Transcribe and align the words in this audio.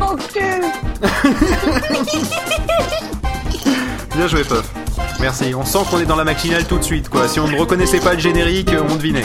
mon 0.00 0.16
cul 0.16 0.40
Bien 4.16 4.26
joué, 4.26 4.42
Puff. 4.42 4.64
Merci. 5.20 5.54
On 5.54 5.64
sent 5.64 5.78
qu'on 5.90 6.00
est 6.00 6.06
dans 6.06 6.16
la 6.16 6.24
matinale 6.24 6.64
tout 6.64 6.78
de 6.78 6.82
suite, 6.82 7.08
quoi. 7.08 7.28
Si 7.28 7.38
on 7.38 7.46
ne 7.46 7.56
reconnaissait 7.58 8.00
pas 8.00 8.14
le 8.14 8.18
générique, 8.18 8.74
on 8.90 8.96
devinait. 8.96 9.22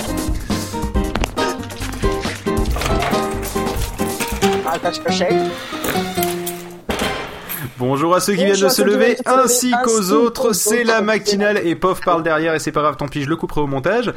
Cachet. 5.04 5.30
Bonjour 7.78 8.16
à 8.16 8.20
ceux 8.20 8.34
qui 8.34 8.46
viennent 8.46 8.60
de 8.60 8.70
se 8.70 8.82
lever 8.82 9.18
ainsi 9.26 9.74
qu'aux 9.84 10.12
autres, 10.12 10.54
c'est 10.54 10.84
la 10.84 11.02
matinale 11.02 11.60
et 11.66 11.76
Pof 11.76 12.02
parle 12.02 12.24
derrière 12.24 12.54
et 12.54 12.60
c'est 12.60 12.72
pas 12.72 12.82
grave, 12.82 12.96
tant 12.98 13.08
pis, 13.08 13.24
je 13.24 13.30
le 13.30 13.36
couperai 13.36 13.62
au 13.62 13.68
montage. 13.68 14.14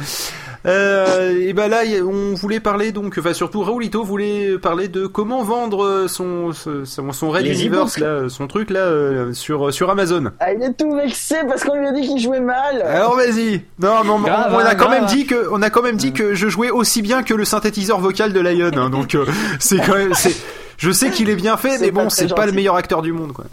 Euh, 0.66 1.38
et 1.38 1.52
ben 1.52 1.68
là, 1.68 1.82
on 2.04 2.34
voulait 2.34 2.60
parler 2.60 2.92
donc, 2.92 3.16
enfin 3.18 3.32
surtout 3.32 3.62
Raoulito 3.62 4.02
voulait 4.02 4.58
parler 4.58 4.88
de 4.88 5.06
comment 5.06 5.42
vendre 5.42 6.06
son 6.08 6.52
son, 6.52 7.12
son 7.12 7.30
Red 7.30 7.44
Les 7.44 7.60
Universe, 7.60 7.98
e-books. 7.98 8.22
là, 8.22 8.28
son 8.28 8.46
truc 8.46 8.70
là 8.70 8.80
euh, 8.80 9.32
sur 9.32 9.72
sur 9.72 9.90
Amazon. 9.90 10.32
Ah, 10.40 10.52
il 10.52 10.62
est 10.62 10.72
tout 10.72 10.94
vexé 10.94 11.36
parce 11.48 11.64
qu'on 11.64 11.76
lui 11.76 11.86
a 11.86 11.92
dit 11.92 12.02
qu'il 12.06 12.18
jouait 12.20 12.40
mal. 12.40 12.82
Alors 12.82 13.16
vas-y. 13.16 13.62
Non, 13.78 14.04
non, 14.04 14.18
Grave, 14.20 14.48
on, 14.50 14.56
on 14.56 14.58
a 14.58 14.70
hein, 14.70 14.74
quand 14.74 14.90
même 14.90 15.04
grave. 15.04 15.14
dit 15.14 15.26
que 15.26 15.48
on 15.52 15.62
a 15.62 15.70
quand 15.70 15.82
même 15.82 15.96
dit 15.96 16.12
que 16.12 16.34
je 16.34 16.48
jouais 16.48 16.70
aussi 16.70 17.02
bien 17.02 17.22
que 17.22 17.34
le 17.34 17.44
synthétiseur 17.44 18.00
vocal 18.00 18.32
de 18.32 18.40
Lion, 18.40 18.70
hein, 18.76 18.90
donc 18.90 19.14
euh, 19.14 19.24
c'est 19.58 19.78
quand 19.78 19.94
même 19.94 20.14
c'est. 20.14 20.34
Je 20.78 20.92
sais 20.92 21.10
qu'il 21.10 21.28
est 21.28 21.36
bien 21.36 21.56
fait, 21.56 21.78
mais 21.78 21.90
bon, 21.90 22.08
c'est 22.08 22.32
pas 22.32 22.46
le 22.46 22.52
meilleur 22.52 22.76
acteur 22.76 23.02
du 23.02 23.12
monde, 23.12 23.32
quoi. 23.32 23.46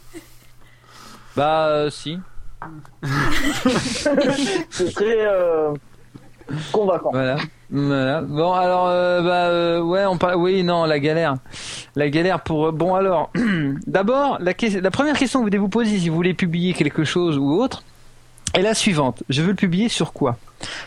Bah, 1.36 1.68
euh, 1.68 1.90
si. 1.90 2.18
C'est 4.70 4.94
très 4.94 5.28
euh, 5.28 5.72
convaincant. 6.72 7.12
Voilà. 7.12 7.38
Bon, 7.70 8.54
alors, 8.54 8.88
euh, 8.88 9.22
bah, 9.22 9.46
euh, 9.48 9.82
ouais, 9.82 10.06
on 10.06 10.18
parle. 10.18 10.36
Oui, 10.36 10.64
non, 10.64 10.86
la 10.86 11.00
galère. 11.00 11.36
La 11.96 12.10
galère 12.10 12.42
pour. 12.42 12.72
Bon, 12.72 12.96
alors, 12.96 13.32
d'abord, 13.88 14.38
la 14.40 14.92
première 14.92 15.18
question 15.18 15.40
que 15.40 15.46
vous 15.46 15.50
devez 15.50 15.62
vous 15.62 15.70
poser 15.70 16.00
si 16.00 16.10
vous 16.10 16.16
voulez 16.16 16.34
publier 16.34 16.74
quelque 16.74 17.04
chose 17.04 17.38
ou 17.38 17.54
autre 17.54 17.84
est 18.54 18.62
la 18.62 18.74
suivante. 18.74 19.24
Je 19.30 19.42
veux 19.42 19.50
le 19.50 19.56
publier 19.56 19.90
sur 19.90 20.14
quoi? 20.14 20.38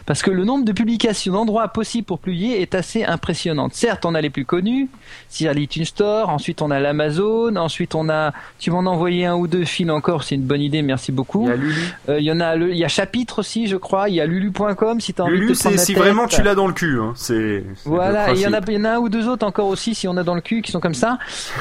Parce 0.07 0.23
que 0.23 0.31
le 0.31 0.45
nombre 0.45 0.65
de 0.65 0.73
publications 0.73 1.33
d'endroits 1.33 1.69
possibles 1.69 2.07
pour 2.07 2.19
publier 2.19 2.61
est 2.63 2.75
assez 2.75 3.05
impressionnant. 3.05 3.69
Certes, 3.73 4.05
on 4.07 4.15
a 4.15 4.21
les 4.21 4.31
plus 4.31 4.45
connus, 4.45 4.89
c'est-à-dire 5.29 5.59
l'iTunes 5.61 5.85
Store, 5.85 6.29
ensuite 6.31 6.63
on 6.63 6.71
a 6.71 6.81
l'Amazon, 6.81 7.55
ensuite 7.57 7.95
on 7.95 8.09
a. 8.09 8.33
Tu 8.59 8.71
m'en 8.71 8.81
as 8.81 8.91
envoyé 8.91 9.27
un 9.27 9.35
ou 9.37 9.47
deux 9.47 9.65
fils 9.65 9.89
encore, 9.91 10.25
c'est 10.25 10.35
une 10.35 10.43
bonne 10.43 10.61
idée, 10.63 10.83
merci 10.83 11.13
beaucoup. 11.13 11.45
Il 11.45 11.49
y 11.49 11.53
a 11.53 11.57
Lulu. 11.57 11.75
Euh, 12.09 12.19
Il 12.21 12.25
y 12.25 12.33
en 12.33 12.41
a, 12.41 12.57
le- 12.57 12.71
il 12.71 12.77
y 12.79 12.85
a 12.85 12.89
Chapitre 12.89 13.41
aussi, 13.41 13.67
je 13.67 13.77
crois. 13.77 14.09
Il 14.09 14.15
y 14.17 14.21
a 14.21 14.27
lulu.com 14.27 15.01
si 15.01 15.15
t'as 15.15 15.23
envie 15.25 15.33
de 15.35 15.39
Lulu, 15.41 15.53
te 15.55 15.59
prendre 15.59 15.75
c'est 15.75 15.79
la 15.79 15.85
si 15.85 15.95
tête. 15.95 16.03
vraiment 16.03 16.27
tu 16.27 16.43
l'as 16.43 16.55
dans 16.55 16.67
le 16.67 16.73
cul. 16.73 16.99
Hein. 17.01 17.13
C'est. 17.17 17.65
Voilà, 17.85 18.31
et 18.31 18.35
il 18.35 18.41
y 18.41 18.47
en 18.47 18.53
a, 18.53 18.61
principe. 18.61 18.69
il 18.71 18.75
y 18.75 18.81
en 18.81 18.85
a 18.85 18.91
un 18.95 18.99
ou 18.99 19.09
deux 19.09 19.29
autres 19.29 19.47
encore 19.47 19.67
aussi 19.69 19.95
si 19.95 20.09
on 20.09 20.17
a 20.17 20.23
dans 20.25 20.35
le 20.35 20.41
cul 20.41 20.63
qui 20.63 20.71
sont 20.73 20.81
comme 20.81 20.95
ça. 20.95 21.19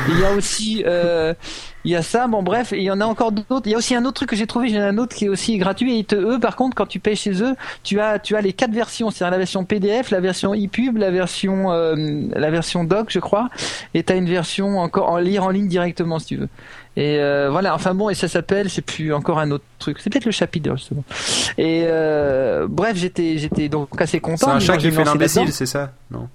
Il 0.09 0.19
y 0.19 0.23
a 0.25 0.31
aussi, 0.33 0.83
euh, 0.85 1.33
il 1.85 1.91
y 1.91 1.95
a 1.95 2.01
ça. 2.01 2.27
Bon 2.27 2.43
bref, 2.43 2.73
il 2.75 2.81
y 2.83 2.91
en 2.91 2.99
a 3.01 3.05
encore 3.05 3.31
d'autres. 3.31 3.61
Il 3.65 3.71
y 3.71 3.75
a 3.75 3.77
aussi 3.77 3.95
un 3.95 4.03
autre 4.05 4.13
truc 4.15 4.29
que 4.29 4.35
j'ai 4.35 4.47
trouvé. 4.47 4.69
J'ai 4.69 4.79
un 4.79 4.97
autre 4.97 5.15
qui 5.15 5.25
est 5.25 5.29
aussi 5.29 5.57
gratuit. 5.57 5.99
Et 5.99 6.03
te- 6.03 6.15
eux, 6.15 6.39
par 6.39 6.55
contre, 6.55 6.75
quand 6.75 6.85
tu 6.87 6.99
payes 6.99 7.15
chez 7.15 7.41
eux, 7.43 7.55
tu 7.83 7.96
as, 7.99 8.19
tu 8.19 8.35
as 8.35 8.41
les 8.41 8.53
quatre 8.53 8.73
versions. 8.73 9.11
C'est-à-dire 9.11 9.31
la 9.31 9.37
version 9.37 9.65
PDF, 9.65 10.11
la 10.11 10.19
version 10.19 10.53
ePub, 10.53 10.97
la 10.97 11.11
version, 11.11 11.71
euh, 11.71 11.95
la 12.33 12.49
version 12.49 12.83
doc, 12.83 13.07
je 13.09 13.19
crois. 13.19 13.49
Et 13.93 14.03
t'as 14.03 14.15
une 14.15 14.29
version 14.29 14.79
encore 14.79 15.09
en 15.09 15.17
lire 15.17 15.43
en 15.43 15.49
ligne 15.49 15.67
directement 15.67 16.19
si 16.19 16.27
tu 16.27 16.35
veux. 16.37 16.49
Et 16.95 17.19
euh, 17.19 17.49
voilà, 17.51 17.75
enfin 17.75 17.93
bon, 17.93 18.09
et 18.09 18.15
ça 18.15 18.27
s'appelle, 18.27 18.71
c'est 18.71 18.81
plus 18.81 19.13
encore 19.13 19.37
un 19.39 19.51
autre 19.51 19.63
truc. 19.77 19.97
C'est 19.99 20.09
peut-être 20.09 20.25
le 20.25 20.31
chapitre 20.31 20.75
justement. 20.75 21.03
Et 21.57 21.83
euh, 21.85 22.67
bref, 22.69 22.95
j'étais, 22.95 23.37
j'étais 23.37 23.69
donc 23.69 23.89
assez 23.99 24.19
content. 24.19 24.47
C'est 24.47 24.51
un 24.51 24.59
chat 24.59 24.77
qui 24.77 24.91
fait 24.91 25.03
l'imbécile, 25.03 25.51
c'est 25.51 25.65
ça? 25.65 25.91
Non. 26.11 26.27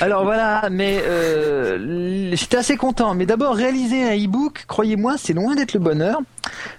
Alors 0.00 0.24
voilà, 0.24 0.68
mais 0.70 1.00
euh, 1.06 2.34
j'étais 2.34 2.56
assez 2.56 2.76
content. 2.76 3.14
Mais 3.14 3.26
d'abord, 3.26 3.54
réaliser 3.54 4.02
un 4.02 4.16
e-book, 4.16 4.64
croyez-moi, 4.66 5.14
c'est 5.16 5.32
loin 5.32 5.54
d'être 5.54 5.74
le 5.74 5.80
bonheur. 5.80 6.18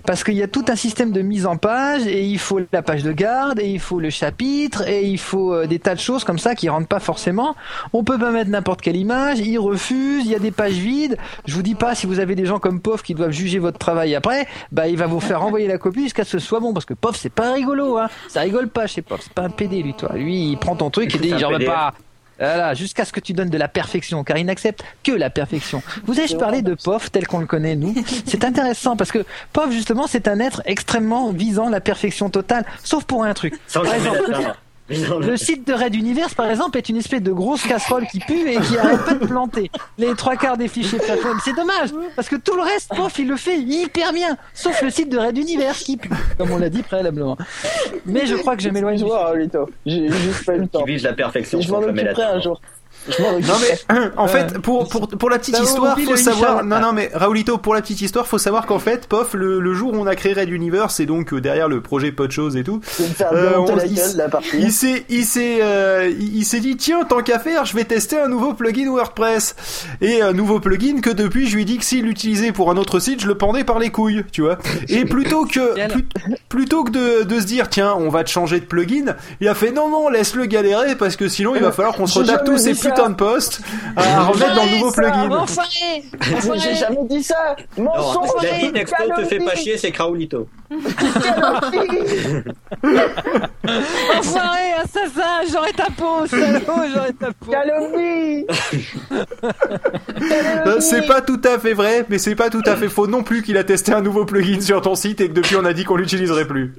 Parce 0.06 0.26
qu'il 0.26 0.34
y 0.34 0.44
a 0.44 0.48
tout 0.50 0.66
un 0.68 0.76
système 0.76 1.14
de 1.14 1.22
mise 1.22 1.46
en 1.46 1.56
page, 1.56 2.06
et 2.06 2.26
il 2.26 2.38
faut 2.38 2.60
la 2.74 2.82
page 2.82 3.02
de 3.02 3.14
garde, 3.14 3.60
et 3.62 3.70
il 3.70 3.80
faut 3.80 4.02
le 4.02 4.10
chapitre, 4.10 4.86
et 4.86 5.08
il 5.08 5.18
faut 5.18 5.54
euh, 5.54 5.68
des 5.68 5.80
tas 5.80 5.96
de 5.96 6.02
choses 6.02 6.26
comme 6.26 6.38
ça 6.38 6.54
qui 6.54 6.68
rentrent 6.68 6.88
pas 6.88 7.00
forcément. 7.00 7.56
On 7.94 8.04
peut 8.04 8.20
pas 8.20 8.32
mettre 8.32 8.50
n'importe 8.50 8.82
quelle 8.82 8.98
image, 8.98 9.40
ils 9.40 9.58
refusent, 9.58 10.26
il 10.26 10.32
y 10.32 10.36
a 10.36 10.40
des 10.40 10.52
pages 10.52 10.74
vides. 10.74 11.18
Je 11.46 11.56
vous 11.56 11.62
dis 11.62 11.76
pas 11.76 11.96
si 11.96 12.08
vous 12.08 12.20
avez 12.20 12.36
des 12.36 12.46
gens 12.46 12.60
comme 12.60 12.82
POF 12.82 13.04
qui 13.04 13.14
doivent 13.14 13.32
juger 13.32 13.60
votre 13.60 13.78
travail 13.78 14.16
après, 14.16 14.48
bah 14.74 14.90
il 14.90 14.98
va 14.98 15.08
vous 15.08 15.22
faire 15.22 15.40
renvoyer 15.40 15.68
la 15.68 15.78
copie 15.78 16.03
jusqu'à 16.04 16.24
ce 16.24 16.34
que 16.34 16.40
ce 16.40 16.48
soit 16.48 16.60
bon, 16.60 16.74
parce 16.74 16.86
que 16.86 16.94
POF 16.94 17.16
c'est 17.18 17.30
pas 17.30 17.54
rigolo, 17.54 17.98
hein. 17.98 18.10
Ça 18.28 18.42
rigole 18.42 18.70
pas 18.70 18.88
chez 18.88 19.02
POF, 19.02 19.22
c'est 19.24 19.34
pas 19.34 19.44
un 19.44 19.50
PD 19.50 19.82
lui, 19.84 19.94
toi. 19.94 20.12
Lui, 20.14 20.52
il 20.52 20.58
prend 20.58 20.76
ton 20.76 20.90
truc 20.90 21.14
et 21.16 21.18
dit 21.18 21.30
C'est 21.30 21.36
un 21.36 21.40
j'en 21.40 21.52
veux 21.52 21.66
pas. 21.66 21.94
Voilà, 22.40 22.74
jusqu'à 22.74 23.06
ce 23.06 23.14
que 23.14 23.20
tu 23.20 23.34
donnes 23.34 23.50
de 23.50 23.58
la 23.58 23.68
perfection, 23.68 24.24
car 24.24 24.38
il 24.38 24.46
n'accepte 24.46 24.84
que 25.04 25.12
la 25.12 25.30
perfection. 25.30 25.84
Vous 26.06 26.20
ai-je 26.20 26.36
parlé 26.36 26.62
de 26.62 26.74
POF 26.74 27.12
tel 27.12 27.28
qu'on 27.28 27.40
le 27.40 27.46
connaît, 27.46 27.76
nous? 27.76 27.94
C'est 28.26 28.44
intéressant, 28.44 28.98
parce 28.98 29.12
que 29.12 29.24
POF, 29.54 29.72
justement, 29.72 30.08
c'est 30.08 30.28
un 30.28 30.40
être 30.40 30.62
extrêmement 30.66 31.32
visant 31.32 31.70
la 31.70 31.80
perfection 31.80 32.30
totale, 32.30 32.66
sauf 32.84 33.04
pour 33.04 33.24
un 33.24 33.34
truc. 33.34 33.54
Sans 33.68 33.82
Par 33.82 33.92
jamais 33.92 34.06
exemple, 34.08 34.32
l'atteindre. 34.32 34.58
Le 34.90 35.38
site 35.38 35.66
de 35.66 35.74
Red 35.74 35.96
Universe, 35.96 36.34
par 36.34 36.50
exemple, 36.50 36.78
est 36.78 36.90
une 36.90 36.98
espèce 36.98 37.22
de 37.22 37.32
grosse 37.32 37.64
casserole 37.64 38.06
qui 38.08 38.20
pue 38.20 38.50
et 38.50 38.60
qui 38.60 38.78
arrête 38.78 39.06
pas 39.06 39.14
de 39.14 39.26
planter 39.26 39.72
les 39.98 40.14
trois 40.16 40.36
quarts 40.36 40.58
des 40.58 40.68
fichiers 40.68 41.00
plateforme. 41.00 41.40
C'est 41.44 41.56
dommage, 41.56 41.90
parce 42.16 42.28
que 42.30 42.36
tout 42.36 42.56
le 42.56 42.64
reste, 42.64 42.94
POF, 42.96 43.20
il 43.20 43.30
le 43.30 43.38
fait 43.38 43.60
hyper 43.60 44.12
bien, 44.14 44.38
sauf 44.54 44.82
le 44.82 44.90
site 44.90 45.10
de 45.10 45.18
Red 45.18 45.38
Universe 45.38 45.84
qui 45.84 45.98
pue, 45.98 46.10
comme 46.38 46.52
on 46.52 46.58
l'a 46.58 46.70
dit 46.70 46.84
préalablement. 46.84 47.38
Mais 48.06 48.26
je 48.26 48.36
crois 48.36 48.56
que 48.56 48.64
je 48.64 48.70
m'éloigne. 48.70 48.98
J'ai 49.86 50.10
juste 50.10 50.46
pas 50.46 50.56
eu 50.56 50.60
le 50.60 50.68
temps. 50.68 50.84
Qui 50.84 50.92
vise 50.94 51.04
la 51.04 51.14
perfection 51.14 51.62
Je 51.62 51.72
m'en 51.72 51.80
sans 51.80 51.88
jamais 51.88 52.04
occuperai 52.04 52.24
un 52.24 52.42
jour. 52.42 52.62
Non 53.20 53.56
mais 53.62 54.12
en 54.18 54.28
fait 54.28 54.60
pour 54.60 54.88
pour 54.88 55.08
pour 55.08 55.30
la 55.30 55.38
petite 55.40 55.56
Bah, 55.56 55.64
histoire 55.64 56.00
faut 56.00 56.12
le 56.12 56.18
savoir 56.18 56.64
non 56.64 56.80
non 56.80 56.94
mais 56.94 57.10
Raoulito 57.14 57.58
pour 57.58 57.74
la 57.74 57.82
petite 57.82 58.02
histoire 58.02 58.28
faut 58.28 58.38
savoir 58.38 58.66
qu'en 58.66 58.80
fait 58.80 59.08
Pof 59.08 59.34
le, 59.34 59.60
le 59.60 59.74
jour 59.74 59.94
où 59.94 59.98
on 59.98 60.08
a 60.08 60.16
créé 60.16 60.34
Red 60.34 60.50
Universe 60.50 61.00
et 61.00 61.06
donc 61.06 61.34
euh, 61.34 61.42
derrière 61.42 61.68
le 61.68 61.82
projet 61.82 62.12
et 62.56 62.64
tout 62.64 62.80
vais 63.00 63.08
me 63.10 63.14
faire 63.14 63.34
Euh, 63.34 63.50
démonter 63.52 63.74
on- 63.74 63.78
il 63.86 63.94
gueule 63.96 64.06
s- 64.06 64.14
de 64.14 64.18
la 64.18 64.30
partie. 64.30 64.58
il 64.58 64.72
s'est 64.72 65.06
il 65.10 65.26
s'est 65.26 65.60
euh, 65.62 66.10
il, 66.20 66.46
s'est 66.46 66.60
dit 66.60 66.78
tiens 66.78 67.04
tant 67.04 67.22
qu'à 67.22 67.40
faire 67.40 67.66
je 67.66 67.76
vais 67.76 67.84
tester 67.84 68.20
un 68.20 68.28
nouveau 68.28 68.54
plugin 68.54 68.90
WordPress. 68.90 69.56
Et 70.02 70.22
un 70.22 70.34
nouveau 70.34 70.60
plugin 70.60 71.02
que 71.02 71.10
depuis 71.10 71.48
je 71.48 71.56
lui 71.56 71.66
dis 71.66 71.78
que 71.78 71.86
s'il 71.86 72.04
l'utilisait 72.06 72.52
pour 72.52 72.72
un 72.72 72.78
autre 72.78 73.00
site 73.00 73.22
je 73.22 73.28
le 73.28 73.36
pendais 73.36 73.64
par 73.64 73.80
les 73.80 73.90
couilles 73.90 74.24
tu 74.32 74.42
vois. 74.42 74.58
Et 74.90 75.06
plutôt 75.06 75.46
que 75.46 75.78
Et 75.80 75.88
plutôt 76.50 76.84
que 76.84 76.92
de, 76.92 77.24
de 77.24 77.40
se 77.40 77.46
dire 77.46 77.70
tiens 77.70 77.94
on 77.98 78.10
va 78.10 78.24
te 78.24 78.30
changer 78.30 78.60
de 78.60 78.66
plugin 78.66 79.16
il 79.42 79.48
a 79.48 79.56
fait 79.56 79.72
non 79.72 79.90
non 79.90 80.10
laisse-le 80.10 80.46
galérer 80.46 80.96
parce 80.96 81.16
que 81.16 81.28
sinon 81.28 81.56
il 81.56 81.62
va 81.62 81.72
falloir 81.72 81.96
qu'on 81.96 82.08
se 82.08 82.20
retape 82.20 82.46
tous 82.46 82.58
ces 82.58 82.72
dit 82.74 82.80
ça. 82.96 83.02
putains 83.04 83.10
de 83.10 83.16
postes 83.16 83.62
à 83.96 84.24
remettre 84.24 84.56
dans 84.56 84.66
le 84.66 84.72
nouveau 84.72 84.92
plugin 84.92 85.30
Enfoiré 85.32 86.60
J'ai- 86.60 86.76
jamais 86.76 86.98
dit 87.10 87.24
ça. 87.24 87.56
Non, 87.78 87.86
Mensonge. 87.86 88.30
la 88.44 88.58
dit 88.60 88.72
Nexto 88.72 88.96
te 89.16 89.26
fait 89.26 89.40
pas 89.40 89.56
chier, 89.56 89.78
c'est 89.78 89.92
Kraulito. 89.92 90.48
Enfoiré, 94.18 94.74
assassin, 94.84 95.42
j'aurais 95.52 95.74
ta 95.74 95.88
peau, 95.96 96.26
salaud, 96.28 96.60
j'aurais 96.94 97.14
ta 97.14 97.28
peau. 97.34 97.52
Calomnie. 97.52 98.46
Euh, 100.66 100.78
C'est 100.80 101.06
pas 101.08 101.22
tout 101.22 101.42
à 101.44 101.60
fait 101.60 101.74
vrai, 101.74 102.06
mais 102.10 102.18
c'est 102.18 102.36
pas 102.36 102.50
tout 102.50 102.62
à 102.66 102.76
fait 102.76 102.90
faux 102.90 103.08
non 103.08 103.24
plus 103.24 103.42
qu'il 103.44 103.58
a 103.58 103.64
testé 103.64 103.94
un 103.94 104.02
nouveau 104.02 104.26
plugin 104.26 104.62
sur 104.62 104.82
ton 104.82 104.96
site 104.96 105.22
et 105.22 105.30
que 105.30 105.34
depuis 105.34 105.56
on 105.56 105.66
a 105.66 105.74
dit 105.74 105.84
qu'on 105.84 105.96
l'utiliserait 105.96 106.46
plus. 106.48 106.74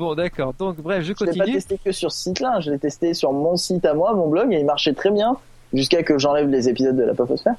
Bon, 0.00 0.14
d'accord. 0.14 0.54
Donc, 0.58 0.78
bref, 0.78 1.02
je 1.04 1.12
Je 1.16 1.24
l'ai 1.26 1.32
pas 1.32 1.44
continue. 1.44 1.56
testé 1.56 1.78
que 1.84 1.92
sur 1.92 2.10
ce 2.10 2.22
site-là. 2.22 2.60
Je 2.60 2.70
l'ai 2.70 2.78
testé 2.78 3.12
sur 3.12 3.34
mon 3.34 3.58
site 3.58 3.84
à 3.84 3.92
moi, 3.92 4.14
mon 4.14 4.28
blog, 4.28 4.50
et 4.50 4.58
il 4.58 4.64
marchait 4.64 4.94
très 4.94 5.10
bien 5.10 5.36
jusqu'à 5.74 6.02
que 6.02 6.16
j'enlève 6.18 6.48
les 6.48 6.70
épisodes 6.70 6.96
de 6.96 7.02
la 7.02 7.12
Poposphère. 7.12 7.56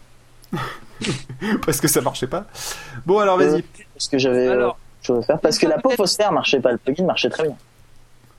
Parce 1.65 1.79
que 1.79 1.87
ça 1.87 2.01
marchait 2.01 2.25
pas. 2.25 2.45
Bon 3.05 3.19
alors 3.19 3.37
vas-y. 3.37 3.63
Parce 3.93 4.07
que 4.07 4.17
j'avais 4.17 4.47
euh, 4.47 4.53
Alors, 4.53 4.77
à 5.07 5.21
faire. 5.21 5.39
Parce 5.39 5.59
que 5.59 5.67
la 5.67 5.77
Poposphère 5.77 6.31
marchait 6.31 6.59
pas, 6.59 6.71
le 6.71 6.79
plugin 6.79 7.05
marchait 7.05 7.29
très 7.29 7.43
bien. 7.43 7.55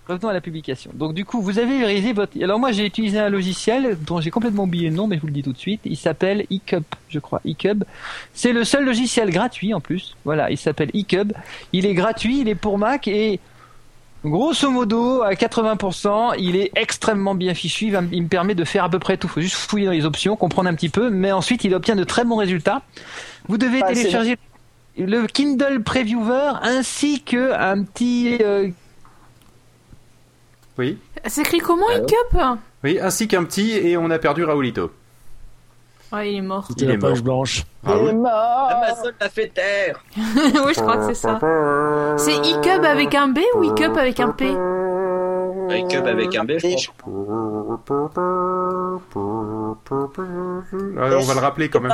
revenons 0.08 0.28
à 0.30 0.32
la 0.32 0.40
publication. 0.40 0.90
Donc, 0.94 1.14
du 1.14 1.24
coup, 1.24 1.40
vous 1.40 1.60
avez 1.60 1.78
réalisé 1.84 2.12
votre. 2.12 2.32
Alors, 2.42 2.58
moi, 2.58 2.72
j'ai 2.72 2.84
utilisé 2.84 3.20
un 3.20 3.28
logiciel 3.30 3.96
dont 4.04 4.20
j'ai 4.20 4.30
complètement 4.32 4.64
oublié 4.64 4.90
le 4.90 4.96
nom, 4.96 5.06
mais 5.06 5.14
je 5.16 5.20
vous 5.20 5.28
le 5.28 5.32
dis 5.32 5.44
tout 5.44 5.52
de 5.52 5.58
suite. 5.58 5.80
Il 5.84 5.96
s'appelle 5.96 6.44
eCub, 6.50 6.82
je 7.08 7.20
crois. 7.20 7.40
eCub. 7.46 7.84
C'est 8.34 8.52
le 8.52 8.64
seul 8.64 8.84
logiciel 8.84 9.30
gratuit 9.30 9.72
en 9.74 9.80
plus. 9.80 10.16
Voilà, 10.24 10.50
il 10.50 10.58
s'appelle 10.58 10.90
eCub. 10.92 11.32
Il 11.72 11.86
est 11.86 11.94
gratuit, 11.94 12.40
il 12.40 12.48
est 12.48 12.56
pour 12.56 12.78
Mac 12.78 13.06
et. 13.06 13.38
Grosso 14.24 14.70
modo, 14.70 15.22
à 15.22 15.32
80%, 15.32 16.34
il 16.38 16.54
est 16.56 16.70
extrêmement 16.76 17.34
bien 17.34 17.54
fichu. 17.54 17.86
Il, 17.86 17.92
va 17.92 17.98
m- 17.98 18.08
il 18.12 18.22
me 18.22 18.28
permet 18.28 18.54
de 18.54 18.64
faire 18.64 18.84
à 18.84 18.88
peu 18.88 19.00
près 19.00 19.16
tout. 19.16 19.26
Il 19.26 19.30
faut 19.30 19.40
juste 19.40 19.56
fouiller 19.56 19.86
dans 19.86 19.92
les 19.92 20.04
options, 20.04 20.36
comprendre 20.36 20.68
un 20.68 20.74
petit 20.74 20.88
peu, 20.90 21.10
mais 21.10 21.32
ensuite, 21.32 21.64
il 21.64 21.74
obtient 21.74 21.96
de 21.96 22.04
très 22.04 22.24
bons 22.24 22.36
résultats. 22.36 22.82
Vous 23.48 23.58
devez 23.58 23.80
Ah, 23.82 23.88
télécharger 23.92 24.38
le 24.96 25.26
Kindle 25.26 25.82
Previewer 25.82 26.52
ainsi 26.62 27.22
que 27.22 27.52
un 27.52 27.82
petit 27.82 28.36
euh, 28.40 28.68
Oui. 30.78 30.98
C'est 31.26 31.40
écrit 31.42 31.58
comment, 31.58 31.88
Hiccup 31.90 32.38
Oui, 32.84 32.98
ainsi 33.00 33.26
qu'un 33.28 33.44
petit 33.44 33.72
et 33.72 33.96
on 33.96 34.10
a 34.10 34.18
perdu 34.18 34.44
Raoulito. 34.44 34.92
Ouais, 36.12 36.32
il 36.32 36.38
est 36.38 36.42
mort. 36.42 36.68
Il 36.76 36.90
est 36.90 36.96
mort. 36.98 37.22
blanche. 37.22 37.64
Il 37.86 37.90
est 38.08 38.12
mort. 38.12 38.68
Amazon 38.70 39.10
l'a 39.18 39.28
fait 39.30 39.48
taire. 39.48 40.04
oui, 40.16 40.72
je 40.74 40.80
crois 40.80 40.98
que 40.98 41.06
c'est 41.06 41.14
ça. 41.14 41.38
C'est 42.18 42.36
Hiccup 42.36 42.84
avec 42.84 43.14
un 43.14 43.28
B 43.28 43.38
ou 43.56 43.62
Hiccup 43.64 43.96
avec 43.96 44.20
un 44.20 44.30
P 44.30 44.50
Avec 45.70 45.88
Cub 45.88 46.06
avec 46.06 46.36
un 46.36 46.44
B, 46.44 46.52
je 46.58 46.66
pense. 46.68 46.88
Ouais, 50.72 51.14
on 51.16 51.22
va 51.22 51.34
le 51.34 51.40
rappeler 51.40 51.68
quand 51.70 51.80
même. 51.80 51.92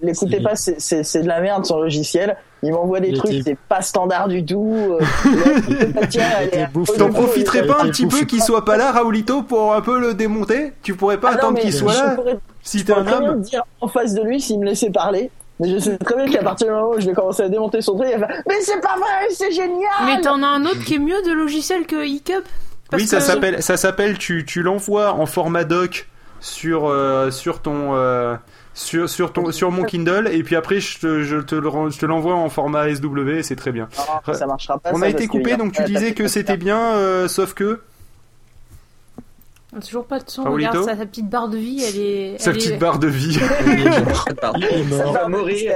L'écoutez 0.00 0.40
pas, 0.40 0.54
c'est- 0.54 0.78
de 1.22 1.28
la 1.28 1.40
merde 1.40 1.64
son 1.66 1.80
logiciel. 1.80 2.36
Il 2.62 2.72
m'envoie 2.72 3.00
des 3.00 3.12
trucs, 3.12 3.42
c'est 3.44 3.56
pas 3.68 3.82
standard 3.82 4.28
du 4.28 4.44
tout. 4.44 4.74
euh, 4.90 4.98
est- 6.52 6.72
bouffé. 6.72 6.92
T'en 6.98 7.10
profiterais 7.10 7.66
pas 7.66 7.82
un 7.82 7.88
petit 7.88 8.06
peu 8.06 8.20
qu'il 8.24 8.42
soit 8.42 8.64
pas 8.64 8.76
là, 8.76 8.92
Raoulito, 8.92 9.42
pour 9.42 9.74
un 9.74 9.80
peu 9.80 9.98
le 10.00 10.14
démonter? 10.14 10.72
Tu 10.82 10.94
pourrais 10.94 11.18
pas 11.18 11.30
Ah 11.32 11.34
attendre 11.34 11.58
qu'il 11.58 11.72
soit 11.72 11.92
je 11.92 11.98
là 11.98 12.14
pourrais- 12.14 12.38
Si 12.62 12.78
Je 12.80 12.84
t'es 12.84 12.92
pourrais 12.92 13.04
un 13.06 13.10
très 13.10 13.20
bien 13.20 13.30
homme? 13.30 13.38
me 13.38 13.42
dire 13.44 13.62
en 13.80 13.88
face 13.88 14.14
de 14.14 14.22
lui 14.22 14.40
s'il 14.40 14.58
me 14.60 14.64
laissait 14.66 14.90
parler. 14.90 15.30
Mais 15.60 15.68
je 15.68 15.78
sais 15.78 15.98
très 15.98 16.14
bien 16.14 16.26
qu'à 16.28 16.42
partir 16.44 16.68
du 16.68 16.72
moment 16.72 16.90
où 16.90 17.00
je 17.00 17.06
vais 17.06 17.12
commencer 17.14 17.42
à 17.42 17.48
démonter 17.48 17.80
son 17.80 17.96
truc, 17.96 18.08
il 18.12 18.18
va 18.20 18.28
faire 18.28 18.42
Mais 18.48 18.60
c'est 18.60 18.80
pas 18.80 18.94
vrai, 18.96 19.28
c'est 19.30 19.50
génial 19.50 19.90
Mais 20.04 20.20
t'en 20.20 20.40
as 20.42 20.46
un 20.46 20.64
autre 20.64 20.84
qui 20.84 20.94
est 20.94 20.98
mieux 21.00 21.20
de 21.26 21.32
logiciel 21.32 21.84
que 21.86 21.96
Parce 22.90 23.02
Oui, 23.02 23.08
ça 23.08 23.16
que- 23.18 23.22
s'appelle, 23.24 23.62
ça 23.62 23.76
s'appelle, 23.76 24.18
tu, 24.18 24.44
tu 24.44 24.62
l'envoies 24.62 25.12
en 25.12 25.26
format 25.26 25.64
doc 25.64 26.08
sur, 26.40 26.88
euh, 26.88 27.32
sur 27.32 27.60
ton, 27.60 27.96
euh, 27.96 28.36
sur, 28.78 29.10
sur 29.10 29.32
ton, 29.32 29.50
sur 29.50 29.70
mon 29.72 29.82
Kindle, 29.82 30.28
et 30.32 30.42
puis 30.42 30.54
après, 30.56 30.80
je 30.80 30.98
te, 31.00 31.22
je 31.22 31.38
te 31.38 31.54
le 31.54 31.68
je 31.90 31.98
te 31.98 32.06
l'envoie 32.06 32.34
en 32.34 32.48
format 32.48 32.94
SW, 32.94 33.28
et 33.30 33.42
c'est 33.42 33.56
très 33.56 33.72
bien. 33.72 33.88
Non, 34.26 34.34
ça 34.34 34.46
marchera 34.46 34.78
pas. 34.78 34.90
On 34.92 34.98
ça, 34.98 35.06
a 35.06 35.08
été 35.08 35.26
coupé, 35.26 35.56
donc 35.56 35.72
tu 35.72 35.82
la 35.82 35.88
disais 35.88 36.14
que 36.14 36.28
c'était 36.28 36.56
bien, 36.56 36.78
euh, 36.94 37.26
sauf 37.28 37.54
que 37.54 37.80
On 39.74 39.78
a 39.78 39.80
Toujours 39.80 40.06
pas 40.06 40.20
de 40.20 40.30
son, 40.30 40.44
Raoulito 40.44 40.70
regarde 40.70 40.88
sa, 40.88 40.96
sa 40.96 41.06
petite 41.06 41.28
barre 41.28 41.48
de 41.48 41.58
vie, 41.58 41.82
elle 41.86 42.00
est... 42.00 42.38
sa 42.40 42.50
elle 42.50 42.56
petite 42.56 42.72
est- 42.74 42.78
barre 42.78 42.98
de 43.00 43.08
vie. 43.08 43.34
Ça 44.90 45.04
va 45.12 45.28
mourir. 45.28 45.72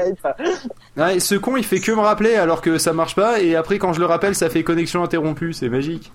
Ouais, 0.97 1.19
ce 1.21 1.35
con, 1.35 1.57
il 1.57 1.65
fait 1.65 1.81
que 1.81 1.91
me 1.93 2.01
rappeler 2.01 2.37
alors 2.37 2.61
que 2.63 2.79
ça 2.79 2.93
marche 2.93 3.17
pas, 3.17 3.41
et 3.41 3.57
après, 3.57 3.79
quand 3.79 3.93
je 3.93 4.01
le 4.01 4.07
rappelle, 4.07 4.35
ça 4.37 4.49
fait 4.49 4.63
connexion 4.63 5.03
interrompue, 5.03 5.53
c'est 5.53 5.69
magique. 5.69 6.13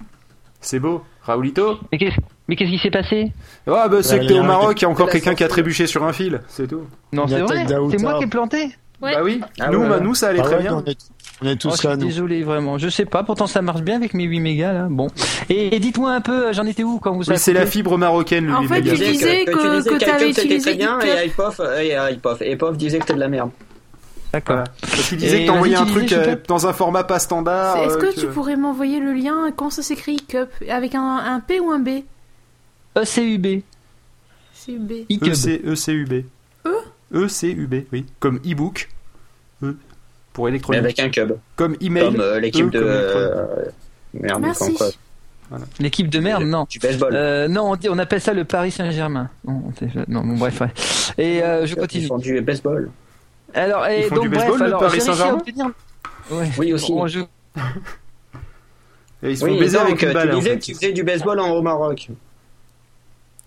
C'est 0.59 0.79
beau. 0.79 1.03
Raoulito 1.23 1.77
Mais 1.91 1.97
qu'est-ce 1.97 2.15
mais 2.47 2.55
qu'est-ce 2.55 2.69
qui 2.71 2.79
s'est 2.79 2.89
passé? 2.91 3.33
Ah, 3.67 3.89
bah, 3.89 4.01
c'est 4.01 4.19
que 4.19 4.25
t'es 4.25 4.39
au 4.39 4.43
Maroc, 4.43 4.79
il 4.79 4.83
y 4.83 4.85
a 4.85 4.89
encore 4.89 5.09
quelqu'un 5.09 5.35
qui 5.35 5.43
a 5.43 5.49
trébuché 5.49 5.85
sur 5.85 6.03
un 6.05 6.13
fil, 6.13 6.39
c'est 6.47 6.67
tout. 6.67 6.83
Non, 7.11 7.27
c'est 7.27 7.41
vrai. 7.41 7.65
C'est 7.67 8.01
moi 8.01 8.17
qui 8.17 8.23
ai 8.23 8.27
planté? 8.27 8.69
Ouais. 9.01 9.13
Bah 9.13 9.19
oui, 9.23 9.41
Ah 9.59 9.69
nous, 9.69 9.79
ouais, 9.81 9.89
bah, 9.89 9.99
nous, 9.99 10.15
ça 10.15 10.29
allait 10.29 10.39
Ah 10.39 10.43
très 10.43 10.55
ouais, 10.55 10.61
bien. 10.63 10.75
on 10.83 10.89
est, 10.89 10.97
on 11.43 11.45
est 11.45 11.51
Oh, 11.51 11.55
tous 11.59 11.71
je 11.73 11.77
suis 11.77 11.87
là, 11.87 11.95
nous. 11.97 12.05
désolé 12.07 12.41
vraiment. 12.43 12.79
Je 12.79 12.89
sais 12.89 13.05
pas. 13.05 13.21
Pourtant 13.23 13.45
ça 13.45 13.61
marche 13.61 13.81
bien 13.81 13.95
avec 13.97 14.15
mes 14.15 14.23
8 14.23 14.39
mégas 14.39 14.73
là. 14.73 14.87
Bon. 14.89 15.07
Et, 15.49 15.75
et 15.75 15.79
dites-moi 15.79 16.13
un 16.13 16.21
peu, 16.21 16.51
j'en 16.53 16.65
étais 16.65 16.83
où 16.83 16.97
quand 16.97 17.11
vous 17.11 17.19
Oui, 17.23 17.29
avez 17.29 17.37
c'est 17.37 17.53
la 17.53 17.67
fibre 17.67 17.95
marocaine, 17.97 18.45
lui, 18.47 18.53
En 18.53 18.63
fait, 18.63 18.81
mégas. 18.81 18.93
tu 18.93 18.97
disais 18.97 19.45
que- 19.45 19.51
tu 19.51 19.75
disais 19.77 19.89
que 19.91 19.99
t'avais 20.03 20.29
utilisé 20.31 20.59
très 20.71 20.73
bien, 20.77 20.97
Icop. 20.99 21.09
et 21.21 21.27
iPof, 21.27 21.59
euh, 21.59 22.71
disait 22.73 22.97
que 22.97 23.03
c'était 23.03 23.13
de 23.13 23.19
la 23.19 23.27
merde. 23.27 23.51
D'accord. 24.37 24.63
Voilà. 24.81 25.03
Disait 25.17 25.41
Et 25.41 25.45
que 25.45 25.51
t'envoyais 25.51 25.75
un 25.75 25.85
tu 25.85 25.91
truc 25.91 26.03
disais, 26.05 26.29
euh, 26.29 26.35
dans 26.47 26.67
un 26.67 26.73
format 26.73 27.03
pas 27.03 27.17
standard. 27.19 27.77
Est-ce 27.77 27.95
euh, 27.97 28.11
que 28.11 28.19
tu 28.19 28.27
pourrais 28.27 28.55
m'envoyer 28.55 28.99
le 28.99 29.13
lien 29.13 29.51
Comment 29.55 29.69
ça 29.71 29.81
s'écrit 29.81 30.17
eCup 30.17 30.49
Avec 30.69 30.93
un, 30.95 31.01
un 31.17 31.39
P 31.39 31.59
ou 31.59 31.71
un 31.71 31.79
B 31.79 31.89
ECUB. 32.95 33.61
C'est 34.53 34.73
B. 34.77 34.91
iCub. 35.09 35.33
EC, 35.33 35.61
ECUB. 35.65 36.23
E 36.65 37.25
ECUB, 37.25 37.85
oui. 37.93 38.05
Comme 38.19 38.37
e-book. 38.45 38.89
E. 39.63 39.75
Pour 40.33 40.45
Mais 40.45 40.51
électronique. 40.51 40.83
avec 40.83 40.99
un 40.99 41.09
cub. 41.09 41.37
Comme 41.55 41.75
email. 41.81 42.05
Comme 42.11 42.21
euh, 42.21 42.39
l'équipe 42.39 42.65
E 42.65 42.69
de. 42.69 42.79
comme 42.79 42.87
euh, 42.89 43.45
Merde, 44.13 44.41
Merci. 44.41 44.73
quoi, 44.75 44.87
L'équipe 45.79 46.09
de 46.09 46.19
merde, 46.19 46.43
non. 46.43 46.65
Du 46.69 46.77
baseball. 46.79 47.13
Euh, 47.15 47.47
non, 47.47 47.71
on, 47.71 47.75
dit, 47.75 47.87
on 47.89 47.97
appelle 47.97 48.19
ça 48.21 48.33
le 48.33 48.43
Paris 48.43 48.71
Saint-Germain. 48.71 49.29
Bon, 49.43 49.63
on 49.67 49.71
fait- 49.71 49.87
non, 50.07 50.21
bon, 50.21 50.35
bref, 50.37 50.59
ouais. 50.61 50.67
Et 51.17 51.41
euh, 51.43 51.65
je 51.65 51.73
Ils 51.73 51.79
continue. 51.79 52.07
font 52.07 52.17
du 52.17 52.41
baseball. 52.41 52.89
Alors, 53.53 53.85
et 53.87 54.01
Ils 54.01 54.07
font 54.07 54.15
donc 54.15 54.23
du 54.25 54.29
bref, 54.29 54.41
baseball, 54.41 54.59
le 54.59 54.65
alors, 54.65 54.79
Paris 54.79 54.91
j'ai 54.99 55.05
réussi 55.05 55.09
à 55.09 55.13
Saint-Germain 55.15 55.37
obtenir- 55.39 55.71
Ouais. 56.31 56.51
Oui, 56.57 56.73
aussi. 56.73 56.91
Bon, 56.91 57.07
je- 57.07 57.19
Et 59.23 59.31
ils 59.31 59.37
se 59.37 59.45
font 59.45 59.51
Oui, 59.51 59.59
baiser 59.59 59.77
donc, 59.77 59.87
avec 59.87 60.01
une 60.01 60.07
tu 60.09 60.13
balle. 60.13 60.31
en 60.33 60.37
disais 60.37 60.49
fait. 60.51 60.57
que 60.59 60.63
tu 60.65 60.73
faisais 60.75 60.91
du 60.93 61.03
baseball 61.03 61.39
en, 61.39 61.49
au 61.51 61.61
Maroc. 61.61 62.09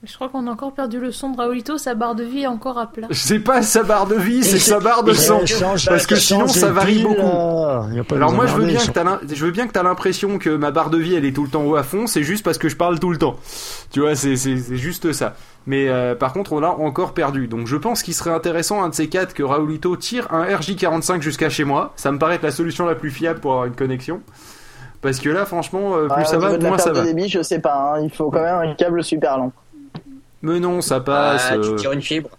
Je 0.03 0.15
crois 0.15 0.31
qu'on 0.31 0.47
a 0.47 0.51
encore 0.51 0.73
perdu 0.73 0.99
le 0.99 1.13
son 1.13 1.29
de 1.29 1.37
Raoulito, 1.37 1.77
sa 1.77 1.95
barre 1.95 2.15
de 2.15 2.25
vie 2.25 2.41
est 2.45 2.47
encore 2.47 2.79
à 2.79 2.87
plat. 2.87 3.07
C'est 3.11 3.39
pas 3.39 3.61
sa 3.61 3.83
barre 3.83 4.07
de 4.07 4.15
vie, 4.15 4.43
c'est 4.43 4.59
sa 4.59 4.81
barre 4.81 5.03
de 5.05 5.13
sang. 5.13 5.45
Change- 5.45 5.85
Parce 5.87 6.07
que 6.07 6.15
sinon, 6.17 6.49
ça 6.49 6.71
varie 6.73 7.03
beaucoup. 7.03 7.21
là. 7.21 7.85
Alors 8.13 8.33
moi 8.33 8.47
je 8.47 8.55
veux 8.55 8.65
bien 8.65 8.79
que 8.79 9.35
je 9.35 9.45
veux 9.45 9.51
bien 9.51 9.67
que 9.67 9.73
t'as 9.73 9.83
l'impression 9.83 10.39
que 10.39 10.49
ma 10.49 10.71
barre 10.71 10.89
de 10.89 10.97
vie 10.97 11.15
elle 11.17 11.27
est 11.27 11.33
tout 11.37 11.45
le 11.45 11.51
temps 11.51 11.65
haut 11.65 11.77
à 11.77 11.83
fond, 11.83 12.07
c'est 12.07 12.23
juste 12.23 12.43
parce 12.45 12.57
que 12.57 12.71
je 12.71 12.77
parle 12.77 12.99
tout 12.99 13.11
le 13.11 13.19
temps. 13.19 13.37
Tu 13.91 14.01
vois, 14.01 14.15
c'est 14.15 14.37
c'est 14.37 14.57
c'est 14.57 14.77
juste 14.79 15.13
ça. 15.13 15.35
Mais 15.67 15.89
euh, 15.91 16.15
par 16.15 16.33
contre, 16.33 16.55
on 16.55 16.61
l'a 16.61 16.71
encore 16.71 17.13
perdu. 17.13 17.47
Donc 17.47 17.67
je 17.67 17.77
pense 17.77 18.03
qu'il 18.03 18.15
serait 18.15 18.31
intéressant 18.33 18.83
un 18.83 18.89
de 18.89 18.95
ces 18.95 19.09
quatre 19.11 19.35
que 19.35 19.43
Raoulito 19.43 19.95
tire 19.99 20.33
un 20.33 20.45
RJ45 20.47 21.21
jusqu'à 21.21 21.51
chez 21.51 21.65
moi. 21.65 21.93
Ça 21.97 22.11
me 22.11 22.19
paraît 22.19 22.37
être 22.37 22.43
la 22.43 22.53
solution 22.53 22.87
la 22.87 22.95
plus 22.95 23.11
fiable 23.11 23.41
pour 23.41 23.51
avoir 23.53 23.67
une 23.67 23.75
connexion. 23.77 24.23
Parce 25.03 25.19
que 25.21 25.29
là, 25.29 25.45
franchement, 25.45 25.95
euh, 25.97 26.09
plus 26.09 26.25
ça 26.25 26.39
va, 26.39 26.57
moins 26.59 26.79
ça 26.79 26.93
va. 26.93 27.01
de 27.01 27.07
débit, 27.07 27.29
je 27.29 27.43
sais 27.43 27.59
pas. 27.59 27.95
hein. 27.97 28.01
Il 28.03 28.11
faut 28.11 28.31
quand 28.31 28.43
même 28.43 28.71
un 28.71 28.75
câble 28.75 29.05
super 29.05 29.37
long. 29.39 29.53
Mais 30.43 30.61
non, 30.61 30.81
ça 30.81 31.01
passe. 31.01 31.49
Ah, 31.51 31.55
euh, 31.55 31.71
tu 31.71 31.77
tires 31.77 31.93
une 31.93 32.03
fibre. 32.03 32.31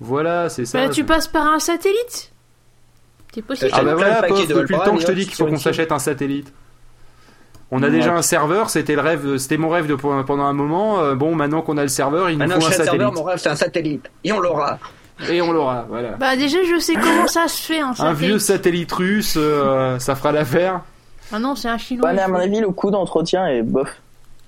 Voilà, 0.00 0.48
c'est 0.48 0.64
ça. 0.64 0.78
Bah, 0.86 0.92
tu 0.92 1.04
passes 1.04 1.26
par 1.26 1.46
un 1.46 1.58
satellite 1.58 2.32
C'est 3.34 3.42
possible. 3.42 3.70
Ah 3.74 3.82
bah 3.82 3.94
voilà, 3.94 4.16
paquets 4.16 4.28
pauvre, 4.28 4.46
de 4.48 4.54
depuis 4.60 4.74
le 4.76 4.80
temps 4.84 4.94
que 4.94 5.02
je 5.02 5.06
te 5.06 5.12
dis 5.12 5.24
qu'il 5.26 5.34
faut 5.34 5.46
qu'on 5.46 5.56
s'achète 5.56 5.90
un 5.92 5.98
satellite. 5.98 6.52
On 7.70 7.82
a 7.82 7.90
déjà 7.90 8.14
un 8.14 8.22
serveur, 8.22 8.70
c'était 8.70 8.94
le 8.94 9.02
rêve, 9.02 9.36
c'était 9.36 9.58
mon 9.58 9.68
rêve 9.68 9.86
de 9.86 9.94
pendant 9.94 10.44
un 10.44 10.54
moment. 10.54 11.00
Euh, 11.00 11.14
bon, 11.14 11.34
maintenant 11.34 11.60
qu'on 11.60 11.76
a 11.76 11.82
le 11.82 11.88
serveur, 11.88 12.30
il 12.30 12.38
nous 12.38 12.46
Maintenant, 12.46 12.60
faut 12.60 12.68
un 12.68 12.70
satellite. 12.70 12.90
serveur, 12.90 13.12
mon 13.12 13.22
rêve, 13.24 13.38
c'est 13.38 13.50
un 13.50 13.56
satellite. 13.56 14.10
Et 14.24 14.32
on 14.32 14.40
l'aura. 14.40 14.78
Et 15.28 15.42
on 15.42 15.52
l'aura, 15.52 15.84
voilà. 15.88 16.12
Bah 16.12 16.36
déjà, 16.36 16.58
je 16.62 16.78
sais 16.78 16.94
comment 16.94 17.26
ça 17.26 17.48
se 17.48 17.60
fait 17.60 17.80
un 17.80 17.92
Un 17.98 18.12
vieux 18.12 18.38
satellite 18.38 18.92
russe, 18.92 19.34
euh, 19.36 19.98
ça 19.98 20.14
fera 20.14 20.32
l'affaire. 20.32 20.82
Ah 21.32 21.38
non, 21.38 21.56
c'est 21.56 21.68
un 21.68 21.76
chinois. 21.76 22.12
Mais 22.12 22.22
à 22.22 22.28
mon 22.28 22.36
avis, 22.38 22.60
le 22.60 22.70
coût 22.70 22.90
d'entretien 22.90 23.46
est 23.48 23.62
bof. 23.62 23.88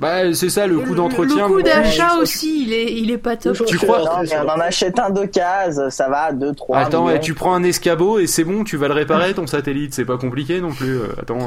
Bah, 0.00 0.32
c'est 0.32 0.48
ça, 0.48 0.66
le 0.66 0.78
coût 0.78 0.94
d'entretien. 0.94 1.46
Le 1.46 1.54
coût 1.56 1.62
d'achat 1.62 2.16
aussi, 2.16 2.62
il 2.64 2.72
est, 2.72 2.92
il 2.94 3.10
est 3.10 3.18
pas 3.18 3.36
top. 3.36 3.62
Tu 3.66 3.76
crois 3.78 3.98
Non, 3.98 4.22
mais 4.22 4.38
on 4.38 4.48
en 4.48 4.60
achète 4.60 4.98
un 4.98 5.12
case, 5.26 5.88
ça 5.90 6.08
va 6.08 6.22
à 6.22 6.32
2, 6.32 6.54
3 6.54 6.78
Attends, 6.78 7.04
millions. 7.04 7.16
et 7.16 7.20
tu 7.20 7.34
prends 7.34 7.52
un 7.54 7.62
escabeau 7.62 8.18
et 8.18 8.26
c'est 8.26 8.44
bon, 8.44 8.64
tu 8.64 8.76
vas 8.78 8.88
le 8.88 8.94
réparer 8.94 9.34
ton 9.34 9.46
satellite, 9.46 9.92
c'est 9.92 10.06
pas 10.06 10.16
compliqué 10.16 10.60
non 10.60 10.72
plus. 10.72 10.96
euh, 10.98 11.08
attends. 11.20 11.38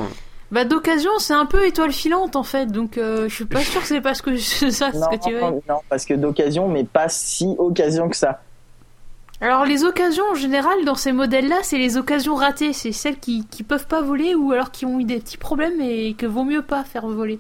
Bah 0.51 0.65
d'occasion, 0.65 1.09
c'est 1.17 1.33
un 1.33 1.47
peu 1.47 1.65
étoile 1.65 1.91
filante 1.91 2.35
en 2.35 2.43
fait, 2.43 2.67
donc 2.67 2.99
euh, 2.99 3.27
je 3.27 3.33
suis 3.33 3.45
pas 3.45 3.61
sûr 3.61 3.81
que 3.81 3.87
c'est 3.87 4.01
parce 4.01 4.21
que 4.21 4.37
c'est 4.37 4.69
ça 4.69 4.91
ce 4.91 4.99
que 5.17 5.23
tu 5.23 5.33
veux. 5.33 5.41
non, 5.41 5.61
non, 5.67 5.79
parce 5.89 6.05
que 6.05 6.13
d'occasion, 6.13 6.67
mais 6.67 6.83
pas 6.83 7.09
si 7.09 7.47
occasion 7.57 8.07
que 8.07 8.15
ça. 8.15 8.41
Alors 9.41 9.65
les 9.65 9.83
occasions 9.83 10.23
en 10.31 10.35
général 10.35 10.85
dans 10.85 10.93
ces 10.93 11.11
modèles-là, 11.11 11.57
c'est 11.63 11.79
les 11.79 11.97
occasions 11.97 12.35
ratées, 12.35 12.71
c'est 12.71 12.91
celles 12.91 13.17
qui, 13.17 13.45
qui 13.49 13.63
peuvent 13.63 13.87
pas 13.87 14.01
voler 14.03 14.35
ou 14.35 14.51
alors 14.51 14.69
qui 14.69 14.85
ont 14.85 14.99
eu 14.99 15.05
des 15.05 15.17
petits 15.19 15.37
problèmes 15.37 15.81
et 15.81 16.13
que 16.13 16.27
vaut 16.27 16.43
mieux 16.43 16.61
pas 16.61 16.83
faire 16.83 17.07
voler. 17.07 17.39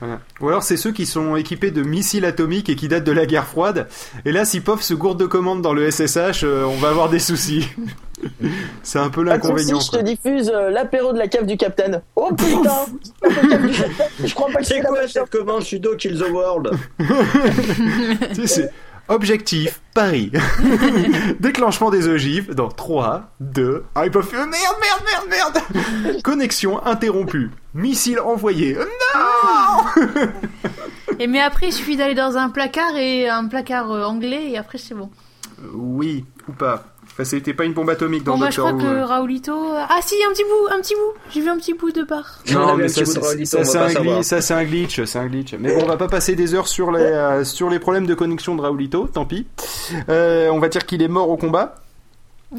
Voilà. 0.00 0.20
Ou 0.40 0.48
alors 0.48 0.62
c'est 0.62 0.76
ceux 0.78 0.92
qui 0.92 1.04
sont 1.04 1.36
équipés 1.36 1.70
de 1.70 1.82
missiles 1.82 2.24
atomiques 2.24 2.70
et 2.70 2.76
qui 2.76 2.88
datent 2.88 3.04
de 3.04 3.12
la 3.12 3.26
guerre 3.26 3.46
froide. 3.46 3.86
Et 4.24 4.32
là, 4.32 4.44
si 4.44 4.60
POF 4.60 4.82
se 4.82 4.94
gourde 4.94 5.20
de 5.20 5.26
commandes 5.26 5.60
dans 5.60 5.74
le 5.74 5.90
SSH, 5.90 6.42
euh, 6.44 6.64
on 6.64 6.76
va 6.76 6.88
avoir 6.88 7.10
des 7.10 7.18
soucis. 7.18 7.68
c'est 8.82 8.98
un 8.98 9.10
peu 9.10 9.22
l'inconvénient. 9.22 9.78
je 9.80 9.90
te 9.90 10.02
diffuse 10.02 10.50
euh, 10.54 10.70
l'apéro 10.70 11.12
de 11.12 11.18
la 11.18 11.28
cave 11.28 11.44
du 11.44 11.56
Capitaine. 11.56 12.00
Oh 12.16 12.30
putain 12.36 12.86
La 13.22 13.28
cave 13.28 13.66
du 13.66 13.76
Capitaine, 13.76 14.08
Je 14.24 14.34
crois 14.34 14.48
pas 14.48 14.60
que 14.60 14.64
C'est 14.64 14.74
c'est 14.74 14.82
la 14.82 14.88
quoi 14.88 15.08
cette 15.08 15.30
commande 15.30 15.62
sudo 15.62 15.94
kill 15.96 16.18
the 16.18 16.30
world 16.30 16.70
Tu 18.34 18.34
sais, 18.34 18.46
c'est 18.46 18.70
objectif 19.08 19.80
Paris. 19.92 20.30
Déclenchement 21.40 21.90
des 21.90 22.08
ogives 22.08 22.54
dans 22.54 22.68
3, 22.68 23.32
2, 23.40 23.84
ah, 23.94 24.06
ils 24.06 24.10
peuvent 24.10 24.26
faire 24.26 24.46
merde, 24.46 24.76
merde, 24.80 25.28
merde, 25.28 25.62
merde. 26.04 26.22
Connexion 26.22 26.84
interrompue. 26.86 27.50
Missile 27.74 28.20
envoyé. 28.20 28.76
Non 28.76 30.02
Et 31.18 31.26
mais 31.26 31.40
après, 31.40 31.68
il 31.68 31.72
suffit 31.72 31.96
d'aller 31.96 32.14
dans 32.14 32.36
un 32.36 32.48
placard 32.48 32.96
et 32.96 33.28
un 33.28 33.46
placard 33.46 33.90
euh, 33.92 34.04
anglais 34.04 34.50
et 34.50 34.56
après 34.58 34.78
c'est 34.78 34.94
bon. 34.94 35.10
Oui, 35.74 36.24
ou 36.48 36.52
pas. 36.52 36.84
Enfin, 37.12 37.24
c'était 37.24 37.52
pas 37.52 37.64
une 37.64 37.74
bombe 37.74 37.90
atomique 37.90 38.22
dans 38.24 38.34
Bon 38.34 38.38
bah 38.40 38.50
je 38.50 38.56
Doctor 38.56 38.78
crois 38.78 38.88
Who. 38.88 38.94
que 38.94 39.00
Raoulito... 39.02 39.52
Ah 39.76 39.98
si, 40.00 40.14
un 40.26 40.32
petit 40.32 40.44
bout, 40.44 40.72
un 40.74 40.80
petit 40.80 40.94
bout. 40.94 41.12
J'ai 41.30 41.40
vu 41.42 41.48
un 41.48 41.56
petit 41.58 41.74
bout 41.74 41.90
de 41.90 42.02
part. 42.04 42.38
On 42.48 42.52
Non, 42.54 42.76
mais 42.76 42.88
ça, 42.88 43.04
c'est- 43.04 43.44
ça, 43.64 43.84
un 43.84 43.92
glitch, 43.92 44.22
ça 44.22 44.40
c'est 44.40 44.54
un 44.54 44.64
glitch, 44.64 45.04
c'est 45.04 45.18
un 45.18 45.26
glitch. 45.26 45.54
Mais 45.58 45.74
bon, 45.74 45.82
on 45.82 45.86
va 45.86 45.96
pas 45.98 46.08
passer 46.08 46.34
des 46.36 46.54
heures 46.54 46.68
sur 46.68 46.90
les 46.92 47.02
euh, 47.02 47.44
sur 47.44 47.68
les 47.68 47.78
problèmes 47.80 48.06
de 48.06 48.14
connexion 48.14 48.54
de 48.54 48.62
Raoulito, 48.62 49.08
tant 49.12 49.26
pis. 49.26 49.46
Euh, 50.08 50.48
on 50.50 50.60
va 50.60 50.68
dire 50.68 50.86
qu'il 50.86 51.02
est 51.02 51.08
mort 51.08 51.28
au 51.28 51.36
combat. 51.36 51.74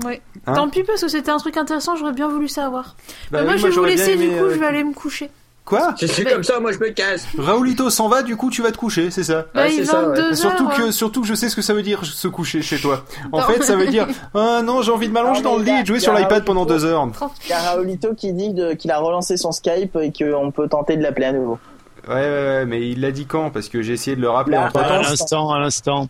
Ouais. 0.06 0.22
Hein 0.48 0.54
Tant 0.54 0.70
pis 0.70 0.84
parce 0.84 1.02
que 1.02 1.08
c'était 1.10 1.32
un 1.32 1.38
truc 1.38 1.58
intéressant, 1.58 1.96
j'aurais 1.96 2.14
bien 2.14 2.30
voulu 2.30 2.48
savoir. 2.48 2.96
Bah 3.32 3.40
Mais 3.40 3.44
moi 3.44 3.54
oui, 3.56 3.60
je 3.60 3.68
vais 3.68 3.72
vous 3.74 3.84
laisser 3.84 4.16
du 4.16 4.28
coup, 4.30 4.46
euh, 4.46 4.54
je 4.54 4.60
vais 4.60 4.66
aller 4.66 4.84
me 4.84 4.94
coucher. 4.94 5.30
Quoi 5.66 5.94
Si 5.98 6.08
c'est 6.08 6.24
Mais- 6.24 6.32
comme 6.32 6.44
ça, 6.44 6.60
moi 6.60 6.72
je 6.72 6.80
me 6.80 6.90
casse. 6.90 7.28
Raoulito 7.38 7.90
s'en 7.90 8.08
va, 8.08 8.24
du 8.24 8.36
coup 8.36 8.50
tu 8.50 8.62
vas 8.62 8.72
te 8.72 8.78
coucher, 8.78 9.12
c'est 9.12 9.24
ça? 9.24 9.46
Bah, 9.54 9.64
Ouais, 9.64 9.74
il 9.74 9.80
est 9.82 9.86
c'est 9.86 9.92
ça, 9.92 10.02
ouais. 10.10 10.16
22 10.18 10.34
Surtout 10.36 10.66
heures. 10.70 10.76
que, 10.78 10.92
surtout 10.92 11.22
que 11.22 11.28
je 11.28 11.34
sais 11.36 11.50
ce 11.50 11.56
que 11.56 11.62
ça 11.62 11.74
veut 11.74 11.84
dire 11.84 12.04
se 12.06 12.28
coucher 12.28 12.62
chez 12.62 12.80
toi. 12.80 13.04
En 13.32 13.40
Non. 13.42 13.44
fait, 13.46 13.62
ça 13.64 13.76
veut 13.76 13.88
dire 13.88 14.08
Ah 14.34 14.62
non, 14.64 14.82
j'ai 14.82 14.92
envie 14.92 15.08
de 15.08 15.14
m'allonger 15.14 15.42
dans 15.42 15.58
le 15.58 15.64
lit 15.64 15.72
et 15.72 15.82
de 15.82 15.88
jouer 15.88 16.00
sur 16.00 16.14
l'iPad 16.14 16.46
pendant 16.46 16.66
deux 16.66 16.84
heures. 16.86 17.08
Il 17.46 17.50
y 17.50 17.54
a 17.54 17.60
Raoulito 17.60 18.16
qui 18.16 18.34
dit 18.34 18.56
qu'il 18.80 18.92
a 18.92 18.98
relancé 18.98 19.38
son 19.38 19.52
Skype 19.52 19.98
et 20.02 20.12
qu'on 20.12 20.52
peut 20.52 20.68
tenter 20.68 20.98
de 20.98 21.04
l'appeler 21.04 21.28
à 21.28 21.32
nouveau. 21.34 21.60
Ouais, 22.08 22.16
ouais, 22.16 22.22
ouais, 22.22 22.66
mais 22.66 22.90
il 22.90 23.00
l'a 23.02 23.12
dit 23.12 23.26
quand? 23.28 23.52
Parce 23.52 23.70
que 23.70 23.82
j'ai 23.84 23.94
essayé 23.94 24.16
de 24.16 24.22
le 24.22 24.30
rappeler 24.30 24.56
Là, 24.56 24.72
À 24.74 25.02
l'instant, 25.04 25.52
à 25.52 25.60
l'instant. 25.60 26.08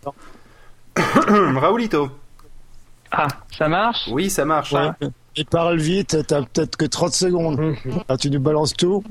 Raoulito. 0.96 2.08
Ah, 3.12 3.28
ça 3.56 3.68
marche? 3.68 4.08
Oui, 4.10 4.30
ça 4.30 4.44
marche. 4.44 4.72
Ouais. 4.72 4.88
Et 5.36 5.44
parle 5.44 5.78
vite, 5.78 6.16
t'as 6.26 6.42
peut-être 6.42 6.76
que 6.76 6.84
30 6.86 7.12
secondes. 7.12 7.74
Là, 8.08 8.16
tu 8.16 8.30
nous 8.30 8.40
balances 8.40 8.74
tout 8.74 9.04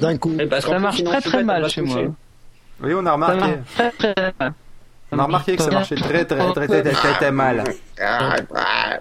d'un 0.00 0.16
coup. 0.18 0.32
Et 0.38 0.46
parce 0.46 0.64
qu'en 0.64 0.72
Ça 0.72 0.78
marche 0.78 0.96
sinon, 0.96 1.10
très 1.10 1.20
très 1.22 1.42
mal 1.44 1.68
chez 1.70 1.80
moi. 1.82 2.02
Oui, 2.82 2.92
on 2.94 3.00
a 3.00 3.04
Ça 3.04 3.12
remarqué. 3.12 3.38
marche 3.40 3.52
très 3.74 3.90
très 3.92 4.14
mal. 4.38 4.52
On 5.12 5.18
a 5.18 5.24
remarqué 5.24 5.56
que 5.56 5.62
ça 5.62 5.70
marchait 5.70 5.94
très 5.96 6.24
très 6.24 6.52
très 6.52 6.66
très 6.66 6.82
très, 6.82 6.92
très, 6.92 7.12
très 7.14 7.30
mal. 7.32 7.64
Ah, 8.00 8.36
ah. 8.54 8.98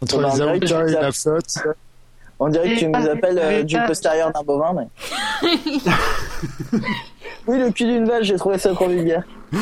Entre 0.00 0.16
On 0.16 0.20
les 0.20 0.30
dirait 0.34 0.60
que 0.60 0.64
avocats 0.64 0.66
tu 0.66 0.72
et 0.74 0.94
nous 0.94 1.00
la 1.00 1.06
as- 1.08 1.12
flotte. 1.22 1.58
On 2.38 2.48
dirait 2.48 2.74
que 2.74 2.78
tu 2.80 2.86
nous 2.88 3.08
appelles 3.08 3.38
euh, 3.38 3.62
du 3.62 3.76
postérieur 3.86 4.32
d'un 4.32 4.42
bovin, 4.42 4.74
mais. 4.74 5.48
oui, 7.46 7.58
le 7.58 7.70
cul 7.70 7.84
d'une 7.84 8.06
vache, 8.06 8.26
j'ai 8.26 8.36
trouvé 8.36 8.58
ça 8.58 8.72
trop 8.72 8.88
vulgaire. 8.88 9.22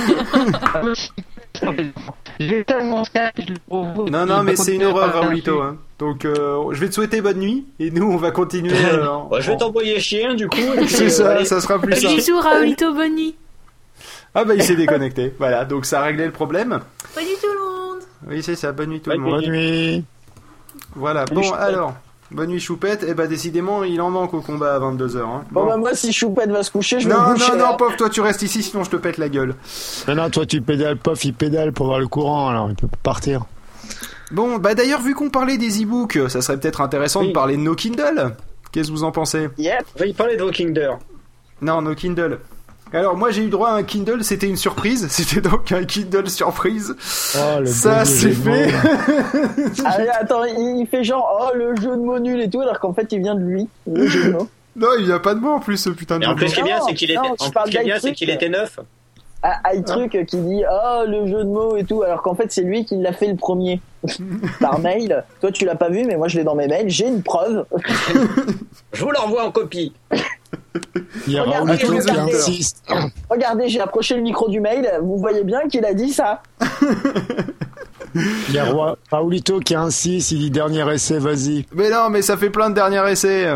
Je 2.40 2.46
vais 2.46 2.64
tellement 2.64 3.04
Skype, 3.04 3.30
je 3.38 3.52
le. 3.52 4.10
Non, 4.10 4.26
non, 4.26 4.42
mais 4.42 4.56
c'est 4.56 4.74
une 4.74 4.84
horreur, 4.84 5.12
Raoulito. 5.12 5.60
là-dessus. 5.62 5.74
Hein. 5.74 5.78
Donc, 5.98 6.24
euh, 6.24 6.72
je 6.72 6.80
vais 6.80 6.88
te 6.88 6.94
souhaiter 6.94 7.20
bonne 7.20 7.38
nuit 7.38 7.66
et 7.78 7.90
nous, 7.90 8.10
on 8.10 8.16
va 8.16 8.30
continuer. 8.30 8.72
euh, 8.92 9.06
en- 9.06 9.24
Bon, 9.26 9.40
je 9.40 9.50
vais 9.50 9.56
t'envoyer 9.56 10.00
chien 10.00 10.34
du 10.34 10.48
coup. 10.48 10.56
C'est 10.88 11.04
euh, 11.04 11.08
ça, 11.10 11.30
allez. 11.32 11.44
ça 11.44 11.60
sera 11.60 11.78
plus 11.78 11.94
simple. 11.94 12.14
Bisous 12.16 12.40
Raoulito, 12.40 12.92
bonne 12.94 13.14
nuit. 13.14 13.36
Ah 14.34 14.44
bah 14.44 14.54
il 14.54 14.62
s'est 14.62 14.74
déconnecté. 14.76 15.34
Voilà, 15.38 15.64
donc 15.66 15.84
ça 15.84 16.00
a 16.00 16.04
réglé 16.04 16.24
le 16.24 16.32
problème. 16.32 16.80
Bonne 17.14 17.24
nuit 17.24 17.36
tout 17.40 17.48
le 17.52 17.60
monde. 17.60 18.00
Oui, 18.28 18.42
c'est 18.42 18.56
ça. 18.56 18.72
Bonne 18.72 18.88
nuit 18.90 19.00
tout 19.00 19.10
le 19.10 19.16
Bonne 19.18 19.24
monde. 19.30 19.40
Bonne 19.42 19.50
nuit. 19.50 20.04
Voilà. 20.96 21.26
Bon, 21.26 21.52
alors. 21.52 21.94
Bonne 22.32 22.50
nuit 22.50 22.60
Choupette. 22.60 23.02
Et 23.04 23.14
bah 23.14 23.26
décidément, 23.26 23.84
il 23.84 24.00
en 24.00 24.10
manque 24.10 24.34
au 24.34 24.40
combat 24.40 24.74
à 24.74 24.78
22h. 24.80 25.18
Hein. 25.18 25.44
Bon, 25.50 25.62
Bon. 25.62 25.66
bah, 25.68 25.76
moi, 25.76 25.94
si 25.94 26.12
Choupette 26.12 26.50
va 26.50 26.62
se 26.62 26.70
coucher, 26.70 26.98
je 27.00 27.08
vais 27.08 27.14
Non, 27.14 27.20
me 27.20 27.38
non, 27.38 27.56
non, 27.58 27.72
hein. 27.72 27.76
pauvre, 27.78 27.96
toi 27.96 28.08
tu 28.08 28.20
restes 28.20 28.42
ici, 28.42 28.62
sinon 28.62 28.84
je 28.84 28.90
te 28.90 28.96
pète 28.96 29.18
la 29.18 29.28
gueule. 29.28 29.54
Maintenant, 30.06 30.30
toi, 30.30 30.46
tu 30.46 30.60
pédales, 30.62 30.96
pof, 30.96 31.24
il 31.24 31.34
pédale 31.34 31.72
pour 31.72 31.86
voir 31.86 31.98
le 32.00 32.08
courant, 32.08 32.48
alors 32.48 32.68
il 32.70 32.74
peut 32.76 32.88
partir. 33.02 33.44
Bon, 34.30 34.56
bah 34.58 34.74
d'ailleurs, 34.74 35.00
vu 35.02 35.14
qu'on 35.14 35.28
parlait 35.28 35.58
des 35.58 35.82
e-books, 35.82 36.18
ça 36.28 36.40
serait 36.40 36.58
peut-être 36.58 36.80
intéressant 36.80 37.22
de 37.22 37.32
parler 37.32 37.56
de 37.56 37.62
nos 37.62 37.74
Kindle. 37.74 38.34
Qu'est-ce 38.72 38.88
que 38.88 38.92
vous 38.92 39.04
en 39.04 39.12
pensez? 39.12 39.48
Yep. 39.58 39.84
On 39.96 39.98
va 39.98 40.06
y 40.06 40.14
parler 40.14 40.36
de 40.38 40.42
Walking 40.42 40.72
Dead. 40.72 40.88
Non, 41.60 41.82
nos 41.82 41.94
Kindle. 41.94 42.38
Alors 42.92 43.16
moi 43.16 43.30
j'ai 43.30 43.44
eu 43.44 43.48
droit 43.48 43.70
à 43.70 43.72
un 43.72 43.82
Kindle, 43.82 44.22
c'était 44.22 44.48
une 44.48 44.56
surprise, 44.56 45.06
c'était 45.10 45.40
donc 45.40 45.72
un 45.72 45.84
Kindle 45.84 46.28
surprise. 46.28 46.94
Oh, 47.36 47.60
le 47.60 47.66
Ça, 47.66 48.00
bon 48.00 48.04
c'est 48.04 48.32
fait. 48.32 48.66
mots. 48.66 48.78
Ah, 49.84 49.98
attends, 50.20 50.44
il 50.44 50.86
fait 50.90 51.04
genre, 51.04 51.40
oh, 51.40 51.56
le 51.56 51.74
jeu 51.76 51.96
de 51.96 52.02
mots 52.02 52.18
nul 52.18 52.40
et 52.40 52.50
tout, 52.50 52.60
alors 52.60 52.78
qu'en 52.80 52.92
fait, 52.92 53.10
il 53.12 53.20
vient 53.20 53.34
de 53.34 53.42
lui, 53.42 53.68
le 53.86 54.06
jeu 54.06 54.24
de 54.24 54.32
mots. 54.32 54.48
Non, 54.74 54.88
il 54.98 55.06
y 55.06 55.12
a 55.12 55.18
pas 55.18 55.34
de 55.34 55.40
mots 55.40 55.50
en 55.52 55.60
plus 55.60 55.76
ce 55.76 55.90
putain 55.90 56.18
de 56.18 56.24
Et 56.24 56.26
en 56.26 56.34
plus, 56.34 56.48
ce 56.48 56.54
qui 56.54 56.60
est 56.60 56.64
bien, 56.64 56.80
c'est 56.86 56.94
qu'il 56.94 57.10
était, 57.10 57.20
non, 57.20 57.34
en 57.38 57.62
plus, 57.62 57.70
bien, 57.70 57.98
était 58.34 58.48
neuf. 58.48 58.80
Ah, 59.42 59.58
ah, 59.64 59.74
le 59.74 59.82
truc 59.82 60.24
qui 60.26 60.36
dit, 60.38 60.62
oh, 60.70 61.02
le 61.06 61.26
jeu 61.26 61.44
de 61.44 61.50
mots 61.50 61.76
et 61.76 61.84
tout, 61.84 62.02
alors 62.02 62.22
qu'en 62.22 62.34
fait, 62.34 62.50
c'est 62.50 62.62
lui 62.62 62.84
qui 62.84 62.96
l'a 62.96 63.12
fait 63.12 63.26
le 63.26 63.36
premier. 63.36 63.82
Par 64.60 64.78
mail. 64.78 65.24
Toi, 65.40 65.52
tu 65.52 65.64
l'as 65.64 65.74
pas 65.74 65.90
vu, 65.90 66.04
mais 66.04 66.16
moi, 66.16 66.28
je 66.28 66.38
l'ai 66.38 66.44
dans 66.44 66.54
mes 66.54 66.68
mails. 66.68 66.88
J'ai 66.88 67.06
une 67.06 67.22
preuve. 67.22 67.66
Je 68.92 69.04
vous 69.04 69.10
l'envoie 69.10 69.44
en 69.44 69.50
copie. 69.50 69.92
Il 71.26 71.32
y 71.32 71.38
a 71.38 71.42
Regarde, 71.42 71.66
Raoulito 71.68 71.86
regarde, 71.88 72.04
qui 72.06 72.10
regarde. 72.12 72.30
insiste. 72.30 72.84
Regardez, 73.30 73.68
j'ai 73.68 73.80
approché 73.80 74.16
le 74.16 74.22
micro 74.22 74.48
du 74.48 74.60
mail. 74.60 74.90
Vous 75.02 75.16
voyez 75.18 75.44
bien 75.44 75.68
qu'il 75.68 75.84
a 75.84 75.94
dit 75.94 76.12
ça. 76.12 76.42
Il 78.14 78.54
y 78.54 78.58
a 78.58 78.64
Roi- 78.66 78.96
Raoulito 79.10 79.58
qui 79.60 79.74
insiste, 79.74 80.32
il 80.32 80.38
dit 80.38 80.50
dernier 80.50 80.84
essai, 80.92 81.18
vas-y. 81.18 81.64
Mais 81.72 81.88
non, 81.88 82.10
mais 82.10 82.20
ça 82.20 82.36
fait 82.36 82.50
plein 82.50 82.68
de 82.68 82.74
derniers 82.74 83.10
essais. 83.10 83.46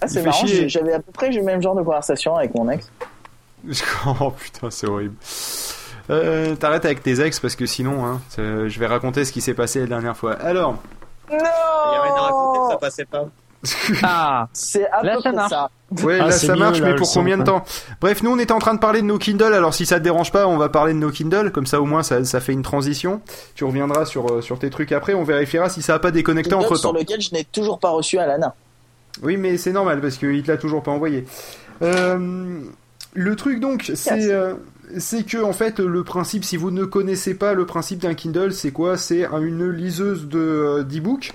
Ah, 0.00 0.06
c'est 0.06 0.22
marrant. 0.22 0.46
J'avais 0.46 0.92
à 0.92 1.00
peu 1.00 1.10
près 1.12 1.30
le 1.30 1.42
même 1.42 1.60
genre 1.60 1.74
de 1.74 1.82
conversation 1.82 2.36
avec 2.36 2.54
mon 2.54 2.68
ex. 2.70 2.90
Oh 4.20 4.30
putain, 4.30 4.70
c'est 4.70 4.86
horrible. 4.88 5.16
Euh, 6.10 6.54
T'arrêtes 6.54 6.84
avec 6.84 7.02
tes 7.02 7.20
ex 7.20 7.40
parce 7.40 7.56
que 7.56 7.66
sinon, 7.66 8.06
hein, 8.06 8.20
je 8.38 8.78
vais 8.78 8.86
raconter 8.86 9.24
ce 9.24 9.32
qui 9.32 9.40
s'est 9.40 9.54
passé 9.54 9.80
la 9.80 9.86
dernière 9.86 10.16
fois. 10.16 10.34
Alors, 10.34 10.76
Il 11.28 11.34
y 11.34 11.36
a 11.38 12.02
rien 12.02 12.14
à 12.14 12.20
raconter, 12.20 12.58
Non 12.60 12.70
ça 12.70 12.76
passait 12.76 13.06
pas. 13.06 13.24
Ah, 14.02 14.48
C'est 14.52 14.86
à 14.88 15.02
Là, 15.02 15.16
peu 15.16 15.22
ça 15.22 15.28
près 15.30 15.32
marche. 15.36 15.50
ça. 15.50 15.70
ouais, 16.04 16.18
Ah, 16.20 16.24
là 16.26 16.30
ça 16.32 16.52
mieux, 16.52 16.58
marche, 16.58 16.80
là, 16.80 16.88
mais 16.88 16.94
pour 16.96 17.10
combien 17.12 17.38
de 17.38 17.42
temps? 17.44 17.64
Bref, 18.00 18.22
nous 18.22 18.30
on 18.30 18.38
était 18.38 18.52
en 18.52 18.58
train 18.58 18.74
de 18.74 18.78
parler 18.80 19.00
de 19.02 19.06
nos 19.06 19.18
Kindle, 19.18 19.52
alors 19.54 19.74
si 19.74 19.86
ça 19.86 19.98
te 19.98 20.04
dérange 20.04 20.32
pas, 20.32 20.46
on 20.46 20.56
va 20.56 20.68
parler 20.68 20.92
de 20.92 20.98
nos 20.98 21.10
Kindle, 21.10 21.50
comme 21.52 21.66
ça 21.66 21.80
au 21.80 21.84
moins 21.84 22.02
ça, 22.02 22.24
ça 22.24 22.40
fait 22.40 22.52
une 22.52 22.62
transition. 22.62 23.20
Tu 23.54 23.64
reviendras 23.64 24.04
sur, 24.04 24.26
euh, 24.30 24.40
sur 24.42 24.58
tes 24.58 24.70
trucs 24.70 24.92
après, 24.92 25.14
on 25.14 25.24
vérifiera 25.24 25.68
si 25.68 25.82
ça 25.82 25.94
a 25.94 25.98
pas 25.98 26.10
déconnecté 26.10 26.50
Kindle 26.50 26.64
entre 26.64 26.76
sur 26.76 26.92
temps. 26.92 26.98
lequel 26.98 27.20
je 27.20 27.30
n'ai 27.32 27.44
toujours 27.44 27.78
pas 27.78 27.90
reçu 27.90 28.18
Alana. 28.18 28.54
Oui, 29.22 29.36
mais 29.36 29.56
c'est 29.56 29.72
normal 29.72 30.00
parce 30.00 30.16
qu'il 30.16 30.42
te 30.42 30.50
l'a 30.50 30.56
toujours 30.58 30.82
pas 30.82 30.90
envoyé. 30.90 31.24
Euh, 31.82 32.58
le 33.14 33.36
truc 33.36 33.60
donc, 33.60 33.90
c'est 33.94 34.30
euh, 34.32 34.54
c'est 34.98 35.24
que 35.24 35.38
en 35.42 35.52
fait 35.52 35.78
le 35.80 36.04
principe, 36.04 36.44
si 36.44 36.56
vous 36.56 36.70
ne 36.70 36.84
connaissez 36.84 37.34
pas 37.34 37.54
le 37.54 37.66
principe 37.66 38.00
d'un 38.00 38.14
Kindle, 38.14 38.52
c'est 38.52 38.70
quoi? 38.70 38.96
C'est 38.96 39.24
un- 39.24 39.40
une 39.42 39.70
liseuse 39.70 40.26
de 40.28 40.38
euh, 40.38 40.82
d'e-book. 40.82 41.32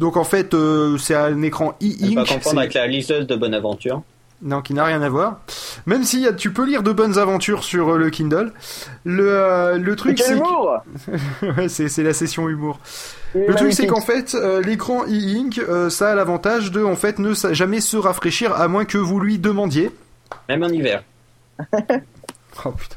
Donc 0.00 0.16
en 0.16 0.24
fait, 0.24 0.54
euh, 0.54 0.98
c'est 0.98 1.14
un 1.14 1.40
écran 1.42 1.76
e-ink. 1.82 2.16
confondre 2.26 2.40
c'est- 2.42 2.58
avec 2.58 2.74
la 2.74 2.86
liseuse 2.86 3.26
de 3.26 3.36
Bonaventure. 3.36 4.02
Non, 4.42 4.60
qui 4.60 4.74
n'a 4.74 4.84
rien 4.84 5.00
à 5.00 5.08
voir. 5.08 5.40
Même 5.86 6.04
si 6.04 6.26
tu 6.36 6.52
peux 6.52 6.66
lire 6.66 6.82
de 6.82 6.92
bonnes 6.92 7.16
aventures 7.18 7.64
sur 7.64 7.94
euh, 7.94 7.98
le 7.98 8.10
Kindle. 8.10 8.52
Le, 9.04 9.26
euh, 9.30 9.78
le 9.78 9.96
truc, 9.96 10.16
quel 10.16 10.26
c'est 10.26 10.32
humour 10.34 10.78
que- 11.40 11.46
Ouais, 11.60 11.68
c'est 11.68 11.88
c'est 11.88 12.02
la 12.02 12.12
session 12.12 12.48
humour. 12.48 12.78
Le 13.34 13.54
truc, 13.54 13.72
c'est 13.72 13.86
qu'en 13.86 14.00
fait, 14.02 14.34
euh, 14.34 14.60
l'écran 14.60 15.04
e-ink, 15.06 15.58
euh, 15.58 15.88
ça 15.88 16.10
a 16.10 16.14
l'avantage 16.14 16.72
de, 16.72 16.84
en 16.84 16.94
fait, 16.96 17.18
ne 17.18 17.32
jamais 17.52 17.80
se 17.80 17.96
rafraîchir 17.96 18.52
à 18.54 18.68
moins 18.68 18.84
que 18.84 18.98
vous 18.98 19.18
lui 19.18 19.38
demandiez. 19.38 19.90
Même 20.48 20.62
en 20.64 20.68
hiver. 20.68 21.02
Oh 22.64 22.70
putain. 22.70 22.96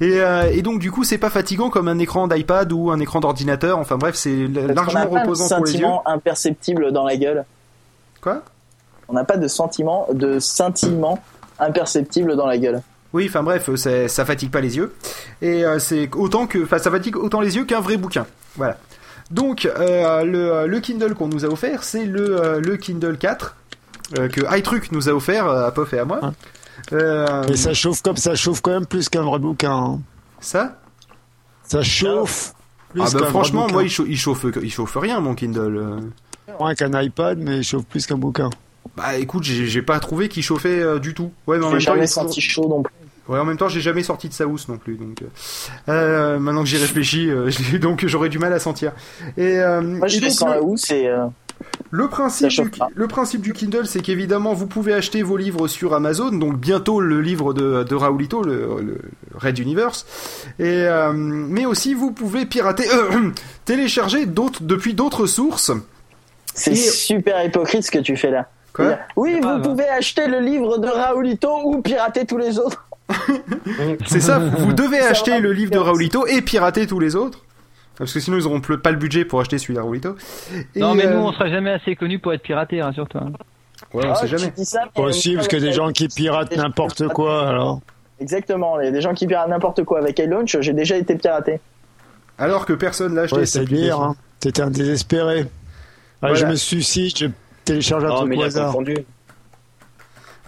Et, 0.00 0.20
euh, 0.20 0.50
et 0.52 0.62
donc, 0.62 0.78
du 0.78 0.90
coup, 0.90 1.04
c'est 1.04 1.18
pas 1.18 1.30
fatigant 1.30 1.70
comme 1.70 1.88
un 1.88 1.98
écran 1.98 2.28
d'iPad 2.28 2.72
ou 2.72 2.90
un 2.90 3.00
écran 3.00 3.20
d'ordinateur. 3.20 3.78
Enfin 3.78 3.96
bref, 3.96 4.14
c'est 4.14 4.46
largement 4.46 5.00
n'a 5.00 5.06
pas 5.06 5.14
de 5.14 5.20
reposant 5.20 5.48
pour 5.48 5.64
les 5.64 5.72
yeux. 5.72 5.78
sentiment 5.78 6.02
imperceptible 6.06 6.92
dans 6.92 7.04
la 7.04 7.16
gueule. 7.16 7.44
Quoi? 8.20 8.42
On 9.08 9.14
n'a 9.14 9.24
pas 9.24 9.36
de 9.36 9.48
sentiment, 9.48 10.06
de 10.12 10.38
scintillement 10.38 11.18
imperceptible 11.58 12.36
dans 12.36 12.46
la 12.46 12.58
gueule. 12.58 12.82
Oui, 13.12 13.26
enfin 13.28 13.42
bref, 13.42 13.68
ça 13.74 14.24
fatigue 14.24 14.50
pas 14.50 14.60
les 14.60 14.76
yeux. 14.76 14.94
Et 15.42 15.64
euh, 15.64 15.78
c'est 15.78 16.08
autant 16.14 16.46
que, 16.46 16.62
enfin, 16.62 16.78
ça 16.78 16.90
fatigue 16.90 17.16
autant 17.16 17.40
les 17.40 17.56
yeux 17.56 17.64
qu'un 17.64 17.80
vrai 17.80 17.96
bouquin. 17.96 18.26
Voilà. 18.56 18.76
Donc, 19.30 19.66
euh, 19.66 20.24
le, 20.24 20.66
le 20.66 20.80
Kindle 20.80 21.14
qu'on 21.14 21.28
nous 21.28 21.44
a 21.44 21.48
offert, 21.48 21.82
c'est 21.84 22.04
le, 22.04 22.40
euh, 22.40 22.60
le 22.60 22.76
Kindle 22.76 23.16
4 23.16 23.56
euh, 24.18 24.28
que 24.28 24.40
iTruc 24.56 24.90
nous 24.92 25.08
a 25.08 25.12
offert 25.12 25.46
euh, 25.46 25.66
à 25.66 25.70
Pof 25.70 25.92
et 25.92 25.98
à 25.98 26.04
moi. 26.04 26.18
Hein. 26.22 26.34
Euh, 26.92 27.44
Et 27.44 27.56
ça 27.56 27.72
chauffe 27.74 28.02
comme 28.02 28.16
ça 28.16 28.34
chauffe 28.34 28.60
quand 28.60 28.72
même 28.72 28.86
plus 28.86 29.08
qu'un 29.08 29.22
vrai 29.22 29.38
bouquin. 29.38 29.72
hein. 29.72 30.00
ça? 30.40 30.78
Ça 31.62 31.82
chauffe 31.82 32.52
plus 32.90 33.02
Ah 33.04 33.08
bah 33.12 33.26
franchement, 33.26 33.68
moi 33.70 33.84
il 33.84 33.90
chauffe, 33.90 34.08
il 34.08 34.16
chauffe, 34.18 34.44
il 34.62 34.72
chauffe 34.72 34.96
rien 34.96 35.20
mon 35.20 35.34
Kindle. 35.34 36.00
Moins 36.58 36.74
qu'un 36.74 37.00
iPad, 37.00 37.38
mais 37.38 37.58
il 37.58 37.62
chauffe 37.64 37.84
plus 37.84 38.06
qu'un 38.06 38.16
bouquin. 38.16 38.50
Bah 38.96 39.16
écoute, 39.16 39.44
j'ai 39.44 39.82
pas 39.82 40.00
trouvé 40.00 40.28
qu'il 40.28 40.42
chauffait 40.42 40.80
euh, 40.82 40.98
du 40.98 41.14
tout. 41.14 41.30
Ouais, 41.46 41.58
mais 41.58 41.64
en 41.64 41.70
même 41.70 41.78
temps, 41.78 41.92
jamais 41.94 42.06
senti 42.08 42.40
chaud 42.40 42.66
non 42.68 42.82
plus. 42.82 42.92
Ouais, 43.28 43.38
en 43.38 43.44
même 43.44 43.56
temps, 43.56 43.68
j'ai 43.68 43.80
jamais 43.80 44.02
sorti 44.02 44.28
de 44.28 44.32
sa 44.34 44.46
housse 44.48 44.66
non 44.66 44.78
plus, 44.78 44.96
donc. 44.96 45.22
euh, 45.22 45.26
euh, 45.88 46.38
maintenant 46.40 46.62
que 46.64 46.68
j'y 46.68 46.78
réfléchis, 46.78 47.30
euh, 47.30 47.48
donc 47.80 48.04
j'aurais 48.06 48.28
du 48.30 48.40
mal 48.40 48.52
à 48.52 48.58
sentir. 48.58 48.90
Et, 49.36 49.58
euh, 49.60 49.80
Moi, 49.80 50.08
je 50.08 50.16
et 50.16 50.20
donc, 50.20 50.40
la 50.40 50.60
housse 50.60 50.90
et 50.90 51.06
euh, 51.06 51.26
Le 51.92 52.06
principe, 52.08 52.48
du, 52.50 52.70
pas. 52.70 52.88
le 52.94 53.08
principe 53.08 53.40
du 53.42 53.52
Kindle, 53.52 53.86
c'est 53.86 54.00
qu'évidemment, 54.00 54.52
vous 54.54 54.66
pouvez 54.68 54.94
acheter 54.94 55.22
vos 55.24 55.36
livres 55.36 55.66
sur 55.66 55.92
Amazon, 55.94 56.30
donc 56.30 56.56
bientôt 56.56 57.00
le 57.00 57.20
livre 57.20 57.52
de, 57.52 57.82
de 57.82 57.94
Raoulito, 57.96 58.42
le, 58.44 58.68
le 58.80 58.98
Red 59.34 59.58
Universe, 59.58 60.06
et, 60.60 60.64
euh, 60.84 61.12
mais 61.12 61.66
aussi 61.66 61.94
vous 61.94 62.12
pouvez 62.12 62.46
pirater, 62.46 62.84
euh, 62.92 63.30
télécharger 63.64 64.26
d'autres, 64.26 64.62
depuis 64.62 64.94
d'autres 64.94 65.26
sources. 65.26 65.72
c'est 66.54 66.72
Et- 66.72 66.76
super 66.76 67.44
hypocrite 67.44 67.82
ce 67.82 67.90
que 67.90 67.98
tu 67.98 68.16
fais 68.16 68.30
là. 68.30 68.48
Quoi? 68.72 68.98
Oui, 69.16 69.34
vous 69.34 69.40
grave. 69.40 69.62
pouvez 69.62 69.88
acheter 69.88 70.28
le 70.28 70.38
livre 70.38 70.78
de 70.78 70.86
Raoulito 70.86 71.50
ou 71.64 71.82
pirater 71.82 72.24
tous 72.24 72.38
les 72.38 72.56
autres. 72.60 72.86
C'est 74.06 74.20
ça, 74.20 74.38
vous 74.38 74.72
devez 74.72 75.00
acheter 75.00 75.40
le 75.40 75.52
livre 75.52 75.72
de. 75.72 75.78
Raoulito 75.78 76.26
et 76.28 76.40
pirater 76.42 76.86
tous 76.86 77.00
les 77.00 77.16
autres. 77.16 77.40
Parce 78.00 78.12
que 78.14 78.18
sinon, 78.20 78.38
ils 78.38 78.46
auront 78.46 78.58
ple- 78.60 78.78
pas 78.78 78.90
le 78.90 78.96
budget 78.96 79.24
pour 79.26 79.40
acheter 79.40 79.58
celui 79.58 79.74
de 79.74 79.78
Raoulito. 79.78 80.16
Et, 80.74 80.80
non 80.80 80.94
mais 80.94 81.06
euh, 81.06 81.14
nous 81.14 81.20
on 81.20 81.32
sera 81.32 81.48
jamais 81.50 81.70
assez 81.70 81.94
connus 81.94 82.18
pour 82.18 82.32
être 82.32 82.42
piratés, 82.42 82.80
rassure-toi. 82.82 83.26
Ouais, 83.92 84.06
on 84.06 84.12
Ah, 84.12 84.14
sait 84.14 84.26
jamais. 84.26 84.52
Possible, 84.94 85.36
parce 85.36 85.48
qu'il 85.48 85.58
y 85.58 85.62
a 85.62 85.66
des 85.66 85.72
gens 85.74 85.92
qui 85.92 86.08
piratent 86.08 86.56
n'importe 86.56 87.06
quoi, 87.08 87.46
alors. 87.46 87.80
Exactement, 88.18 88.80
il 88.80 88.86
y 88.86 88.88
a 88.88 88.90
des 88.90 89.00
gens 89.02 89.12
qui 89.14 89.26
piratent 89.26 89.48
n'importe 89.50 89.84
quoi 89.84 89.98
avec 89.98 90.18
iLaunch, 90.18 90.58
j'ai 90.60 90.72
déjà 90.72 90.96
été 90.96 91.14
piraté. 91.14 91.60
Alors 92.38 92.64
que 92.64 92.72
personne 92.72 93.14
l'a 93.14 93.22
acheté. 93.22 93.44
C'est 93.46 93.64
dire, 93.66 94.00
hein. 94.00 94.16
T'étais 94.40 94.62
un 94.62 94.70
désespéré. 94.70 95.46
Ah. 96.22 96.32
Je 96.32 96.46
me 96.46 96.54
suicide, 96.56 97.16
je 97.18 97.26
télécharge 97.66 98.04
un 98.04 98.08
Non, 98.08 98.16
truc 98.16 98.38
au 98.38 98.42
hasard. 98.42 98.74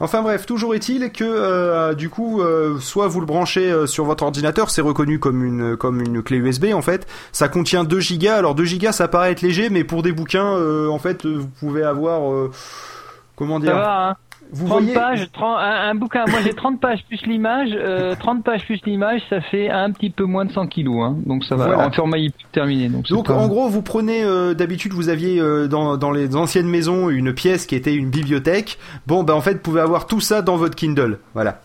Enfin 0.01 0.23
bref, 0.23 0.47
toujours 0.47 0.75
est-il 0.75 1.13
que 1.13 1.23
euh, 1.25 1.95
du 1.95 2.09
coup, 2.09 2.41
euh, 2.41 2.79
soit 2.81 3.07
vous 3.07 3.21
le 3.21 3.27
branchez 3.27 3.71
euh, 3.71 3.87
sur 3.87 4.05
votre 4.05 4.25
ordinateur, 4.25 4.71
c'est 4.71 4.81
reconnu 4.81 5.19
comme 5.19 5.45
une 5.45 5.77
comme 5.77 6.01
une 6.01 6.23
clé 6.23 6.39
USB 6.39 6.67
en 6.75 6.83
fait. 6.83 7.07
Ça 7.31 7.49
contient 7.49 7.85
2 7.85 8.01
gigas. 8.01 8.37
Alors 8.37 8.55
2 8.55 8.65
gigas, 8.65 8.93
ça 8.93 9.07
paraît 9.09 9.33
être 9.33 9.43
léger, 9.43 9.71
mais 9.71 9.85
pour 9.85 10.03
des 10.03 10.13
bouquins, 10.13 10.57
en 10.89 10.99
fait, 10.99 11.27
vous 11.27 11.49
pouvez 11.61 11.83
avoir 11.83 12.49
comment 13.37 13.61
Ça 13.61 13.67
dire 13.67 13.75
va, 13.77 14.09
hein 14.11 14.17
Vous 14.53 14.67
30 14.67 14.83
voyez 14.83 14.95
pages, 14.95 15.29
30 15.33 15.57
un, 15.59 15.91
un 15.91 15.95
bouquin, 15.95 16.25
moi 16.29 16.41
j'ai 16.45 16.53
30 16.53 16.79
pages 16.81 17.03
plus 17.09 17.21
l'image, 17.27 17.71
euh, 17.73 18.15
30 18.19 18.45
pages 18.45 18.65
plus 18.67 18.81
l'image, 18.87 19.23
ça 19.31 19.41
fait 19.41 19.71
un 19.71 19.91
petit 19.91 20.11
peu 20.11 20.25
moins 20.25 20.45
de 20.45 20.53
100 20.53 20.67
kilos, 20.67 21.03
hein. 21.03 21.17
donc 21.27 21.45
ça 21.45 21.57
va, 21.57 21.67
Voilà. 21.67 21.87
en 21.89 21.91
format 21.93 22.19
terminé. 22.53 22.89
Donc, 22.89 23.09
Donc 23.09 23.27
pas- 23.29 23.35
en 23.35 23.49
gros, 23.49 23.69
vous 23.69 23.83
prenez 23.83 24.23
euh, 24.23 24.53
d'habitude, 24.55 24.93
vous 24.93 25.09
aviez 25.09 25.41
euh, 25.41 25.69
dans, 25.69 25.97
dans 25.97 26.11
les 26.11 26.37
anciennes 26.37 26.69
maisons 26.69 27.09
une 27.09 27.33
pièce 27.33 27.67
qui 27.67 27.75
était 27.75 27.95
une 27.95 28.11
bibliothèque. 28.11 28.79
Bon, 29.07 29.23
ben 29.23 29.35
en 29.35 29.41
fait, 29.41 29.55
vous 29.55 29.61
pouvez 29.61 29.81
avoir 29.81 30.07
tout 30.07 30.21
ça 30.21 30.43
dans 30.43 30.57
votre 30.57 30.75
Kindle. 30.77 31.19
Voilà. 31.35 31.61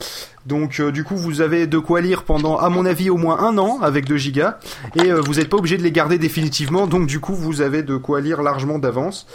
Donc 0.47 0.79
euh, 0.79 0.91
du 0.91 1.03
coup 1.03 1.17
vous 1.17 1.41
avez 1.41 1.67
de 1.67 1.77
quoi 1.77 1.99
lire 1.99 2.23
pendant 2.23 2.57
à 2.57 2.69
mon 2.69 2.85
avis 2.85 3.09
au 3.09 3.17
moins 3.17 3.39
un 3.39 3.57
an 3.57 3.79
avec 3.81 4.05
2 4.05 4.17
gigas. 4.17 4.57
Et 4.95 5.11
euh, 5.11 5.21
vous 5.21 5.35
n'êtes 5.35 5.49
pas 5.49 5.57
obligé 5.57 5.77
de 5.77 5.83
les 5.83 5.91
garder 5.91 6.17
définitivement. 6.17 6.87
Donc 6.87 7.05
du 7.07 7.19
coup 7.19 7.35
vous 7.35 7.61
avez 7.61 7.83
de 7.83 7.97
quoi 7.97 8.21
lire 8.21 8.41
largement 8.41 8.79
d'avance. 8.79 9.27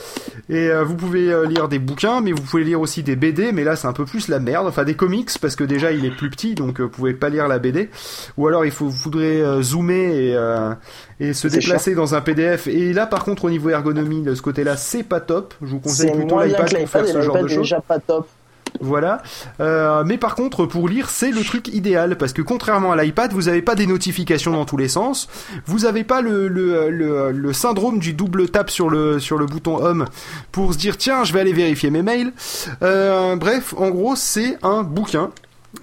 Et 0.49 0.69
euh, 0.69 0.83
vous 0.83 0.97
pouvez 0.97 1.33
lire 1.47 1.69
des 1.69 1.79
bouquins 1.79 2.21
mais 2.21 2.33
vous 2.33 2.43
pouvez 2.43 2.65
lire 2.65 2.81
aussi 2.81 3.03
des 3.03 3.15
BD 3.17 3.53
mais 3.53 3.63
là 3.63 3.77
c'est 3.77 3.87
un 3.87 3.93
peu 3.93 4.07
plus 4.07 4.29
la 4.29 4.39
merde. 4.39 4.67
Enfin 4.67 4.85
des 4.85 4.95
comics 4.95 5.31
parce 5.41 5.55
que 5.55 5.65
déjà 5.65 5.93
il 5.93 6.05
est 6.05 6.17
plus 6.17 6.31
petit. 6.31 6.55
Donc 6.55 6.81
euh, 6.81 6.85
vous 6.85 6.89
pouvez 6.89 7.13
pas 7.13 7.29
lire 7.29 7.47
la 7.47 7.59
BD 7.59 7.91
ou 8.39 8.49
alors 8.49 8.65
il 8.65 8.71
faut 8.71 8.87
vous 8.87 8.97
faudrait 8.97 9.43
zoomer 9.63 10.15
et 10.15 10.35
euh, 10.35 10.75
et 11.21 11.35
se 11.35 11.49
déplacer 11.49 11.95
dans 11.95 12.15
un 12.15 12.21
PDF 12.21 12.67
et 12.67 12.93
là 12.93 13.07
par 13.07 13.25
contre 13.25 13.45
au 13.45 13.51
niveau 13.51 13.69
ergonomie 13.71 14.23
de 14.23 14.35
ce 14.35 14.43
côté-là 14.43 14.77
c'est 14.77 15.03
pas 15.03 15.21
top. 15.21 15.55
Je 15.61 15.67
vous 15.67 15.81
conseille 15.81 16.13
plutôt 16.13 16.41
l'iPad 16.43 16.79
pour 16.79 16.89
faire 16.89 17.07
ce 17.07 17.21
genre 17.21 17.43
de 17.43 17.49
choses. 17.49 17.59
déjà 17.59 17.81
pas 17.81 17.99
top. 17.99 18.27
Voilà. 18.81 19.23
Euh, 19.61 20.03
mais 20.05 20.19
par 20.19 20.35
contre, 20.35 20.67
pour 20.67 20.89
lire, 20.89 21.11
c'est 21.11 21.31
le 21.31 21.43
truc 21.43 21.69
idéal 21.69 22.17
parce 22.17 22.33
que 22.33 22.43
contrairement 22.43 22.93
à 22.93 23.03
l'iPad, 23.03 23.33
vous 23.33 23.43
n'avez 23.43 23.63
pas 23.63 23.75
des 23.75 23.87
notifications 23.87 24.53
dans 24.53 24.65
tous 24.65 24.77
les 24.77 24.89
sens. 24.89 25.29
Vous 25.67 25.81
n'avez 25.81 26.05
pas 26.05 26.21
le, 26.21 26.49
le, 26.49 26.91
le, 26.91 27.31
le 27.33 27.53
syndrome 27.53 27.99
du 27.99 28.13
double 28.13 28.49
tap 28.49 28.71
sur 28.71 28.89
le 28.91 29.19
sur 29.19 29.39
le 29.39 29.47
bouton 29.47 29.77
Home 29.83 30.07
pour 30.53 30.73
se 30.73 30.79
dire 30.79 30.97
tiens, 30.97 31.25
je 31.25 31.33
vais 31.33 31.41
aller 31.41 31.53
vérifier 31.53 31.91
mes 31.91 32.03
mails. 32.03 32.33
Euh, 32.83 33.37
bref, 33.37 33.75
en 33.77 33.91
gros, 33.91 34.17
c'est 34.17 34.57
un 34.63 34.83
bouquin. 34.83 35.31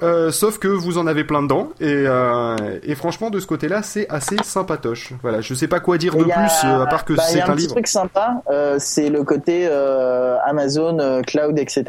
Euh, 0.03 0.31
sauf 0.31 0.59
que 0.59 0.67
vous 0.67 0.99
en 0.99 1.07
avez 1.07 1.23
plein 1.23 1.41
dedans 1.41 1.69
et, 1.79 1.85
euh, 2.05 2.55
et 2.83 2.93
franchement 2.93 3.31
de 3.31 3.39
ce 3.39 3.47
côté-là 3.47 3.81
c'est 3.81 4.07
assez 4.09 4.35
sympatoche. 4.43 5.13
Voilà, 5.23 5.41
je 5.41 5.51
sais 5.55 5.67
pas 5.67 5.79
quoi 5.79 5.97
dire 5.97 6.15
de 6.15 6.21
a- 6.25 6.25
plus 6.25 6.51
euh, 6.63 6.83
à 6.83 6.85
part 6.85 7.05
que 7.05 7.13
bah, 7.13 7.23
c'est 7.27 7.41
un 7.41 7.45
un 7.45 7.53
petit 7.53 7.61
livre. 7.63 7.71
truc 7.73 7.87
sympa, 7.87 8.43
euh, 8.51 8.75
c'est 8.77 9.09
le 9.09 9.23
côté 9.23 9.67
euh, 9.67 10.37
Amazon, 10.45 10.99
euh, 10.99 11.23
Cloud, 11.23 11.57
etc. 11.57 11.85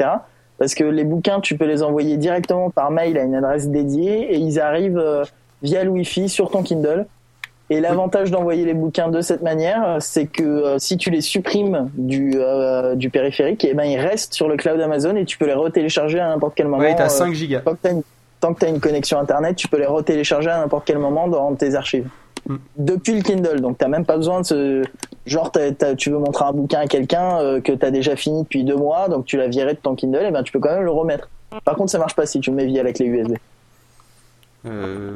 Parce 0.61 0.75
que 0.75 0.83
les 0.83 1.05
bouquins, 1.05 1.39
tu 1.39 1.57
peux 1.57 1.65
les 1.65 1.81
envoyer 1.81 2.17
directement 2.17 2.69
par 2.69 2.91
mail 2.91 3.17
à 3.17 3.23
une 3.23 3.33
adresse 3.33 3.69
dédiée 3.69 4.31
et 4.31 4.37
ils 4.37 4.59
arrivent 4.59 4.99
euh, 4.99 5.23
via 5.63 5.83
le 5.83 5.89
Wi-Fi 5.89 6.29
sur 6.29 6.51
ton 6.51 6.61
Kindle. 6.61 7.07
Et 7.71 7.79
l'avantage 7.79 8.29
d'envoyer 8.29 8.63
les 8.63 8.75
bouquins 8.75 9.07
de 9.07 9.21
cette 9.21 9.41
manière, 9.41 9.83
euh, 9.83 9.97
c'est 9.99 10.27
que 10.27 10.43
euh, 10.43 10.77
si 10.77 10.97
tu 10.97 11.09
les 11.09 11.21
supprimes 11.21 11.89
du, 11.95 12.33
euh, 12.35 12.93
du 12.93 13.09
périphérique, 13.09 13.65
et 13.65 13.73
ben 13.73 13.85
ils 13.85 13.99
restent 13.99 14.35
sur 14.35 14.47
le 14.47 14.55
cloud 14.55 14.79
Amazon 14.79 15.15
et 15.15 15.25
tu 15.25 15.39
peux 15.39 15.47
les 15.47 15.55
retélécharger 15.55 16.19
à 16.19 16.27
n'importe 16.27 16.53
quel 16.55 16.67
moment. 16.67 16.83
T'as 16.95 17.05
euh, 17.05 17.09
5 17.09 17.33
gigas. 17.33 17.61
tant 17.61 17.73
que 17.73 17.87
tant 18.39 18.53
que 18.53 18.59
t'as 18.59 18.69
une 18.69 18.79
connexion 18.79 19.17
internet, 19.17 19.55
tu 19.55 19.67
peux 19.67 19.79
les 19.79 19.87
retélécharger 19.87 20.51
à 20.51 20.59
n'importe 20.59 20.83
quel 20.85 20.99
moment 20.99 21.27
dans 21.27 21.55
tes 21.55 21.73
archives. 21.73 22.07
Mm. 22.51 22.57
Depuis 22.77 23.13
le 23.15 23.21
Kindle, 23.21 23.61
donc 23.61 23.77
t'as 23.77 23.87
même 23.87 24.05
pas 24.05 24.17
besoin 24.17 24.41
de 24.41 24.45
ce 24.45 24.83
genre 25.25 25.51
tu 25.97 26.09
veux 26.09 26.17
montrer 26.17 26.45
un 26.45 26.51
bouquin 26.53 26.79
à 26.79 26.87
quelqu'un 26.87 27.39
euh, 27.39 27.61
que 27.61 27.71
t'as 27.71 27.91
déjà 27.91 28.15
fini 28.15 28.43
depuis 28.43 28.63
deux 28.63 28.75
mois, 28.75 29.07
donc 29.09 29.25
tu 29.25 29.37
l'as 29.37 29.47
viré 29.47 29.73
de 29.73 29.79
ton 29.79 29.95
Kindle, 29.95 30.25
et 30.25 30.31
ben 30.31 30.43
tu 30.43 30.51
peux 30.51 30.59
quand 30.59 30.73
même 30.73 30.83
le 30.83 30.91
remettre. 30.91 31.29
Par 31.65 31.75
contre, 31.75 31.91
ça 31.91 31.99
marche 31.99 32.15
pas 32.15 32.25
si 32.25 32.39
tu 32.39 32.49
le 32.49 32.55
mets 32.55 32.65
via 32.65 32.81
la 32.83 32.93
clé 32.93 33.05
USB. 33.05 33.33
Euh, 34.63 35.15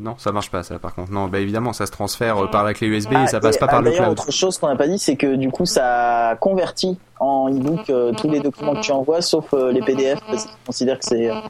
non, 0.00 0.14
ça 0.18 0.30
marche 0.30 0.52
pas 0.52 0.62
ça 0.62 0.78
par 0.78 0.94
contre. 0.94 1.10
Non, 1.10 1.26
bah 1.26 1.40
évidemment, 1.40 1.72
ça 1.72 1.84
se 1.84 1.90
transfère 1.90 2.38
euh, 2.44 2.46
par 2.46 2.62
la 2.62 2.74
clé 2.74 2.86
USB 2.86 3.12
et 3.12 3.16
Ah, 3.16 3.26
ça 3.26 3.40
passe 3.40 3.56
et, 3.56 3.58
pas 3.58 3.66
ah, 3.68 3.70
par 3.72 3.82
le 3.82 3.90
d'ailleurs, 3.90 4.04
cloud. 4.04 4.20
Autre 4.20 4.30
chose 4.30 4.56
qu'on 4.56 4.68
n'a 4.68 4.76
pas 4.76 4.86
dit, 4.86 5.00
c'est 5.00 5.16
que 5.16 5.34
du 5.34 5.50
coup, 5.50 5.66
ça 5.66 6.36
convertit 6.40 6.96
en 7.18 7.48
e-book 7.50 7.90
euh, 7.90 8.12
tous 8.12 8.30
les 8.30 8.38
documents 8.38 8.74
que 8.74 8.80
tu 8.82 8.92
envoies, 8.92 9.20
sauf 9.20 9.52
euh, 9.52 9.72
les 9.72 9.80
PDF, 9.82 10.20
parce 10.28 10.44
qu'ils 10.44 10.54
considèrent 10.64 10.98
que 11.00 11.06
c'est. 11.06 11.28
déjà- 11.28 11.42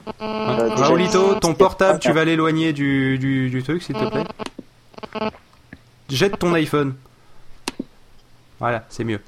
Raoulito, 0.74 1.34
ton 1.34 1.52
portable, 1.52 1.98
tu 1.98 2.08
Ah, 2.08 2.12
vas 2.14 2.24
l'éloigner 2.24 2.72
du, 2.72 3.18
du, 3.18 3.50
du 3.50 3.62
truc, 3.62 3.82
s'il 3.82 3.94
te 3.94 4.06
plaît? 4.08 4.24
Jette 6.08 6.38
ton 6.38 6.52
iPhone. 6.54 6.94
Voilà, 8.60 8.84
c'est 8.88 9.04
mieux. 9.04 9.20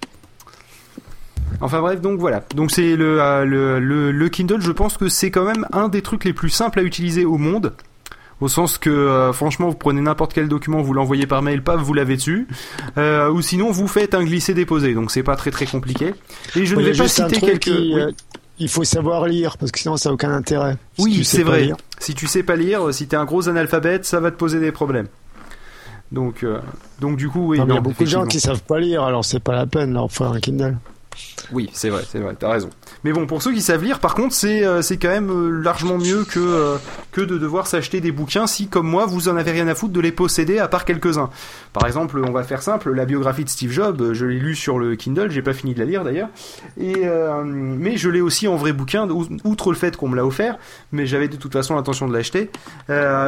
Enfin 1.60 1.80
bref, 1.80 2.00
donc 2.00 2.18
voilà. 2.18 2.44
Donc 2.54 2.70
c'est 2.70 2.96
le, 2.96 3.20
euh, 3.20 3.44
le, 3.44 3.80
le, 3.80 4.12
le 4.12 4.28
Kindle, 4.28 4.60
je 4.60 4.72
pense 4.72 4.96
que 4.96 5.08
c'est 5.08 5.30
quand 5.30 5.44
même 5.44 5.66
un 5.72 5.88
des 5.88 6.02
trucs 6.02 6.24
les 6.24 6.32
plus 6.32 6.50
simples 6.50 6.80
à 6.80 6.82
utiliser 6.82 7.24
au 7.24 7.38
monde. 7.38 7.72
Au 8.42 8.48
sens 8.48 8.76
que, 8.76 8.90
euh, 8.90 9.32
franchement, 9.32 9.70
vous 9.70 9.76
prenez 9.76 10.02
n'importe 10.02 10.34
quel 10.34 10.48
document, 10.48 10.82
vous 10.82 10.92
l'envoyez 10.92 11.26
par 11.26 11.40
mail, 11.40 11.62
paf, 11.62 11.80
vous 11.80 11.94
l'avez 11.94 12.16
dessus. 12.16 12.46
Euh, 12.98 13.30
ou 13.30 13.40
sinon, 13.40 13.70
vous 13.70 13.88
faites 13.88 14.14
un 14.14 14.22
glisser-déposer. 14.24 14.92
Donc 14.92 15.10
c'est 15.10 15.22
pas 15.22 15.36
très 15.36 15.50
très 15.50 15.64
compliqué. 15.64 16.12
Et 16.54 16.66
je 16.66 16.76
ne 16.76 16.82
vais 16.82 16.92
pas 16.92 17.08
citer 17.08 17.40
quelques... 17.40 17.60
qui, 17.62 17.94
oui. 17.94 18.14
il 18.58 18.68
faut 18.68 18.84
savoir 18.84 19.26
lire 19.26 19.56
parce 19.56 19.72
que 19.72 19.78
sinon 19.78 19.96
ça 19.96 20.10
n'a 20.10 20.14
aucun 20.14 20.32
intérêt. 20.32 20.76
Si 20.98 21.02
Oui, 21.04 21.24
c'est 21.24 21.42
vrai. 21.44 21.62
lire. 21.62 21.76
Si 21.98 22.14
tu 22.14 22.26
sais 22.26 22.42
pas 22.42 22.56
lire, 22.56 22.92
si 22.92 23.06
t'es 23.08 23.16
un 23.16 23.24
gros 23.24 23.48
analphabète, 23.48 24.04
ça 24.04 24.20
va 24.20 24.30
te 24.30 24.36
poser 24.36 24.60
des 24.60 24.72
problèmes. 24.72 25.08
Donc, 26.12 26.44
euh, 26.44 26.60
donc 27.00 27.16
du 27.16 27.28
coup, 27.28 27.48
oui, 27.48 27.58
Non, 27.58 27.66
mais 27.66 27.72
il 27.72 27.76
y 27.76 27.78
a 27.78 27.82
beaucoup 27.82 28.04
de 28.04 28.08
gens 28.08 28.26
qui 28.26 28.40
savent 28.40 28.62
pas 28.62 28.78
lire, 28.78 29.02
alors 29.02 29.24
c'est 29.24 29.40
pas 29.40 29.54
la 29.54 29.66
peine 29.66 29.92
leur 29.92 30.10
faire 30.10 30.32
un 30.32 30.40
Kindle. 30.40 30.76
Oui, 31.52 31.70
c'est 31.72 31.90
vrai, 31.90 32.02
c'est 32.08 32.18
vrai, 32.18 32.34
t'as 32.38 32.50
raison. 32.50 32.70
Mais 33.04 33.12
bon, 33.12 33.26
pour 33.26 33.42
ceux 33.42 33.52
qui 33.52 33.60
savent 33.60 33.84
lire, 33.84 34.00
par 34.00 34.14
contre, 34.14 34.34
c'est 34.34 34.64
euh, 34.64 34.82
c'est 34.82 34.96
quand 34.96 35.08
même 35.08 35.30
euh, 35.30 35.62
largement 35.62 35.96
mieux 35.98 36.24
que 36.24 36.40
euh, 36.40 36.76
que 37.12 37.20
de 37.20 37.38
devoir 37.38 37.66
s'acheter 37.66 38.00
des 38.00 38.10
bouquins 38.12 38.46
si, 38.46 38.66
comme 38.68 38.88
moi, 38.88 39.06
vous 39.06 39.28
en 39.28 39.36
avez 39.36 39.52
rien 39.52 39.68
à 39.68 39.74
foutre 39.74 39.92
de 39.92 40.00
les 40.00 40.12
posséder, 40.12 40.58
à 40.58 40.66
part 40.68 40.84
quelques-uns. 40.84 41.30
Par 41.72 41.86
exemple, 41.86 42.20
on 42.26 42.32
va 42.32 42.42
faire 42.42 42.62
simple, 42.62 42.92
la 42.92 43.04
biographie 43.04 43.44
de 43.44 43.48
Steve 43.48 43.70
Jobs, 43.70 44.12
je 44.12 44.24
l'ai 44.26 44.38
lu 44.38 44.54
sur 44.56 44.78
le 44.78 44.96
Kindle, 44.96 45.30
j'ai 45.30 45.42
pas 45.42 45.52
fini 45.52 45.74
de 45.74 45.78
la 45.78 45.84
lire 45.84 46.04
d'ailleurs, 46.04 46.28
et 46.80 47.04
mais 47.44 47.96
je 47.96 48.08
l'ai 48.08 48.20
aussi 48.22 48.48
en 48.48 48.56
vrai 48.56 48.72
bouquin, 48.72 49.08
ou- 49.10 49.26
outre 49.44 49.70
le 49.70 49.76
fait 49.76 49.96
qu'on 49.96 50.08
me 50.08 50.16
l'a 50.16 50.24
offert, 50.26 50.56
mais 50.92 51.06
j'avais 51.06 51.28
de 51.28 51.36
toute 51.36 51.52
façon 51.52 51.74
l'intention 51.76 52.08
de 52.08 52.12
l'acheter, 52.14 52.50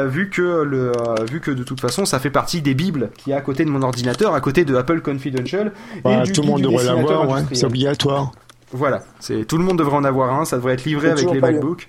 vu 0.07 0.31
que 0.31 0.63
le 0.63 0.93
vu 1.31 1.41
que 1.41 1.51
de 1.51 1.63
toute 1.63 1.81
façon 1.81 2.05
ça 2.07 2.19
fait 2.19 2.31
partie 2.31 2.63
des 2.63 2.75
bibles 2.75 3.11
qui 3.19 3.31
est 3.31 3.35
à 3.35 3.41
côté 3.41 3.65
de 3.65 3.71
mon 3.71 3.83
ordinateur, 3.83 4.35
à 4.35 4.41
côté 4.41 4.65
de 4.65 4.75
Apple 4.77 5.01
Confidential. 5.03 5.73
et 5.97 6.01
Bah, 6.03 6.23
du 6.23 6.33
tout 6.33 6.43
le 6.43 6.49
monde 6.49 6.63
devrait 6.63 6.85
l'avoir, 6.85 7.27
ouais. 7.29 7.33
industriel. 7.35 7.57
c'est 7.61 7.67
obligatoire. 7.79 8.33
Voilà, 8.73 9.03
c'est 9.21 9.45
tout 9.47 9.57
le 9.57 9.65
monde 9.65 9.79
devrait 9.79 9.97
en 9.97 10.05
avoir 10.05 10.39
un, 10.39 10.45
ça 10.45 10.57
devrait 10.57 10.75
être 10.75 10.85
livré 10.85 11.09
Faut 11.13 11.19
avec 11.19 11.31
les 11.33 11.41
MacBooks. 11.41 11.89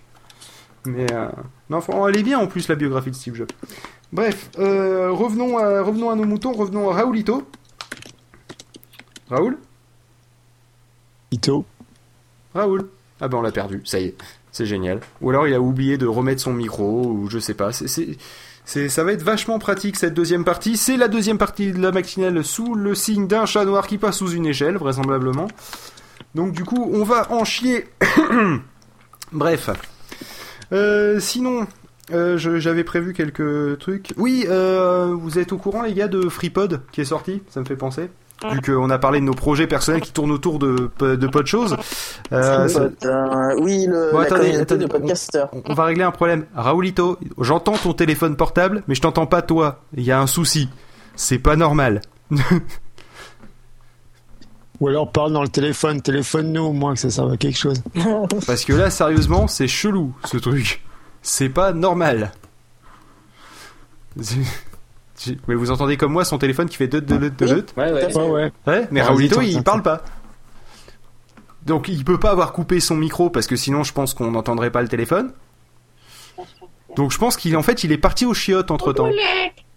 Mais 0.85 1.11
euh, 1.11 1.27
non, 1.69 1.81
fran- 1.81 2.07
elle 2.07 2.17
est 2.17 2.23
bien 2.23 2.39
en 2.39 2.47
plus 2.47 2.67
la 2.69 2.75
biographie 2.75 3.11
de 3.11 3.15
Steve 3.15 3.35
Jobs. 3.35 3.51
Bref, 4.13 4.49
euh, 4.59 5.11
revenons 5.11 5.57
à 5.57 5.81
revenons 5.81 6.09
à 6.09 6.15
nos 6.15 6.23
moutons, 6.23 6.53
revenons 6.53 6.89
à 6.89 6.93
Raoulito. 6.93 7.43
Raoul, 9.29 9.57
Ito. 11.31 11.65
Raoul. 12.55 12.89
Ah 13.21 13.27
ben 13.27 13.37
on 13.37 13.41
l'a 13.41 13.51
perdu, 13.51 13.81
ça 13.83 13.99
y 13.99 14.05
est, 14.05 14.15
c'est 14.51 14.65
génial. 14.65 15.01
Ou 15.21 15.29
alors 15.29 15.47
il 15.47 15.53
a 15.53 15.59
oublié 15.59 15.97
de 15.97 16.07
remettre 16.07 16.41
son 16.41 16.53
micro 16.53 17.05
ou 17.05 17.29
je 17.29 17.37
sais 17.39 17.53
pas. 17.53 17.73
C'est 17.73 18.17
c'est 18.69 18.87
ça 18.87 19.03
va 19.03 19.13
être 19.13 19.23
vachement 19.23 19.57
pratique 19.57 19.95
cette 19.95 20.13
deuxième 20.13 20.45
partie. 20.45 20.77
C'est 20.77 20.95
la 20.95 21.07
deuxième 21.07 21.39
partie 21.39 21.71
de 21.71 21.81
la 21.81 21.91
matinale 21.91 22.43
sous 22.43 22.75
le 22.75 22.93
signe 22.93 23.25
d'un 23.25 23.47
chat 23.47 23.65
noir 23.65 23.87
qui 23.87 23.97
passe 23.97 24.17
sous 24.17 24.29
une 24.29 24.45
échelle 24.45 24.77
vraisemblablement. 24.77 25.47
Donc 26.35 26.51
du 26.51 26.63
coup, 26.63 26.87
on 26.93 27.03
va 27.03 27.31
en 27.31 27.45
chier. 27.45 27.87
Bref. 29.31 29.71
Euh, 30.71 31.19
sinon, 31.19 31.65
euh, 32.11 32.37
j'avais 32.37 32.83
prévu 32.83 33.13
quelques 33.13 33.79
trucs. 33.79 34.13
Oui, 34.17 34.45
euh, 34.47 35.15
vous 35.19 35.39
êtes 35.39 35.51
au 35.51 35.57
courant 35.57 35.81
les 35.81 35.95
gars 35.95 36.07
de 36.07 36.29
FreePod 36.29 36.83
qui 36.91 37.01
est 37.01 37.05
sorti? 37.05 37.41
Ça 37.49 37.61
me 37.61 37.65
fait 37.65 37.75
penser. 37.75 38.11
Vu 38.51 38.61
qu'on 38.61 38.89
a 38.89 38.97
parlé 38.97 39.19
de 39.19 39.25
nos 39.25 39.33
projets 39.33 39.67
personnels 39.67 39.99
qui 40.01 40.13
tournent 40.13 40.31
autour 40.31 40.59
de, 40.59 40.89
de 40.99 41.27
pas 41.27 41.41
de 41.41 41.47
choses. 41.47 41.75
Euh, 42.31 42.67
ça- 42.69 42.87
Euh, 43.03 43.55
oui, 43.59 43.85
le, 43.85 44.11
Bon, 44.13 44.19
attendez, 44.19 44.55
attendez. 44.55 44.85
de 44.85 44.89
podcasters. 44.89 45.49
on 45.65 45.73
va 45.73 45.83
régler 45.85 46.03
un 46.03 46.11
problème. 46.11 46.45
Raoulito, 46.55 47.17
j'entends 47.39 47.77
ton 47.77 47.93
téléphone 47.93 48.35
portable, 48.37 48.83
mais 48.87 48.95
je 48.95 49.01
t'entends 49.01 49.25
pas 49.25 49.41
toi. 49.41 49.81
Il 49.97 50.03
y 50.03 50.11
a 50.11 50.21
un 50.21 50.27
souci. 50.27 50.69
C'est 51.15 51.39
pas 51.39 51.55
normal. 51.57 52.01
Ou 54.79 54.87
alors 54.87 55.11
parle 55.11 55.33
dans 55.33 55.41
le 55.41 55.49
téléphone, 55.49 56.01
téléphone-nous 56.01 56.61
au 56.63 56.71
moins 56.71 56.93
que 56.93 56.99
ça 57.01 57.09
serve 57.09 57.33
à 57.33 57.37
quelque 57.37 57.57
chose. 57.57 57.83
Parce 58.47 58.63
que 58.63 58.71
là, 58.71 58.89
sérieusement, 58.89 59.47
c'est 59.49 59.67
chelou, 59.67 60.15
ce 60.23 60.37
truc. 60.37 60.81
C'est 61.21 61.49
pas 61.49 61.73
normal. 61.73 62.31
Mais 65.47 65.55
vous 65.55 65.71
entendez 65.71 65.97
comme 65.97 66.11
moi 66.13 66.23
son 66.25 66.37
téléphone 66.37 66.69
qui 66.69 66.77
fait 66.77 66.87
de 66.87 66.99
de 66.99 67.17
de 67.17 67.29
de 67.29 67.45
Ouais, 67.77 67.91
ouais. 67.91 68.15
Ouais, 68.15 68.29
ouais. 68.29 68.51
Ouais, 68.67 68.87
mais 68.91 69.01
Ah, 69.01 69.05
Raoulito, 69.07 69.41
il 69.41 69.63
parle 69.63 69.81
pas. 69.83 70.01
Donc 71.65 71.87
il 71.87 72.03
peut 72.05 72.19
pas 72.19 72.31
avoir 72.31 72.53
coupé 72.53 72.79
son 72.79 72.95
micro 72.95 73.29
parce 73.29 73.45
que 73.47 73.55
sinon 73.55 73.83
je 73.83 73.91
pense 73.93 74.13
qu'on 74.13 74.31
n'entendrait 74.31 74.71
pas 74.71 74.81
le 74.81 74.87
téléphone. 74.87 75.33
Donc 76.95 77.11
je 77.11 77.17
pense 77.17 77.35
qu'il 77.37 77.55
en 77.57 77.61
fait 77.63 77.83
il 77.83 77.91
est 77.91 77.97
parti 77.97 78.25
au 78.25 78.33
chiottes 78.33 78.71
entre 78.71 78.93
temps. 78.93 79.09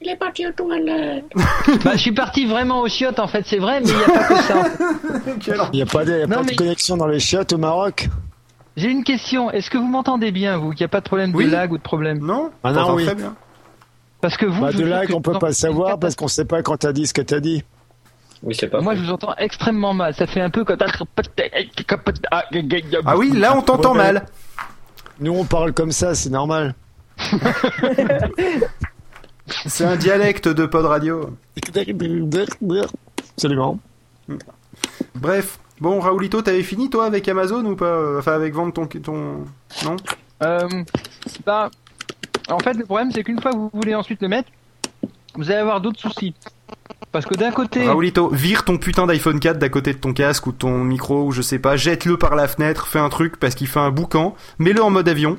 Il 0.01 0.09
est 0.09 0.17
parti 0.17 0.47
aux 0.47 0.53
toilettes. 0.53 1.25
Bah, 1.85 1.93
je 1.95 1.99
suis 1.99 2.13
parti 2.13 2.47
vraiment 2.47 2.81
aux 2.81 2.89
chiottes 2.89 3.19
en 3.21 3.29
fait, 3.29 3.45
c'est 3.47 3.59
vrai, 3.59 3.81
mais 3.81 3.89
il 3.91 3.97
n'y 3.97 4.03
a 4.03 4.07
pas 4.09 4.25
que 4.29 4.43
ça. 4.43 4.65
Il 5.73 5.77
n'y 5.77 5.83
a 5.83 5.87
pas 5.87 6.05
de, 6.05 6.11
y 6.19 6.23
a 6.23 6.27
Non, 6.27 6.37
pas 6.37 6.43
mais- 6.43 6.53
de 6.53 6.57
connexion 6.57 6.97
dans 6.97 7.07
les 7.07 7.21
chiottes 7.21 7.53
au 7.53 7.59
Maroc. 7.59 8.09
J'ai 8.77 8.89
une 8.89 9.05
question, 9.05 9.51
est-ce 9.51 9.71
que 9.71 9.77
vous 9.79 9.87
m'entendez 9.87 10.33
bien, 10.33 10.57
vous, 10.57 10.71
qu'il 10.71 10.81
n'y 10.81 10.87
a 10.87 10.89
pas 10.89 11.01
de 11.01 11.05
problème 11.05 11.33
Oui. 11.35 11.45
de 11.47 11.51
lag 11.51 11.71
ou 11.73 11.77
de 11.79 11.83
problème? 11.83 12.19
Non 12.21 12.51
Ah 12.65 12.71
On 12.71 12.73
non, 12.73 12.95
oui. 12.95 13.05
très 13.05 13.15
bien. 13.15 13.35
Parce 14.23 14.37
que 14.37 14.47
vous, 14.47 14.63
Bah, 14.63 14.73
de 14.73 14.85
là 14.85 15.05
qu'on 15.07 15.21
peut 15.21 15.39
pas 15.39 15.53
savoir 15.53 15.99
parce 15.99 16.15
qu'on 16.15 16.29
sait 16.29 16.45
pas 16.45 16.63
quand 16.63 16.77
t'as 16.77 16.93
dit 16.93 17.09
ce 17.09 17.13
que 17.13 17.23
t'as 17.23 17.41
dit. 17.41 17.65
Oui, 18.45 18.55
c'est 18.59 18.69
pas 18.69 18.81
Moi, 18.81 18.95
je 18.95 19.03
vous 19.03 19.11
entends 19.11 19.35
extrêmement 19.37 19.95
mal. 19.95 20.15
Ça 20.15 20.29
fait 20.29 20.41
un 20.41 20.49
peu 20.49 20.65
comme. 20.65 20.79
Ah 23.05 23.17
oui, 23.19 23.33
là 23.33 23.57
on 23.57 23.63
t'entend 23.63 23.93
Ouais, 23.93 23.99
mal. 23.99 24.27
Nous 25.21 25.33
on 25.33 25.45
parle 25.45 25.73
comme 25.73 25.91
ça, 25.93 26.15
c'est 26.15 26.31
normal. 26.31 26.75
C'est 29.67 29.85
un 29.85 29.97
dialecte 29.97 30.49
de 30.49 30.67
pod 30.67 30.87
radio. 30.87 31.37
Absolument. 33.37 33.79
Bref. 35.17 35.59
Bon, 35.81 35.99
Raoulito, 35.99 36.43
t'avais 36.43 36.63
fini 36.63 36.89
toi 36.91 37.07
avec 37.07 37.29
Amazon 37.29 37.65
ou 37.65 37.75
pas? 37.75 38.19
Enfin, 38.19 38.33
avec 38.33 38.55
vendre 38.55 38.73
ton. 38.73 38.87
ton... 38.87 39.45
Non? 39.85 39.97
Euh, 40.43 40.69
bah, 41.45 41.71
En 42.53 42.59
fait, 42.59 42.75
le 42.75 42.85
problème, 42.85 43.11
c'est 43.13 43.23
qu'une 43.25 43.41
fois 43.41 43.53
que 43.53 43.57
vous 43.57 43.71
voulez 43.73 43.95
ensuite 43.95 44.21
le 44.23 44.29
mettre, 44.29 44.49
vous 45.35 45.51
allez 45.51 45.61
avoir 45.61 45.81
d'autres 45.81 46.01
soucis. 46.01 46.35
Parce 47.11 47.27
que 47.27 47.35
d'un 47.35 47.51
côté, 47.51 47.87
Raoulito, 47.87 48.29
vire 48.31 48.65
ton 48.65 48.79
putain 48.79 49.07
d'iPhone 49.07 49.39
4 49.39 49.59
d'à 49.59 49.69
côté 49.69 49.93
de 49.93 49.99
ton 49.99 50.13
casque 50.15 50.47
ou 50.47 50.53
de 50.53 50.57
ton 50.57 50.79
micro 50.85 51.25
ou 51.25 51.33
je 51.33 51.43
sais 51.43 51.59
pas, 51.59 51.77
jette-le 51.77 52.17
par 52.17 52.35
la 52.37 52.49
fenêtre, 52.49 52.87
fais 52.87 52.99
un 52.99 53.11
truc 53.11 53.39
parce 53.39 53.55
qu'il 53.55 53.67
fait 53.67 53.81
un 53.81 53.91
boucan, 53.91 54.35
mets-le 54.59 54.83
en 54.83 54.89
mode 54.91 55.09
avion, 55.09 55.37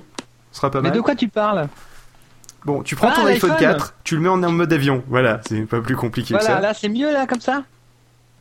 ce 0.51 0.57
sera 0.57 0.69
pas 0.69 0.81
mais 0.81 0.89
mal. 0.89 0.97
de 0.97 1.01
quoi 1.01 1.15
tu 1.15 1.27
parles 1.29 1.67
Bon, 2.65 2.83
tu 2.83 2.95
prends 2.95 3.09
Ah, 3.11 3.15
ton 3.15 3.25
iPhone 3.25 3.49
l'iPhone 3.51 3.73
4, 3.75 3.95
tu 4.03 4.15
le 4.15 4.21
mets 4.21 4.29
en 4.29 4.37
mode 4.37 4.71
avion, 4.71 5.03
voilà, 5.07 5.41
c'est 5.47 5.61
pas 5.65 5.81
plus 5.81 5.95
compliqué 5.95 6.35
que 6.35 6.39
Voilà, 6.39 6.55
ça. 6.55 6.61
là 6.61 6.73
c'est 6.75 6.89
mieux 6.89 7.11
là 7.11 7.25
comme 7.25 7.41
ça. 7.41 7.63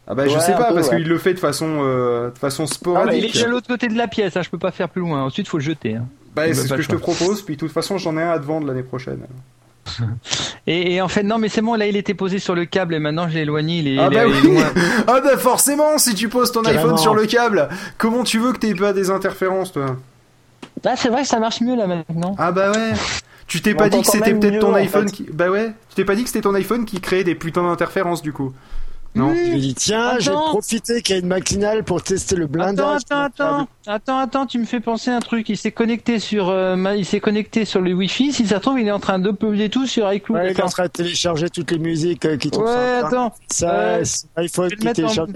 Ah 0.06 0.14
bah 0.14 0.26
je 0.28 0.38
sais 0.38 0.52
pas 0.52 0.64
peu, 0.68 0.74
parce 0.74 0.88
ouais. 0.88 0.96
qu'il 0.98 1.08
le 1.08 1.16
fait 1.16 1.32
de 1.32 1.38
façon 1.38 1.78
euh, 1.80 2.30
de 2.30 2.38
façon 2.38 2.64
Ah, 2.64 2.66
il 2.70 2.74
sporadique. 2.74 3.24
est 3.24 3.32
déjà 3.32 3.46
de 3.46 3.50
l'autre 3.50 3.68
côté 3.68 3.88
de 3.88 3.96
la 3.96 4.08
pièce, 4.08 4.36
hein, 4.36 4.42
je 4.42 4.50
peux 4.50 4.58
pas 4.58 4.72
faire 4.72 4.88
plus 4.90 5.00
loin. 5.00 5.22
Ensuite, 5.22 5.48
faut 5.48 5.58
le 5.58 5.62
jeter. 5.64 5.96
hein. 5.96 6.06
Bah 6.34 6.42
c'est 6.48 6.54
ce 6.54 6.74
que 6.74 6.82
je 6.82 6.88
te 6.88 6.96
propose, 6.96 7.42
puis 7.42 7.54
de 7.56 7.60
toute 7.60 7.72
façon 7.72 7.98
j'en 7.98 8.16
ai 8.16 8.22
un 8.22 8.30
à 8.30 8.38
te 8.38 8.44
vendre 8.44 8.66
l'année 8.66 8.82
prochaine. 8.82 9.20
Et, 10.66 10.94
et 10.94 11.00
en 11.02 11.08
fait, 11.08 11.24
non, 11.24 11.38
mais 11.38 11.48
c'est 11.48 11.60
bon, 11.60 11.74
là 11.74 11.86
il 11.86 11.96
était 11.96 12.14
posé 12.14 12.38
sur 12.38 12.54
le 12.54 12.64
câble 12.66 12.94
et 12.94 13.00
maintenant 13.00 13.28
je 13.28 13.34
l'ai 13.34 13.40
éloigné. 13.40 13.78
Il 13.80 13.88
est, 13.88 13.98
Ah 13.98 14.08
il 14.10 14.16
est- 14.16 14.16
bah 14.16 14.26
il 14.28 14.32
est 14.46 14.48
oui 14.48 14.54
loin. 14.56 14.64
Ah 15.08 15.20
bah 15.20 15.36
forcément, 15.36 15.98
si 15.98 16.14
tu 16.14 16.28
poses 16.28 16.52
ton 16.52 16.62
Carrément. 16.62 16.84
iPhone 16.84 16.98
sur 16.98 17.14
le 17.14 17.26
câble, 17.26 17.68
comment 17.98 18.22
tu 18.22 18.38
veux 18.38 18.52
que 18.52 18.58
t'aies 18.58 18.74
pas 18.74 18.92
des 18.92 19.10
interférences 19.10 19.72
toi? 19.72 19.96
Là, 20.84 20.94
c'est 20.96 21.08
vrai 21.08 21.22
que 21.22 21.28
ça 21.28 21.40
marche 21.40 21.60
mieux 21.60 21.76
là 21.76 21.86
maintenant. 21.88 22.34
Ah 22.38 22.52
bah 22.52 22.70
ouais. 22.70 22.92
Tu 23.48 23.60
t'es 23.60 23.74
pas 23.74 23.88
dit 23.88 24.00
que 24.00 24.06
c'était 24.06 24.34
peut-être 24.34 24.54
mieux, 24.54 24.58
ton 24.60 24.70
en 24.72 24.74
iPhone 24.76 25.08
fait. 25.08 25.14
qui 25.14 25.22
bah 25.32 25.50
ouais, 25.50 25.72
tu 25.88 25.96
t'es 25.96 26.04
pas 26.04 26.14
dit 26.14 26.22
que 26.22 26.28
c'était 26.28 26.40
ton 26.42 26.54
iPhone 26.54 26.84
qui 26.84 27.00
créait 27.00 27.24
des 27.24 27.34
putains 27.34 27.64
d'interférences 27.64 28.22
du 28.22 28.32
coup. 28.32 28.52
Non. 29.14 29.34
Je 29.34 29.50
lui 29.52 29.60
dis, 29.60 29.74
tiens, 29.74 30.14
j'ai 30.18 30.30
profité 30.30 31.02
qu'il 31.02 31.14
y 31.14 31.18
a 31.18 31.20
une 31.20 31.28
matinale 31.28 31.84
pour 31.84 32.02
tester 32.02 32.34
le 32.34 32.46
blindage. 32.46 33.02
Attends, 33.10 33.20
attends, 33.20 33.44
attends, 33.58 33.68
attends, 33.86 34.18
attends, 34.18 34.46
tu 34.46 34.58
me 34.58 34.64
fais 34.64 34.80
penser 34.80 35.10
à 35.10 35.16
un 35.16 35.20
truc. 35.20 35.50
Il 35.50 35.58
s'est 35.58 35.70
connecté 35.72 36.18
sur, 36.18 36.48
euh, 36.48 36.76
ma- 36.76 36.96
il 36.96 37.04
s'est 37.04 37.20
connecté 37.20 37.66
sur 37.66 37.82
le 37.82 37.92
Wi-Fi. 37.92 38.32
Si 38.32 38.46
ça 38.46 38.56
se 38.56 38.60
trouve, 38.62 38.80
il 38.80 38.88
est 38.88 38.92
en 38.92 39.00
train 39.00 39.18
d'uploader 39.18 39.68
tout 39.68 39.86
sur 39.86 40.10
iCloud. 40.10 40.38
Ouais, 40.38 40.52
il 40.52 40.58
est 40.58 40.62
en 40.62 40.68
train 40.68 40.84
de 40.84 40.88
télécharger 40.88 41.50
toutes 41.50 41.70
les 41.72 41.78
musiques 41.78 42.24
euh, 42.24 42.38
qui 42.38 42.50
tombent 42.50 42.64
Ouais, 42.64 42.98
sur 43.00 43.06
attends. 43.06 43.34
Ça, 43.50 43.98
qui 44.02 44.42
mettre 44.42 44.60
en- 44.80 44.92
télécharge 44.94 45.28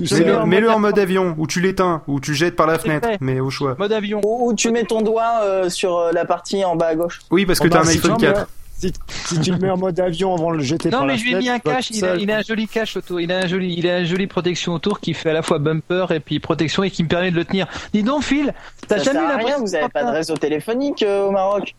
Mets-le 0.00 0.36
en 0.38 0.46
mets-le 0.46 0.66
mode 0.68 0.76
en 0.76 0.78
mode 0.78 0.98
avion, 1.00 1.34
ou 1.38 1.46
tu 1.48 1.60
l'éteins, 1.60 2.02
ou 2.06 2.20
tu 2.20 2.32
jettes 2.32 2.54
par 2.54 2.68
la 2.68 2.78
fenêtre, 2.78 3.08
fait. 3.08 3.18
mais 3.20 3.40
au 3.40 3.50
choix. 3.50 3.74
Mode 3.80 3.90
avion. 3.92 4.20
Ou, 4.24 4.48
ou 4.50 4.54
tu 4.54 4.70
mets 4.70 4.84
ton 4.84 5.02
doigt 5.02 5.40
euh, 5.42 5.68
sur 5.68 5.96
euh, 5.98 6.12
la 6.12 6.24
partie 6.24 6.64
en 6.64 6.76
bas 6.76 6.86
à 6.86 6.94
gauche. 6.94 7.20
Oui, 7.32 7.44
parce 7.46 7.58
que 7.58 7.66
t'as 7.66 7.80
un 7.80 7.88
iPhone 7.88 8.16
tu 8.16 8.24
4. 8.26 8.48
Si, 8.80 8.92
si 9.26 9.40
tu 9.40 9.50
le 9.50 9.58
mets 9.58 9.70
en 9.70 9.76
mode 9.76 9.98
avion 9.98 10.34
avant 10.36 10.52
de 10.52 10.58
le 10.58 10.62
jeter 10.62 10.88
Non, 10.90 10.98
par 10.98 11.06
mais 11.06 11.14
la 11.14 11.18
je 11.18 11.24
lui 11.24 11.32
ai 11.34 11.38
mis 11.38 11.48
un 11.48 11.58
cache. 11.58 11.90
Il 11.90 12.04
a, 12.04 12.08
seul. 12.10 12.22
il 12.22 12.30
a 12.30 12.36
un 12.38 12.42
joli 12.42 12.68
cache 12.68 12.96
autour. 12.96 13.20
Il 13.20 13.32
a 13.32 13.38
un 13.38 13.46
joli, 13.48 13.74
il 13.76 13.88
a 13.88 13.96
un 13.96 14.04
joli 14.04 14.28
protection 14.28 14.72
autour 14.74 15.00
qui 15.00 15.14
fait 15.14 15.30
à 15.30 15.32
la 15.32 15.42
fois 15.42 15.58
bumper 15.58 16.06
et 16.12 16.20
puis 16.20 16.38
protection 16.38 16.84
et 16.84 16.90
qui 16.92 17.02
me 17.02 17.08
permet 17.08 17.32
de 17.32 17.36
le 17.36 17.44
tenir. 17.44 17.66
Dis 17.92 18.04
donc, 18.04 18.22
Phil, 18.22 18.54
t'as 18.86 18.98
jamais 19.02 19.18
eu 19.18 19.22
rien, 19.22 19.28
l'impression 19.36 19.60
vous 19.64 19.74
avez 19.74 19.82
quand 19.84 19.90
pas 19.90 20.02
de 20.02 20.06
t'as- 20.06 20.12
réseau 20.12 20.36
téléphonique 20.36 21.02
euh, 21.02 21.26
au 21.26 21.32
Maroc. 21.32 21.74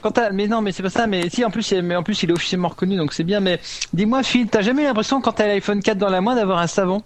quand 0.00 0.18
mais 0.32 0.46
non, 0.46 0.62
mais 0.62 0.72
c'est 0.72 0.82
pas 0.82 0.88
ça. 0.90 1.06
Mais 1.06 1.28
si, 1.28 1.44
en 1.44 1.50
plus, 1.50 1.70
il- 1.70 1.82
mais 1.82 1.96
en 1.96 2.02
plus, 2.02 2.22
il 2.22 2.30
est 2.30 2.32
officiellement 2.32 2.68
reconnu, 2.68 2.96
donc 2.96 3.12
c'est 3.12 3.24
bien. 3.24 3.40
Mais 3.40 3.60
dis-moi, 3.92 4.22
Phil, 4.22 4.46
t'as 4.48 4.62
jamais 4.62 4.82
eu 4.82 4.86
l'impression 4.86 5.20
quand 5.20 5.32
t'as 5.32 5.46
l'iPhone 5.46 5.82
4 5.82 5.98
dans 5.98 6.08
la 6.08 6.22
main 6.22 6.34
d'avoir 6.34 6.58
un 6.60 6.66
savon? 6.66 7.02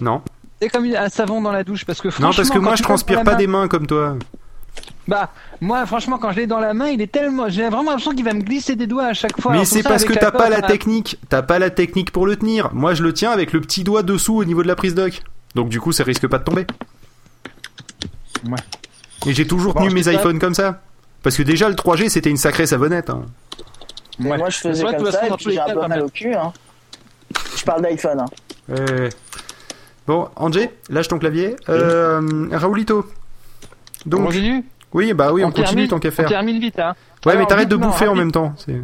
Non. 0.00 0.22
C'est 0.62 0.70
comme 0.70 0.86
un 0.86 1.08
savon 1.10 1.42
dans 1.42 1.52
la 1.52 1.62
douche 1.62 1.84
parce 1.84 2.00
que 2.00 2.08
Non, 2.08 2.12
franchement, 2.12 2.32
parce 2.36 2.50
que 2.50 2.58
moi 2.58 2.74
je 2.76 2.82
transpire 2.82 3.22
pas 3.22 3.32
main- 3.32 3.36
des 3.36 3.46
mains 3.46 3.68
comme 3.68 3.86
toi. 3.86 4.16
Bah, 5.08 5.30
moi, 5.60 5.86
franchement, 5.86 6.18
quand 6.18 6.32
je 6.32 6.36
l'ai 6.40 6.46
dans 6.46 6.58
la 6.58 6.74
main, 6.74 6.88
il 6.88 7.00
est 7.00 7.10
tellement, 7.12 7.48
j'ai 7.48 7.62
vraiment 7.68 7.90
l'impression 7.90 8.12
qu'il 8.12 8.24
va 8.24 8.32
me 8.34 8.40
glisser 8.42 8.74
des 8.74 8.86
doigts 8.88 9.06
à 9.06 9.12
chaque 9.14 9.40
fois. 9.40 9.52
Mais 9.52 9.64
c'est 9.64 9.82
parce 9.84 10.04
que 10.04 10.12
t'as 10.12 10.32
pas 10.32 10.48
la 10.50 10.62
technique. 10.62 11.18
T'as 11.28 11.42
pas 11.42 11.58
la 11.60 11.70
technique 11.70 12.10
pour 12.10 12.26
le 12.26 12.36
tenir. 12.36 12.70
Moi 12.74 12.94
je 12.94 13.02
le 13.04 13.12
tiens 13.12 13.30
avec 13.30 13.52
le 13.52 13.60
petit 13.60 13.84
doigt 13.84 14.02
dessous 14.02 14.36
au 14.36 14.44
niveau 14.44 14.62
de 14.62 14.68
la 14.68 14.74
prise 14.76 14.94
dock. 14.94 15.22
Donc 15.54 15.68
du 15.68 15.80
coup 15.80 15.92
ça 15.92 16.02
risque 16.04 16.26
pas 16.26 16.38
de 16.38 16.44
tomber. 16.44 16.66
Ouais. 18.46 18.58
Et 19.26 19.32
j'ai 19.34 19.46
toujours 19.46 19.74
Bon, 19.74 19.82
tenu 19.86 19.94
mes 19.94 20.08
iPhones 20.12 20.38
comme 20.38 20.54
ça. 20.54 20.80
Parce 21.22 21.36
que 21.36 21.42
déjà 21.42 21.68
le 21.68 21.74
3G 21.74 22.08
c'était 22.08 22.30
une 22.30 22.36
sacrée 22.36 22.66
savonnette. 22.66 23.10
hein. 23.10 23.24
Ouais. 24.18 24.36
Moi, 24.38 24.48
je 24.48 24.58
faisais 24.58 24.82
comme 24.82 25.10
ça 25.10 25.18
façon, 25.20 25.34
et 25.34 25.36
puis 25.36 25.52
j'ai 25.52 25.60
un 25.60 25.66
peu 25.66 25.74
quand 25.74 25.88
mal 25.88 25.98
même. 25.98 26.06
au 26.06 26.08
cul. 26.08 26.34
Hein. 26.34 26.52
Je 27.56 27.64
parle 27.64 27.82
d'iPhone. 27.82 28.20
Hein. 28.20 28.26
Ouais. 28.68 29.08
Bon, 30.06 30.28
Angé, 30.36 30.70
lâche 30.88 31.08
ton 31.08 31.18
clavier. 31.18 31.54
Euh, 31.68 32.48
Raoulito. 32.52 33.06
On 34.06 34.08
Donc, 34.08 34.26
continue 34.26 34.64
oui, 34.96 35.12
bah 35.12 35.32
oui, 35.32 35.44
on, 35.44 35.48
On 35.48 35.50
continue 35.50 35.66
termine 35.66 35.88
tant 35.88 35.98
qu'à 36.00 36.08
On 36.08 36.12
faire. 36.12 36.28
termine 36.28 36.58
vite, 36.58 36.78
hein. 36.80 36.94
Ouais, 37.24 37.36
mais 37.36 37.46
t'arrêtes 37.46 37.68
de 37.68 37.76
bouffer 37.76 38.08
en 38.08 38.14
même 38.16 38.32
temps. 38.32 38.52
c'est- 38.56 38.80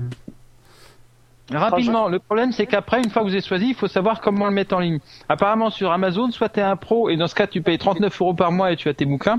Rapidement, 1.53 2.09
le 2.09 2.19
problème 2.19 2.53
c'est 2.53 2.67
qu'après, 2.67 3.03
une 3.03 3.11
fois 3.11 3.23
que 3.23 3.27
vous 3.29 3.33
avez 3.35 3.43
choisi, 3.43 3.67
il 3.71 3.75
faut 3.75 3.89
savoir 3.89 4.21
comment 4.21 4.47
le 4.47 4.53
mettre 4.53 4.75
en 4.75 4.79
ligne. 4.79 5.01
Apparemment 5.29 5.71
sur 5.71 5.91
Amazon, 5.93 6.31
soit 6.31 6.49
t'es 6.49 6.63
un 6.63 6.77
pro 6.77 7.11
et 7.11 7.17
dans 7.17 7.27
ce 7.27 7.35
cas 7.35 7.47
tu 7.47 7.61
payes 7.61 7.79
39 7.79 8.21
euros 8.23 8.33
par 8.33 8.53
mois 8.53 8.73
et 8.73 8.77
tu 8.77 8.89
as 8.89 8.95
tes 8.95 9.05
bouquins, 9.05 9.39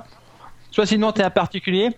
soit 0.70 0.86
sinon 0.86 1.12
t'es 1.12 1.24
un 1.24 1.32
particulier. 1.32 1.90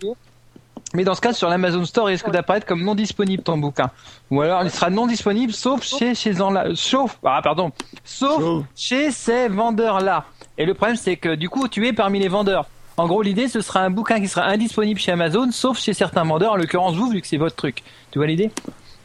Mais 0.93 1.03
dans 1.03 1.15
ce 1.15 1.21
cas, 1.21 1.33
sur 1.33 1.49
l'Amazon 1.49 1.83
Store, 1.83 2.09
il 2.09 2.13
risque 2.13 2.29
d'apparaître 2.29 2.65
comme 2.65 2.83
non 2.83 2.95
disponible 2.95 3.43
ton 3.43 3.57
bouquin. 3.57 3.89
Ou 4.31 4.41
alors 4.41 4.63
il 4.63 4.69
sera 4.69 4.89
non 4.89 5.07
disponible 5.07 5.51
sauf 5.51 5.83
chez 5.83 6.15
chez 6.15 6.39
en 6.39 6.53
sauf 6.75 7.19
ah 7.25 7.41
pardon, 7.43 7.71
sauf 8.05 8.63
chez 8.75 9.11
ces 9.11 9.49
vendeurs 9.49 9.99
là. 9.99 10.25
Et 10.57 10.65
le 10.65 10.73
problème 10.75 10.95
c'est 10.95 11.17
que 11.17 11.35
du 11.35 11.49
coup 11.49 11.67
tu 11.67 11.85
es 11.87 11.91
parmi 11.93 12.19
les 12.19 12.29
vendeurs. 12.29 12.67
En 12.97 13.07
gros, 13.07 13.21
l'idée 13.21 13.47
ce 13.47 13.61
sera 13.61 13.81
un 13.81 13.89
bouquin 13.89 14.19
qui 14.19 14.27
sera 14.27 14.45
indisponible 14.45 14.99
chez 14.99 15.11
Amazon, 15.11 15.49
sauf 15.51 15.79
chez 15.79 15.93
certains 15.93 16.23
vendeurs, 16.23 16.53
en 16.53 16.55
l'occurrence 16.55 16.95
vous, 16.95 17.09
vu 17.09 17.21
que 17.21 17.27
c'est 17.27 17.37
votre 17.37 17.55
truc. 17.55 17.83
Tu 18.11 18.19
vois 18.19 18.27
l'idée? 18.27 18.51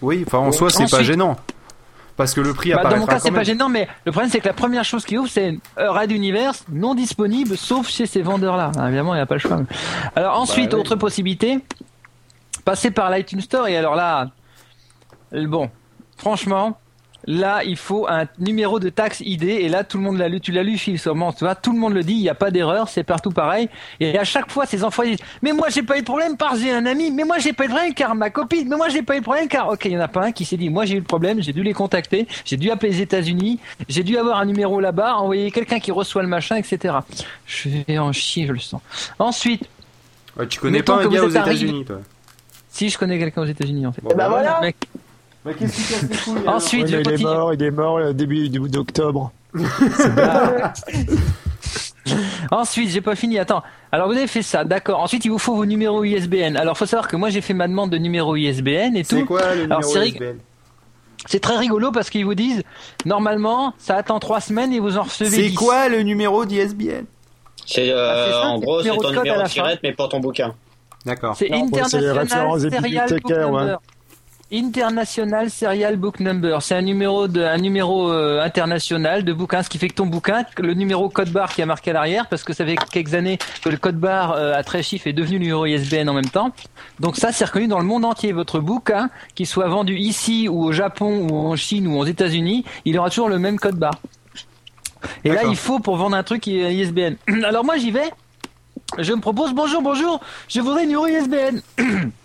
Oui, 0.01 0.23
enfin 0.27 0.39
en 0.39 0.53
soi 0.53 0.71
c'est 0.71 0.79
pas 0.79 0.97
Ensuite- 0.97 1.03
gênant. 1.03 1.37
Parce 2.17 2.35
que 2.35 2.43
le 2.43 2.53
prix 2.53 2.75
Bah, 2.75 2.85
dans 2.85 2.99
mon 2.99 3.07
cas, 3.07 3.19
c'est 3.19 3.31
pas 3.31 3.45
gênant, 3.45 3.71
mais 3.71 3.89
le 4.05 4.13
problème, 4.13 4.31
c'est 4.31 4.41
que 4.41 4.47
la 4.47 4.53
première 4.53 4.85
chose 4.85 5.07
qui 5.07 5.17
ouvre, 5.17 5.31
c'est 5.31 5.57
Red 5.79 6.11
Universe, 6.13 6.67
non 6.71 6.95
disponible, 6.95 7.57
sauf 7.57 7.89
chez 7.89 8.05
ces 8.05 8.21
vendeurs-là. 8.21 8.73
Ah, 8.79 8.89
évidemment, 8.89 9.15
il 9.15 9.17
n'y 9.19 9.23
a 9.23 9.27
pas 9.27 9.37
le 9.37 9.41
choix. 9.41 9.59
Alors, 10.15 10.39
ensuite, 10.39 10.75
oui. 10.75 10.81
autre 10.81 10.97
possibilité, 10.97 11.61
passer 12.67 12.91
par 12.91 13.09
l'iTunes 13.11 13.41
Store, 13.41 13.69
et 13.69 13.77
alors 13.79 13.95
là, 13.95 14.29
bon, 15.33 15.71
franchement, 16.19 16.79
là, 17.27 17.63
il 17.65 17.77
faut 17.77 18.07
un 18.09 18.27
numéro 18.39 18.81
de 18.81 18.89
taxe 18.89 19.21
ID, 19.21 19.45
et 19.45 19.69
là, 19.69 19.85
tout 19.85 19.99
le 19.99 20.03
monde 20.05 20.19
l'a 20.19 20.29
lu, 20.29 20.41
tu 20.41 20.53
l'as 20.53 20.63
lu, 20.63 20.79
Phil, 20.79 20.99
sûrement, 20.99 21.33
tu 21.33 21.45
vois, 21.45 21.55
tout 21.55 21.73
le 21.73 21.79
monde 21.79 21.95
le 21.95 22.03
dit, 22.03 22.15
il 22.15 22.23
n'y 22.23 22.29
a 22.29 22.35
pas 22.35 22.51
d'erreur, 22.51 22.89
c'est 22.89 23.03
partout 23.05 23.31
pareil, 23.31 23.69
et 24.01 24.19
à 24.19 24.25
chaque 24.25 24.51
fois, 24.51 24.67
ces 24.67 24.85
enfants 24.85 25.03
disent, 25.03 25.19
mais 25.43 25.53
moi, 25.53 25.69
j'ai 25.71 25.83
pas 25.83 25.97
eu 25.97 26.01
de 26.01 26.05
problème, 26.07 26.37
parce 26.37 26.59
que 26.59 26.65
j'ai 26.65 26.73
un 26.73 26.87
ami, 26.87 27.11
mais 27.11 27.25
moi, 27.25 27.39
j'ai 27.39 27.53
pas 27.53 27.65
eu 27.65 27.69
de 27.69 27.73
problème, 27.73 27.95
car 27.95 28.15
ma 28.15 28.31
copine, 28.31 28.69
mais 28.69 28.77
moi, 28.77 28.89
j'ai 28.89 29.03
pas 29.03 29.17
eu 29.17 29.19
de 29.19 29.25
problème, 29.25 29.49
car, 29.49 29.69
ok, 29.69 29.85
il 29.85 29.93
y 29.93 29.97
en 29.97 30.01
a 30.01 30.09
pas 30.09 30.25
un 30.27 30.33
qui 30.33 30.45
s'est 30.45 30.57
dit, 30.57 30.71
moi, 30.71 30.85
j'ai 30.85 30.95
eu 30.95 31.01
le 31.01 31.05
problème, 31.05 31.43
j'ai 31.43 31.53
dû 31.53 31.63
les 31.63 31.73
contacter, 31.75 32.27
j'ai 32.45 32.57
dû 32.57 32.71
appeler 32.71 32.93
les 32.93 33.01
États-Unis, 33.03 33.61
j'ai 33.89 34.03
dû 34.03 34.17
avoir 34.17 34.39
un 34.39 34.47
numéro 34.47 34.81
là-bas, 34.81 35.17
envoyer 35.17 35.51
quelqu'un 35.51 35.79
qui 35.79 35.93
reçoit 35.93 36.23
le 36.23 36.29
machin, 36.29 36.57
etc. 36.57 36.95
Je 37.47 37.69
vais 37.87 37.99
en 37.99 38.13
chier, 38.13 38.47
je 38.47 38.53
le 38.53 38.59
sens. 38.59 38.81
Ensuite, 39.19 39.65
Ouais, 40.37 40.47
tu 40.47 40.61
connais 40.61 40.83
pas 40.83 40.95
un 40.95 41.09
gars 41.09 41.25
aux 41.25 41.29
États-Unis, 41.29 41.85
toi? 41.85 42.01
si 42.69 42.89
je 42.89 42.97
connais 42.97 43.19
quelqu'un 43.19 43.43
aux 43.43 43.47
États-Unis, 43.47 43.87
en 43.87 43.93
fait. 43.93 44.01
Et 44.09 44.15
bah 44.15 44.29
voilà. 44.29 44.61
Mec, 44.61 44.77
Bah, 45.45 45.53
qu'est-ce 45.59 45.75
qui 45.77 45.83
casse 45.93 46.03
les 46.03 46.17
couilles 46.17 46.49
Ensuite, 46.49 46.83
Ouais, 46.85 46.89
je 46.91 46.97
mais 46.97 47.03
il 47.03 47.09
est 47.09 47.13
continue. 47.13 47.25
mort, 47.31 47.55
il 47.55 47.63
est 47.63 47.71
mort 47.71 47.95
au 47.95 48.13
début 48.13 48.49
du- 48.51 48.59
d'octobre. 48.69 49.33
Ensuite, 52.51 52.89
j'ai 52.91 53.01
pas 53.01 53.15
fini. 53.15 53.39
Attends. 53.39 53.63
Alors 53.93 54.09
vous 54.09 54.17
avez 54.17 54.27
fait 54.27 54.43
ça, 54.43 54.65
d'accord. 54.65 55.01
Ensuite, 55.01 55.25
il 55.25 55.31
vous 55.31 55.39
faut 55.39 55.55
vos 55.55 55.67
numéros 55.67 56.03
ISBN. 56.05 56.57
Alors, 56.57 56.77
faut 56.77 56.87
savoir 56.87 57.09
que 57.09 57.17
moi, 57.17 57.31
j'ai 57.31 57.41
fait 57.41 57.55
ma 57.55 57.69
demande 57.69 57.91
de 57.91 57.99
numéro 57.99 58.37
ISBN 58.37 58.97
et 58.97 59.05
C'est 59.05 59.21
tout. 59.21 59.27
quoi 59.27 59.41
le 59.55 59.65
Alors, 59.65 59.81
numéro 59.81 59.93
c'est 59.93 59.99
rig- 60.01 60.15
ISBN 60.15 60.39
C'est 61.27 61.41
très 61.41 61.57
rigolo 61.57 61.93
parce 61.93 62.11
qu'ils 62.11 62.25
vous 62.25 62.35
disent, 62.35 62.63
normalement, 63.05 63.75
ça 63.79 63.97
attend 63.97 64.19
trois 64.19 64.41
semaines 64.41 64.73
et 64.73 64.81
vous 64.81 64.97
en 64.99 65.03
recevez 65.03 65.31
C'est 65.31 65.49
10. 65.51 65.55
quoi 65.55 65.89
le 65.89 66.03
numéro 66.03 66.45
d'ISBN 66.45 67.05
C'est 67.67 67.91
euh, 67.91 68.11
Ah, 68.11 68.25
c'est 68.27 68.33
ça, 68.33 68.47
en 68.49 68.59
c'est 68.59 68.65
gros, 68.65 68.77
le 68.79 68.83
c'est 68.83 68.89
numéro 68.91 69.03
ton 69.03 69.11
de 69.11 69.15
code 69.15 69.21
à 69.21 69.23
numéro 69.25 69.39
la 69.39 69.45
de 69.45 69.49
fin. 69.49 69.55
tirette, 69.63 69.81
mais 69.83 69.93
pour 69.93 70.09
ton 70.09 70.21
bouquin. 70.21 70.55
D'accord. 71.07 71.37
C'est 71.37 71.49
Non, 71.49 71.67
c'est 71.87 72.01
les 72.01 72.11
références 72.11 72.63
des 72.63 72.71
Serial 72.71 72.83
Book 72.83 72.83
bibliothécaires, 72.91 73.51
ouais. 73.53 73.61
Number. 73.61 73.79
International 74.53 75.49
Serial 75.49 75.97
Book 75.97 76.19
Number. 76.19 76.61
C'est 76.61 76.75
un 76.75 76.83
numéro 76.83 77.29
de, 77.29 77.41
un 77.41 77.59
numéro 77.59 78.11
euh, 78.11 78.43
international 78.43 79.25
de 79.25 79.33
bouquin, 79.33 79.63
ce 79.63 79.69
qui 79.69 79.79
fait 79.79 79.89
que 79.89 79.95
ton 79.95 80.07
bouquin, 80.07 80.45
le 80.59 80.75
numéro 80.75 81.09
code 81.09 81.31
barre 81.31 81.53
qui 81.53 81.63
a 81.63 81.67
marqué 81.67 81.91
à 81.91 81.95
l'arrière, 81.95 82.27
parce 82.29 82.43
que 82.43 82.53
ça 82.53 82.65
fait 82.65 82.77
quelques 82.91 83.15
années 83.15 83.39
que 83.63 83.69
le 83.69 83.77
code 83.77 83.97
barre 83.97 84.33
euh, 84.33 84.55
à 84.55 84.65
13 84.65 84.85
chiffres 84.85 85.07
est 85.07 85.13
devenu 85.13 85.35
le 85.39 85.45
numéro 85.45 85.67
ISBN 85.67 86.09
en 86.09 86.15
même 86.15 86.29
temps. 86.29 86.51
Donc 86.99 87.17
ça, 87.17 87.31
c'est 87.31 87.45
reconnu 87.45 87.69
dans 87.69 87.79
le 87.79 87.85
monde 87.85 88.05
entier. 88.05 88.33
Votre 88.33 88.59
bouquin, 88.59 89.09
qu'il 89.37 89.47
soit 89.47 89.69
vendu 89.69 89.97
ici 89.97 90.49
ou 90.49 90.65
au 90.65 90.73
Japon 90.73 91.29
ou 91.31 91.37
en 91.37 91.55
Chine 91.55 91.87
ou 91.87 91.97
aux 91.99 92.07
États-Unis, 92.07 92.65
il 92.85 92.99
aura 92.99 93.11
toujours 93.11 93.29
le 93.29 93.39
même 93.39 93.59
code 93.59 93.77
barre. 93.77 94.01
Et 95.25 95.31
là, 95.31 95.43
il 95.49 95.57
faut 95.57 95.79
pour 95.79 95.97
vendre 95.97 96.17
un 96.17 96.23
truc 96.25 96.49
ISBN. 96.49 97.15
Alors 97.45 97.65
moi, 97.65 97.77
j'y 97.77 97.93
vais. 97.93 98.11
Je 98.99 99.13
me 99.13 99.21
propose, 99.21 99.53
bonjour, 99.55 99.81
bonjour, 99.81 100.21
je 100.49 100.61
voudrais 100.61 100.83
une 100.83 100.89
numéro 100.89 101.07
ISBN. 101.07 101.61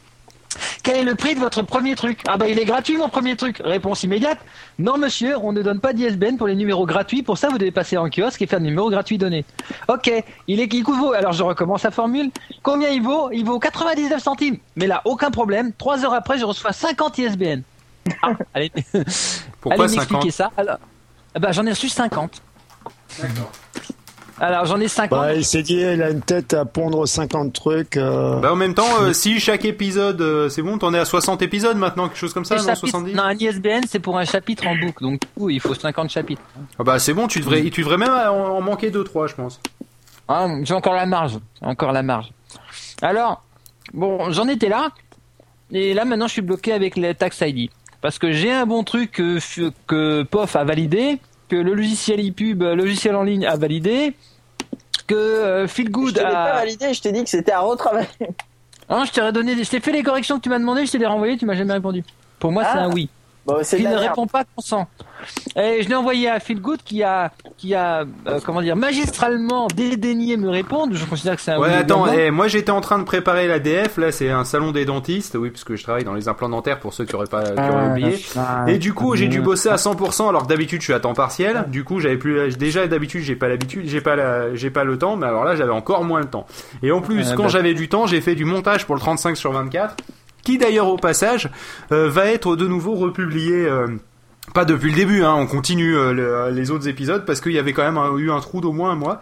Quel 0.84 0.97
est 0.97 1.04
le 1.04 1.15
prix 1.15 1.36
de 1.36 1.39
votre 1.39 1.62
premier 1.62 1.95
truc 1.95 2.21
Ah 2.28 2.38
bah 2.38 2.47
il 2.47 2.60
est 2.60 2.65
gratuit 2.65 2.97
mon 2.97 3.10
premier 3.10 3.36
truc. 3.36 3.62
Réponse 3.63 4.04
immédiate. 4.04 4.39
Non 4.80 4.97
monsieur, 4.97 5.38
on 5.38 5.51
ne 5.51 5.62
donne 5.62 5.80
pas 5.80 5.93
d'ISBN 5.93 6.38
pour 6.38 6.47
les 6.47 6.56
numéros 6.56 6.86
gratuits. 6.86 7.23
Pour 7.23 7.38
ça 7.38 7.49
vous 7.49 7.58
devez 7.58 7.71
passer 7.71 7.97
en 7.97 8.10
kiosque 8.10 8.41
et 8.41 8.47
faire 8.47 8.60
le 8.60 8.65
numéro 8.65 8.89
gratuit 8.89 9.17
donné. 9.17 9.45
Ok, 9.88 10.12
il 10.47 10.60
est 10.60 10.73
il 10.73 10.84
vaut. 10.84 11.13
Alors 11.13 11.34
je 11.34 11.43
recommence 11.43 11.84
la 11.84 11.91
formule. 11.91 12.32
Combien 12.62 12.89
il 12.89 13.01
vaut 13.01 13.32
Il 13.32 13.45
vaut 13.45 13.60
99 13.60 14.21
centimes. 14.21 14.58
Mais 14.75 14.88
là 14.88 15.01
aucun 15.06 15.32
problème. 15.32 15.71
Trois 15.78 16.04
heures 16.04 16.13
après 16.13 16.38
je 16.38 16.45
reçois 16.45 16.73
50 16.73 17.17
ISBN. 17.17 17.62
Ah, 18.21 18.34
allez, 18.54 18.71
Pourquoi 19.62 19.86
allez 19.86 19.93
50 19.93 19.95
m'expliquer 19.95 20.32
ça. 20.32 20.51
Alors, 20.58 20.78
ah 21.34 21.39
bah 21.39 21.51
j'en 21.51 21.65
ai 21.65 21.71
reçu 21.71 21.89
50. 21.89 22.41
D'accord. 23.21 23.51
Alors 24.39 24.65
j'en 24.65 24.80
ai 24.82 24.88
50. 24.89 25.17
Bah, 25.17 25.34
il 25.34 25.45
s'est 25.45 25.62
dit, 25.63 25.76
il 25.76 26.02
a 26.02 26.10
une 26.10 26.21
tête 26.21 26.54
à 26.54 26.65
pondre 26.65 27.08
50 27.08 27.54
trucs. 27.54 27.95
euh, 27.95 28.39
Bah 28.41 28.52
en 28.52 28.56
même 28.58 28.74
temps, 28.74 29.02
euh, 29.02 29.13
si 29.13 29.39
chaque 29.39 29.63
épisode, 29.63 30.19
euh, 30.21 30.50
c'est 30.50 30.62
bon, 30.62 30.78
t'en 30.78 30.93
es 30.93 31.00
à 31.00 31.06
60 31.06 31.41
épisodes 31.41 31.78
maintenant, 31.78 32.08
quelque 32.10 32.17
chose 32.17 32.34
comme 32.34 32.43
ça, 32.43 32.56
non 32.58 32.63
chapitres- 32.63 32.88
70 32.89 33.13
non, 33.13 33.24
un 33.24 33.34
ISBN 33.34 33.82
c'est 33.88 34.00
pour 34.00 34.17
un 34.17 34.26
chapitre 34.26 34.67
en 34.67 34.76
boucle, 34.76 35.02
donc 35.04 35.21
du 35.21 35.28
coup, 35.38 35.50
il 35.50 35.62
faut 35.62 35.74
50 35.74 36.10
chapitres. 36.10 36.41
Ah 36.78 36.84
Bah 36.84 37.00
c'est 37.00 37.13
bon, 37.13 37.28
tu 37.28 37.39
devrais, 37.39 37.63
tu 37.69 37.82
devrais 37.82 37.98
même 37.98 38.12
en, 38.12 38.58
en 38.58 38.62
manquer 38.62 38.91
2-3 38.91 39.30
je 39.30 39.36
pense. 39.36 39.62
Ah, 40.28 40.48
j'ai 40.63 40.74
encore 40.74 40.95
la 40.95 41.06
marge, 41.06 41.38
encore 41.62 41.91
la 41.93 42.04
marge. 42.04 42.30
Alors, 43.02 43.43
bon, 43.93 44.32
j'en 44.32 44.48
étais 44.50 44.67
là, 44.69 44.89
et 45.71 45.93
là 45.93 46.04
maintenant 46.04 46.28
je 46.28 46.34
suis 46.34 46.41
bloqué 46.41 46.74
avec 46.74 46.98
les 46.98 47.15
Tax 47.15 47.39
ID. 47.41 47.69
Parce 48.02 48.19
que 48.19 48.32
j'ai 48.34 48.52
un 48.52 48.65
bon 48.65 48.84
truc 48.84 49.13
que, 49.13 49.39
que 49.88 50.24
POF 50.24 50.56
a 50.58 50.63
validé, 50.65 51.19
que 51.49 51.55
le 51.55 51.73
logiciel 51.73 52.19
ePub, 52.19 52.62
le 52.63 52.75
logiciel 52.75 53.15
en 53.15 53.23
ligne 53.23 53.45
a 53.45 53.55
validé, 53.55 54.15
que 55.08 55.15
euh, 55.15 55.67
Je 55.67 55.71
Feelgood 55.71 56.13
te 56.13 56.19
l'ai 56.19 56.23
pas 56.31 56.43
a... 56.45 56.53
validé, 56.55 56.93
je 56.93 57.01
t'ai 57.01 57.12
dit 57.12 57.23
que 57.23 57.29
c'était 57.29 57.51
à 57.51 57.60
retravailler. 57.62 58.08
Hein, 58.89 59.03
je 59.05 59.12
t'ai 59.12 59.21
redonné, 59.21 59.63
je 59.63 59.69
t'ai 59.69 59.79
fait 59.79 59.91
les 59.91 60.03
corrections 60.03 60.38
que 60.38 60.43
tu 60.43 60.49
m'as 60.49 60.60
demandé, 60.60 60.86
je 60.86 60.91
t'ai 60.91 60.97
les 60.97 61.05
renvoyées, 61.05 61.38
tu 61.38 61.45
m'as 61.45 61.55
jamais 61.55 61.73
répondu. 61.73 62.03
Pour 62.39 62.51
moi, 62.51 62.63
c'est 62.63 62.77
Ah. 62.77 62.84
un 62.86 62.91
oui. 62.91 63.10
Bon, 63.45 63.58
de 63.60 63.63
qui 63.63 63.84
ne 63.84 63.89
merde. 63.89 63.99
répond 63.99 64.25
pas 64.27 64.43
consent. 64.55 64.88
Et 65.55 65.81
je 65.81 65.89
l'ai 65.89 65.95
envoyé 65.95 66.29
à 66.29 66.39
Feelgood 66.39 66.79
qui 66.84 67.01
a, 67.03 67.31
qui 67.58 67.73
a, 67.73 68.05
euh, 68.27 68.39
comment 68.45 68.62
dire, 68.62 68.75
magistralement 68.75 69.67
dédaigné 69.67 70.36
me 70.38 70.49
répondre. 70.49 70.93
Je 70.95 71.05
considère 71.05 71.36
que 71.36 71.41
c'est 71.41 71.51
un 71.51 71.60
Ouais, 71.60 71.73
attends, 71.73 72.05
eh, 72.12 72.31
moi 72.31 72.47
j'étais 72.47 72.71
en 72.71 72.81
train 72.81 72.99
de 72.99 73.03
préparer 73.05 73.47
la 73.47 73.60
DF, 73.60 73.97
là 73.97 74.12
c'est 74.12 74.29
un 74.29 74.43
salon 74.43 74.71
des 74.71 74.86
dentistes, 74.86 75.36
oui, 75.39 75.49
parce 75.51 75.63
que 75.63 75.75
je 75.75 75.84
travaille 75.84 76.03
dans 76.03 76.13
les 76.13 76.27
implants 76.27 76.49
dentaires 76.49 76.79
pour 76.79 76.93
ceux 76.93 77.05
qui 77.05 77.15
auraient 77.15 77.25
pas 77.27 77.43
qui 77.43 77.51
auraient 77.53 77.69
Ah, 77.71 77.91
oublié. 77.91 78.25
ah, 78.38 78.65
Et 78.67 78.77
du 78.77 78.93
coup, 78.93 79.15
j'ai 79.15 79.27
dû 79.27 79.39
ah, 79.39 79.43
bosser 79.43 79.69
à 79.69 79.75
100% 79.77 80.27
alors 80.29 80.43
que 80.43 80.47
d'habitude 80.47 80.81
je 80.81 80.86
suis 80.86 80.93
à 80.93 80.99
temps 80.99 81.13
partiel. 81.13 81.65
Du 81.69 81.84
coup, 81.84 81.99
j'avais 81.99 82.17
plus 82.17 82.58
déjà 82.58 82.86
d'habitude, 82.88 83.21
j'ai 83.23 83.36
pas 83.36 83.47
l'habitude, 83.47 83.88
j'ai 83.88 84.01
pas 84.01 84.15
la, 84.15 84.53
j'ai 84.55 84.69
pas 84.69 84.84
le 84.84 84.97
temps, 84.97 85.15
mais 85.15 85.27
alors 85.27 85.43
là, 85.45 85.55
j'avais 85.55 85.71
encore 85.71 86.03
moins 86.03 86.19
le 86.19 86.27
temps. 86.27 86.45
Et 86.84 86.91
en 86.91 87.01
plus, 87.01 87.29
Ah, 87.31 87.36
quand 87.36 87.43
bah. 87.43 87.49
j'avais 87.49 87.73
du 87.73 87.89
temps, 87.89 88.05
j'ai 88.05 88.21
fait 88.21 88.36
du 88.36 88.45
montage 88.45 88.86
pour 88.86 88.95
le 88.95 89.01
35 89.01 89.38
sur 89.38 89.51
24 89.53 89.95
qui 90.45 90.58
d'ailleurs 90.58 90.88
au 90.88 90.95
passage 90.97 91.49
euh, 91.91 92.10
va 92.10 92.27
être 92.31 92.55
de 92.55 92.65
nouveau 92.67 92.95
republié 92.95 93.65
euh, 93.67 93.88
pas 94.53 94.63
depuis 94.63 94.91
le 94.91 94.95
début, 94.95 95.23
hein, 95.23 95.34
on 95.38 95.47
continue 95.47 95.97
euh, 95.97 96.13
le- 96.13 96.55
les 96.55 96.71
autres 96.71 96.88
épisodes 96.88 97.25
parce 97.25 97.41
qu'il 97.41 97.51
y 97.51 97.60
avait 97.60 97.73
quand 97.73 97.84
même 97.84 97.97
un- 97.97 98.15
eu 98.17 98.31
un 98.31 98.39
trou 98.39 98.62
d'au 98.62 98.71
moins 98.71 98.91
un 98.91 98.95
mois. 98.95 99.19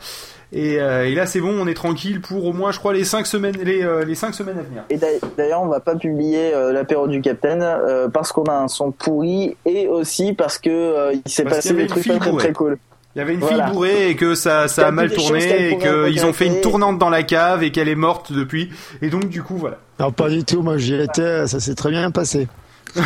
Et, 0.56 0.80
euh, 0.80 1.08
et 1.08 1.16
là 1.16 1.26
c'est 1.26 1.40
bon, 1.40 1.56
on 1.60 1.66
est 1.66 1.74
tranquille 1.74 2.22
pour 2.22 2.46
au 2.46 2.54
moins, 2.54 2.72
je 2.72 2.78
crois, 2.78 2.94
les 2.94 3.06
5 3.06 3.26
semaines, 3.26 3.56
les, 3.64 3.84
euh, 3.84 4.06
les 4.06 4.14
cinq 4.14 4.36
semaines 4.36 4.60
à 4.60 4.62
venir. 4.62 4.84
Et 4.92 5.00
d'ailleurs- 5.38 5.64
on 5.64 5.68
va 5.68 5.80
pas 5.80 5.96
publier 5.96 6.54
euh, 6.54 6.72
l'apéro 6.72 7.08
du 7.08 7.22
Capitaine 7.22 7.64
euh, 7.64 8.08
parce 8.10 8.32
qu'on 8.32 8.44
a 8.44 8.54
un 8.54 8.68
son 8.68 8.92
pourri 8.92 9.56
et 9.66 9.88
aussi 9.88 10.34
parce 10.34 10.60
que 10.60 10.70
euh, 10.70 11.14
il 11.26 11.32
s'est 11.32 11.44
Parce 11.44 11.56
passé 11.56 11.74
des 11.74 11.88
trucs 11.88 12.06
pas 12.08 12.20
très 12.20 12.32
très 12.38 12.54
cool. 12.54 12.78
Il 13.16 13.20
y 13.20 13.22
avait 13.22 13.36
une 13.36 13.40
Voilà. 13.42 13.66
fille 13.66 13.74
bourrée 13.74 14.10
et 14.10 14.16
que 14.16 14.34
ça, 14.34 14.68
ça 14.68 14.88
a 14.88 14.92
mal 14.92 15.12
tourné 15.14 15.72
et 15.72 15.78
qu'ils 15.78 16.26
ont 16.26 16.34
fait 16.34 16.48
une 16.48 16.62
tournante 16.62 16.98
dans 16.98 17.10
la 17.12 17.22
cave 17.24 17.62
et 17.64 17.72
qu'elle 17.72 17.88
est 17.90 17.94
morte 17.96 18.32
depuis. 18.32 18.72
Et 19.04 19.10
donc 19.10 19.30
du 19.30 19.44
coup 19.44 19.56
voilà. 19.58 19.78
Non, 20.00 20.12
pas 20.12 20.30
du 20.30 20.44
tout. 20.44 20.62
Moi, 20.64 20.78
j'y 20.80 20.96
étais. 20.96 21.46
Ça 21.46 21.60
s'est 21.60 21.76
très 21.76 21.92
bien 21.92 22.10
passé. 22.10 22.48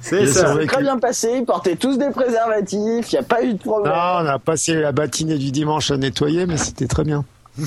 C'est 0.00 0.26
ça. 0.26 0.40
ça- 0.40 0.56
C'est 0.60 0.66
très 0.66 0.82
bien 0.82 0.98
passé, 0.98 1.28
ils 1.38 1.44
portaient 1.44 1.76
tous 1.76 1.96
des 1.98 2.10
préservatifs, 2.10 3.12
il 3.12 3.14
y 3.14 3.18
a 3.18 3.22
pas 3.22 3.42
eu 3.42 3.52
de 3.54 3.58
problème. 3.58 3.92
Non, 3.92 3.98
on 4.22 4.26
a 4.26 4.38
passé 4.38 4.74
la 4.74 4.92
matinée 4.92 5.36
du 5.38 5.50
dimanche 5.50 5.90
à 5.90 5.96
nettoyer, 5.96 6.46
mais 6.46 6.56
c'était 6.56 6.86
très 6.86 7.04
bien. 7.04 7.24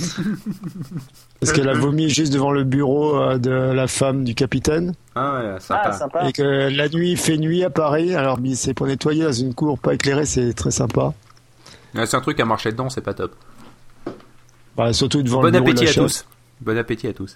Parce 1.45 1.51
qu'elle 1.57 1.69
a 1.69 1.73
vomi 1.79 2.09
juste 2.09 2.31
devant 2.33 2.51
le 2.51 2.63
bureau 2.63 3.15
euh, 3.17 3.37
de 3.37 3.51
la 3.51 3.87
femme 3.87 4.23
du 4.23 4.33
capitaine. 4.35 4.93
Ah 5.15 5.33
ouais, 5.39 5.59
sympa. 5.59 5.81
ah, 5.85 5.91
sympa. 5.91 6.27
Et 6.27 6.31
que 6.33 6.41
la 6.43 6.89
nuit, 6.89 7.11
il 7.11 7.17
fait 7.17 7.37
nuit 7.37 7.63
à 7.63 7.69
Paris. 7.69 8.15
Alors, 8.15 8.39
mais 8.39 8.55
c'est 8.55 8.73
pour 8.73 8.87
nettoyer 8.87 9.23
dans 9.23 9.31
une 9.31 9.53
cour 9.53 9.77
pas 9.79 9.93
éclairée, 9.93 10.25
c'est 10.25 10.53
très 10.53 10.71
sympa. 10.71 11.13
Ouais, 11.95 12.05
c'est 12.05 12.17
un 12.17 12.21
truc 12.21 12.39
à 12.39 12.45
marcher 12.45 12.71
dedans, 12.71 12.89
c'est 12.89 13.01
pas 13.01 13.13
top. 13.13 13.35
Bah, 14.75 14.91
surtout 14.93 15.21
devant 15.21 15.39
Bon 15.41 15.45
le 15.45 15.51
bureau 15.51 15.65
de 15.65 15.69
appétit 15.69 15.83
la 15.85 15.89
à 15.89 15.93
chef. 15.93 16.03
tous. 16.03 16.25
Bon 16.61 16.77
appétit 16.77 17.07
à 17.07 17.13
tous. 17.13 17.35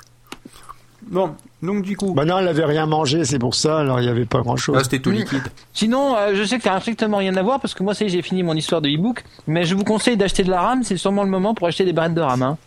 Bon, 1.09 1.35
donc 1.61 1.83
du 1.83 1.95
coup, 1.95 2.13
Bah 2.13 2.25
non, 2.25 2.39
elle 2.39 2.47
avait 2.47 2.65
rien 2.65 2.85
mangé, 2.87 3.23
c'est 3.23 3.37
pour 3.39 3.53
ça. 3.55 3.77
Alors, 3.79 3.99
il 3.99 4.03
n'y 4.03 4.09
avait 4.09 4.25
pas 4.25 4.41
grand 4.41 4.57
chose. 4.57 4.75
là 4.75 4.83
c'était 4.83 4.99
tout 4.99 5.11
liquide. 5.11 5.43
Sinon, 5.71 6.17
euh, 6.17 6.33
je 6.35 6.43
sais 6.43 6.57
que 6.57 6.63
ça 6.63 6.71
n'a 6.71 6.79
strictement 6.81 7.17
rien 7.17 7.35
à 7.37 7.43
voir 7.43 7.59
parce 7.61 7.73
que 7.75 7.83
moi, 7.83 7.93
ça 7.93 8.03
y 8.03 8.07
est, 8.07 8.09
j'ai 8.09 8.21
fini 8.23 8.41
mon 8.43 8.55
histoire 8.55 8.81
de 8.81 8.89
e-book. 8.89 9.23
Mais 9.45 9.63
je 9.63 9.75
vous 9.75 9.83
conseille 9.83 10.17
d'acheter 10.17 10.43
de 10.43 10.49
la 10.49 10.59
RAM. 10.61 10.83
C'est 10.83 10.97
sûrement 10.97 11.23
le 11.23 11.29
moment 11.29 11.53
pour 11.53 11.67
acheter 11.67 11.85
des 11.85 11.93
barrettes 11.93 12.15
de 12.15 12.21
RAM. 12.21 12.41
hein. 12.41 12.57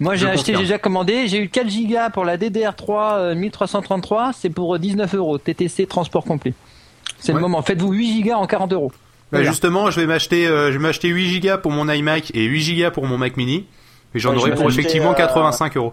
Moi, 0.00 0.16
j'ai 0.16 0.26
acheté, 0.28 0.52
j'ai 0.54 0.60
déjà 0.62 0.78
commandé. 0.78 1.28
J'ai 1.28 1.38
eu 1.42 1.48
4 1.48 1.66
Go 1.68 1.96
pour 2.12 2.24
la 2.24 2.36
DDR3 2.36 3.18
euh, 3.18 3.34
1333. 3.34 4.32
C'est 4.32 4.50
pour 4.50 4.74
euh, 4.74 4.78
19 4.78 5.14
euros. 5.14 5.38
TTC 5.38 5.86
transport 5.86 6.24
complet. 6.24 6.52
C'est 7.18 7.32
Ouais. 7.32 7.36
le 7.36 7.42
moment. 7.42 7.62
Faites-vous 7.62 7.92
8 7.92 8.22
Go 8.22 8.32
en 8.32 8.46
40 8.46 8.72
euros. 8.72 8.88
Bah, 8.90 9.38
Voilà. 9.38 9.46
justement, 9.50 9.90
je 9.90 10.00
vais 10.00 10.06
m'acheter, 10.06 10.46
euh, 10.46 10.68
je 10.68 10.78
vais 10.78 10.82
m'acheter 10.82 11.08
8 11.08 11.40
Go 11.40 11.58
pour 11.62 11.70
mon 11.70 11.88
iMac 11.88 12.32
et 12.34 12.42
8 12.44 12.82
Go 12.82 12.90
pour 12.90 13.06
mon 13.06 13.18
Mac 13.18 13.36
Mini. 13.36 13.66
Et 14.14 14.18
j'en 14.18 14.32
Ouais, 14.32 14.38
aurai 14.38 14.54
pour 14.54 14.68
effectivement 14.68 15.12
euh, 15.12 15.14
85 15.14 15.76
euros. 15.76 15.92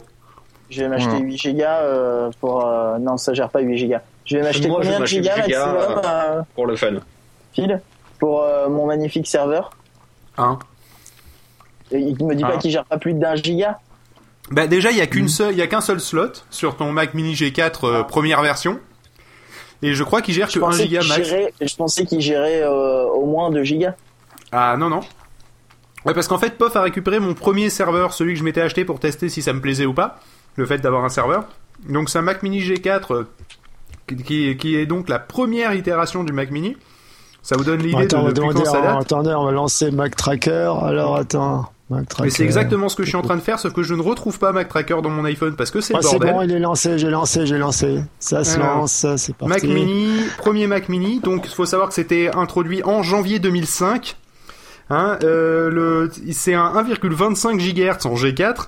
Je 0.69 0.81
vais 0.81 0.89
m'acheter 0.89 1.09
Voilà. 1.09 1.25
8 1.25 1.37
gigas 1.37 1.79
euh, 1.81 2.31
pour... 2.39 2.65
euh, 2.65 2.97
Non, 2.97 3.17
ça 3.17 3.33
gère 3.33 3.49
pas 3.49 3.59
8 3.61 3.77
gigas. 3.77 4.01
Je 4.25 4.37
vais 4.37 4.43
m'acheter 4.43 4.67
combien 4.69 4.99
de 4.99 5.05
gigas 5.05 5.35
8 5.37 5.43
gigas, 5.43 5.65
maximum, 5.73 6.01
euh, 6.05 6.41
pour 6.55 6.65
le 6.65 6.75
fun. 6.75 6.93
Phil 7.53 7.81
Pour 8.19 8.41
euh, 8.43 8.67
mon 8.69 8.85
magnifique 8.87 9.27
serveur 9.27 9.71
Hein 10.37 10.57
Il 11.91 12.15
me 12.25 12.33
dit 12.35 12.43
pas 12.43 12.57
qu'il 12.57 12.71
gère 12.71 12.85
pas 12.85 12.97
plus 12.97 13.13
d'un 13.13 13.35
giga 13.35 13.79
Bah 14.51 14.67
déjà, 14.67 14.91
il 14.91 14.97
y 14.97 15.01
a 15.01 15.07
qu'une 15.07 15.29
seule, 15.29 15.53
il 15.53 15.57
y 15.57 15.61
a 15.61 15.67
qu'un 15.67 15.81
seul 15.81 15.99
slot 15.99 16.31
sur 16.49 16.75
ton 16.75 16.91
Mac 16.91 17.13
Mini 17.13 17.33
G4 17.33 17.71
euh, 17.83 18.03
première 18.03 18.41
version. 18.41 18.79
Et 19.81 19.93
je 19.93 20.03
crois 20.03 20.21
qu'il 20.21 20.33
gère 20.33 20.49
je 20.49 20.59
que 20.59 20.63
1 20.63 20.67
pensais 20.67 20.83
giga 20.83 20.99
qu'il 20.99 21.09
max. 21.09 21.27
gérait, 21.27 21.53
je 21.59 21.75
pensais 21.75 22.05
qu'il 22.05 22.21
gérait 22.21 22.61
euh, 22.61 23.05
au 23.05 23.25
moins 23.25 23.49
2 23.49 23.63
gigas. 23.63 23.95
Ah 24.51 24.75
non 24.77 24.89
non. 24.89 24.99
Ouais, 26.05 26.13
parce 26.13 26.27
qu'en 26.27 26.37
fait, 26.37 26.57
POF 26.57 26.75
a 26.75 26.81
récupéré 26.81 27.19
mon 27.19 27.33
premier 27.33 27.69
serveur, 27.69 28.13
celui 28.13 28.33
que 28.33 28.39
je 28.39 28.43
m'étais 28.43 28.61
acheté 28.61 28.85
pour 28.85 28.99
tester 28.99 29.29
si 29.29 29.41
ça 29.41 29.53
me 29.53 29.61
plaisait 29.61 29.85
ou 29.85 29.93
pas, 29.93 30.19
le 30.55 30.65
fait 30.65 30.79
d'avoir 30.79 31.05
un 31.05 31.09
serveur. 31.09 31.45
Donc 31.87 32.09
c'est 32.09 32.19
un 32.19 32.23
Mac 32.23 32.43
Mini 32.43 32.61
G4 32.61 33.13
euh, 33.13 33.23
qui, 34.25 34.57
qui 34.57 34.75
est 34.75 34.85
donc 34.85 35.09
la 35.09 35.19
première 35.19 35.73
itération 35.73 36.23
du 36.23 36.33
Mac 36.33 36.51
Mini. 36.51 36.75
Ça 37.41 37.55
vous 37.55 37.63
donne 37.63 37.81
l'idée 37.81 38.05
de 38.05 38.41
quand 38.41 38.65
ça 38.65 38.81
date. 38.81 39.01
attendez, 39.01 39.33
on 39.33 39.45
va 39.45 39.51
lancer 39.51 39.89
Mac 39.89 40.15
Tracker. 40.15 40.73
Alors, 40.83 41.15
attends. 41.15 41.71
Mais 42.21 42.30
c'est 42.30 42.43
exactement 42.43 42.89
ce 42.89 42.95
que 42.95 43.04
je 43.04 43.10
suis 43.10 43.17
en 43.17 43.21
train 43.21 43.36
de 43.36 43.41
faire, 43.41 43.60
sauf 43.60 43.73
que 43.73 43.84
je 43.84 43.93
ne 43.93 44.01
retrouve 44.01 44.39
pas 44.39 44.51
Mac 44.51 44.69
Tracker 44.69 44.97
dans 45.04 45.10
mon 45.10 45.25
iPhone 45.25 45.56
parce 45.56 45.71
que 45.71 45.82
c'est 45.82 45.93
Ah, 45.93 45.97
le 45.97 46.04
c'est 46.04 46.17
bordel. 46.17 46.34
bon, 46.34 46.41
il 46.43 46.51
est 46.51 46.60
lancé, 46.60 46.97
j'ai 46.97 47.10
lancé, 47.10 47.45
j'ai 47.45 47.58
lancé. 47.58 48.01
Ça 48.19 48.43
se 48.43 48.56
Alors, 48.56 48.77
lance, 48.77 48.91
ça, 48.93 49.17
c'est 49.17 49.36
parti. 49.36 49.49
Mac 49.54 49.63
Mini, 49.63 50.10
premier 50.38 50.67
Mac 50.67 50.89
Mini. 50.89 51.19
Donc, 51.19 51.45
il 51.45 51.54
faut 51.54 51.65
savoir 51.65 51.89
que 51.89 51.93
c'était 51.95 52.30
introduit 52.34 52.84
en 52.84 53.04
janvier 53.04 53.39
2005. 53.39 54.15
Hein, 54.89 55.17
euh, 55.23 55.69
le, 55.69 56.12
c'est 56.32 56.54
un 56.54 56.73
1,25 56.84 57.58
GHz 57.58 58.06
en 58.06 58.15
G4. 58.15 58.67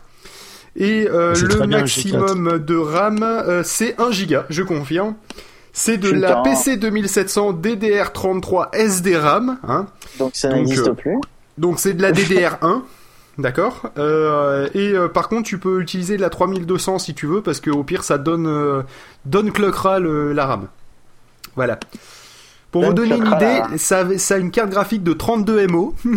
Et 0.75 1.07
euh, 1.07 1.35
C'est 1.35 1.43
le 1.43 1.47
très 1.49 1.67
bien, 1.67 1.77
le 1.77 1.83
maximum 1.83 2.59
de 2.59 2.75
RAM, 2.75 3.21
euh, 3.21 3.61
c'est 3.63 3.99
1 4.01 4.09
Go, 4.25 4.37
je 4.49 4.63
confirme. 4.63 5.13
C'est 5.71 5.97
de 5.97 6.09
la. 6.11 6.37
PC 6.43 6.77
2700 6.77 7.53
DDR33 7.53 8.75
SDRAM. 8.75 9.57
Hein. 9.67 9.87
Donc 10.19 10.31
ça 10.33 10.49
Donc, 10.49 10.57
n'existe 10.57 10.87
euh, 10.87 10.93
plus. 10.93 11.17
Donc 11.57 11.79
c'est 11.79 11.93
de 11.93 12.01
la 12.01 12.11
DDR1. 12.11 12.81
D'accord. 13.37 13.89
Euh, 13.97 14.69
et 14.73 14.93
euh, 14.93 15.07
par 15.07 15.27
contre, 15.27 15.43
tu 15.43 15.57
peux 15.57 15.81
utiliser 15.81 16.17
de 16.17 16.21
la 16.21 16.29
3200 16.29 16.99
si 16.99 17.13
tu 17.13 17.25
veux, 17.25 17.41
parce 17.41 17.59
que 17.59 17.71
au 17.71 17.83
pire, 17.83 18.03
ça 18.03 18.17
donne 18.17 18.45
euh, 18.47 18.83
donne 19.25 19.51
cloquera 19.51 19.99
le, 19.99 20.33
la 20.33 20.45
RAM. 20.45 20.67
Voilà. 21.55 21.79
Pour 22.71 22.81
Donne 22.81 22.89
vous 22.89 22.95
donner 22.95 23.15
une 23.17 23.29
la 23.29 23.35
idée, 23.69 23.77
ça, 23.77 24.05
a 24.29 24.37
une 24.37 24.51
carte 24.51 24.69
graphique 24.69 25.03
de 25.03 25.13
32 25.13 25.67
MO. 25.67 25.95
Oui, 26.05 26.15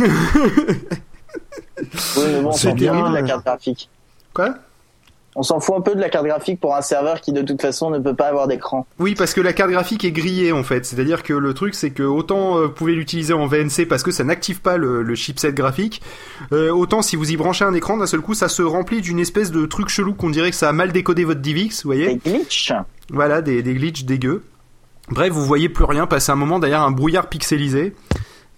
mais 2.17 2.41
bon, 2.41 2.49
on 2.49 2.53
c'est 2.53 2.73
de 2.73 3.15
la 3.15 3.23
carte 3.23 3.45
graphique. 3.45 3.91
Quoi? 4.33 4.55
On 5.39 5.43
s'en 5.43 5.61
fout 5.61 5.75
un 5.77 5.83
peu 5.83 5.95
de 5.95 6.01
la 6.01 6.09
carte 6.09 6.25
graphique 6.25 6.59
pour 6.61 6.75
un 6.75 6.81
serveur 6.81 7.21
qui 7.21 7.31
de 7.31 7.43
toute 7.43 7.61
façon 7.61 7.91
ne 7.91 7.99
peut 7.99 8.15
pas 8.15 8.29
avoir 8.29 8.49
d'écran. 8.49 8.87
Oui, 8.99 9.15
parce 9.15 9.35
que 9.35 9.43
la 9.43 9.53
carte 9.53 9.71
graphique 9.71 10.03
est 10.05 10.11
grillée 10.11 10.51
en 10.51 10.63
fait. 10.63 10.87
C'est-à-dire 10.87 11.23
que 11.23 11.35
le 11.35 11.53
truc, 11.53 11.75
c'est 11.75 11.91
que 11.91 12.03
autant 12.03 12.57
euh, 12.57 12.67
vous 12.67 12.73
pouvez 12.73 12.95
l'utiliser 12.95 13.35
en 13.35 13.47
VNC 13.47 13.87
parce 13.87 14.03
que 14.03 14.11
ça 14.11 14.25
n'active 14.25 14.63
pas 14.63 14.79
le, 14.79 15.03
le 15.03 15.15
chipset 15.15 15.53
graphique, 15.53 16.01
euh, 16.53 16.71
autant 16.71 17.03
si 17.03 17.17
vous 17.17 17.31
y 17.31 17.37
branchez 17.37 17.67
un 17.67 17.75
écran, 17.75 17.99
d'un 17.99 18.07
seul 18.07 18.21
coup, 18.23 18.33
ça 18.33 18.49
se 18.49 18.63
remplit 18.63 19.03
d'une 19.03 19.19
espèce 19.19 19.51
de 19.51 19.67
truc 19.67 19.91
chelou 19.91 20.15
qu'on 20.15 20.31
dirait 20.31 20.51
que 20.51 20.57
ça 20.57 20.71
a 20.71 20.73
mal 20.73 20.91
décodé 20.91 21.25
votre 21.25 21.41
DivX, 21.41 21.83
vous 21.85 21.89
voyez 21.89 22.15
Des 22.17 22.31
glitches. 22.31 22.73
Voilà, 23.11 23.43
des, 23.43 23.63
des 23.63 23.75
glitches 23.75 24.05
dégueux. 24.07 24.43
Bref, 25.11 25.31
vous 25.33 25.45
voyez 25.45 25.69
plus 25.69 25.85
rien, 25.85 26.07
passer 26.07 26.33
un 26.33 26.37
moment 26.37 26.59
derrière 26.59 26.81
un 26.81 26.91
brouillard 26.93 27.29
pixelisé, 27.29 27.95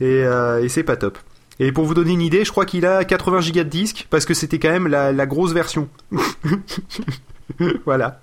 et, 0.00 0.04
euh, 0.04 0.62
et 0.62 0.68
c'est 0.68 0.84
pas 0.84 0.96
top. 0.96 1.18
Et 1.60 1.72
pour 1.72 1.84
vous 1.86 1.94
donner 1.94 2.12
une 2.12 2.20
idée, 2.22 2.44
je 2.44 2.50
crois 2.52 2.64
qu'il 2.66 2.86
a 2.86 3.04
80 3.04 3.40
Go 3.40 3.58
de 3.58 3.62
disque, 3.64 4.06
parce 4.10 4.24
que 4.24 4.34
c'était 4.34 4.58
quand 4.60 4.70
même 4.70 4.86
la, 4.86 5.12
la 5.12 5.26
grosse 5.26 5.52
version. 5.52 5.88
voilà. 7.84 8.20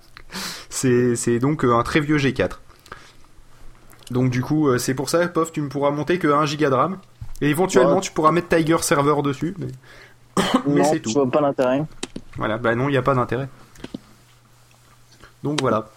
C'est 0.70 1.40
donc 1.40 1.64
euh, 1.66 1.76
un 1.76 1.84
très 1.84 2.00
vieux 2.00 2.18
G4. 2.18 2.52
Donc 4.12 4.30
du 4.30 4.42
coup, 4.42 4.68
euh, 4.70 4.78
c'est 4.78 4.94
pour 4.94 5.10
ça, 5.10 5.28
Pof, 5.28 5.52
tu 5.52 5.62
ne 5.62 5.68
pourras 5.68 5.92
monter 5.92 6.20
que 6.20 6.28
1 6.28 6.46
Go 6.46 6.70
de 6.70 6.74
RAM. 6.76 6.98
Et 7.42 7.50
éventuellement, 7.50 7.96
Ouais. 7.96 8.02
tu 8.02 8.12
pourras 8.12 8.32
mettre 8.32 8.48
Tiger 8.56 8.78
Server 8.82 9.22
dessus. 9.24 9.56
Mais, 10.68 10.84
c'est 10.86 11.00
tout. 11.02 11.10
je 11.10 11.16
vois 11.16 11.30
pas 11.30 11.42
l'intérêt. 11.42 11.84
Voilà, 12.38 12.58
bah 12.58 12.76
non, 12.76 12.88
il 12.88 12.92
n'y 12.92 12.98
a 12.98 13.02
pas 13.02 13.16
d'intérêt. 13.16 13.50
Donc 15.44 15.60
voilà. 15.62 15.90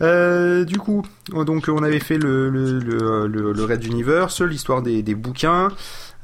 Euh, 0.00 0.64
du 0.64 0.78
coup, 0.78 1.02
donc 1.30 1.68
on 1.68 1.82
avait 1.82 2.00
fait 2.00 2.18
le, 2.18 2.50
le, 2.50 2.78
le, 2.78 3.26
le, 3.26 3.52
le 3.52 3.64
Red 3.64 3.84
Universe, 3.84 4.40
l'histoire 4.42 4.82
des, 4.82 5.02
des 5.02 5.14
bouquins. 5.14 5.68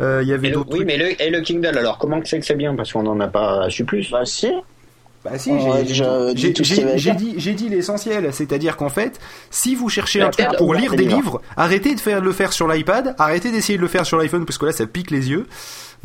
Euh, 0.00 0.20
Il 0.22 0.28
y 0.28 0.32
avait 0.32 0.50
d'autres 0.50 0.70
oui, 0.70 0.76
trucs. 0.78 0.86
mais 0.86 0.96
le, 0.96 1.20
et 1.20 1.30
le 1.30 1.40
Kindle, 1.40 1.76
alors 1.78 1.98
comment 1.98 2.20
que 2.20 2.28
c'est 2.28 2.38
que 2.38 2.46
c'est 2.46 2.54
bien? 2.54 2.74
Parce 2.76 2.92
qu'on 2.92 3.02
n'en 3.02 3.18
a 3.20 3.26
pas 3.28 3.68
su 3.70 3.84
plus. 3.84 4.10
Bah 4.10 4.24
si. 4.24 4.48
Bah 5.24 5.36
si, 5.36 5.50
j'ai- 5.58 5.82
déjà 5.82 7.12
dit 7.14 7.34
j'ai 7.38 7.52
dit, 7.54 7.68
l'essentiel, 7.68 8.32
c'est-à-dire 8.32 8.76
qu'en 8.76 8.88
fait, 8.88 9.18
si 9.50 9.74
vous 9.74 9.88
cherchez 9.88 10.22
un 10.22 10.30
truc 10.30 10.46
pour 10.56 10.74
lire 10.74 10.94
des 10.94 11.04
livres, 11.04 11.42
arrêtez 11.56 11.94
de 11.96 12.00
faire 12.00 12.20
de 12.20 12.26
le 12.26 12.32
faire 12.32 12.52
sur 12.52 12.68
l'iPad, 12.68 13.16
arrêtez 13.18 13.50
d'essayer 13.50 13.76
de 13.76 13.82
le 13.82 13.88
faire 13.88 14.06
sur 14.06 14.16
l'iPhone 14.18 14.46
parce 14.46 14.58
que 14.58 14.66
là 14.66 14.72
ça 14.72 14.86
pique 14.86 15.10
les 15.10 15.28
yeux, 15.30 15.46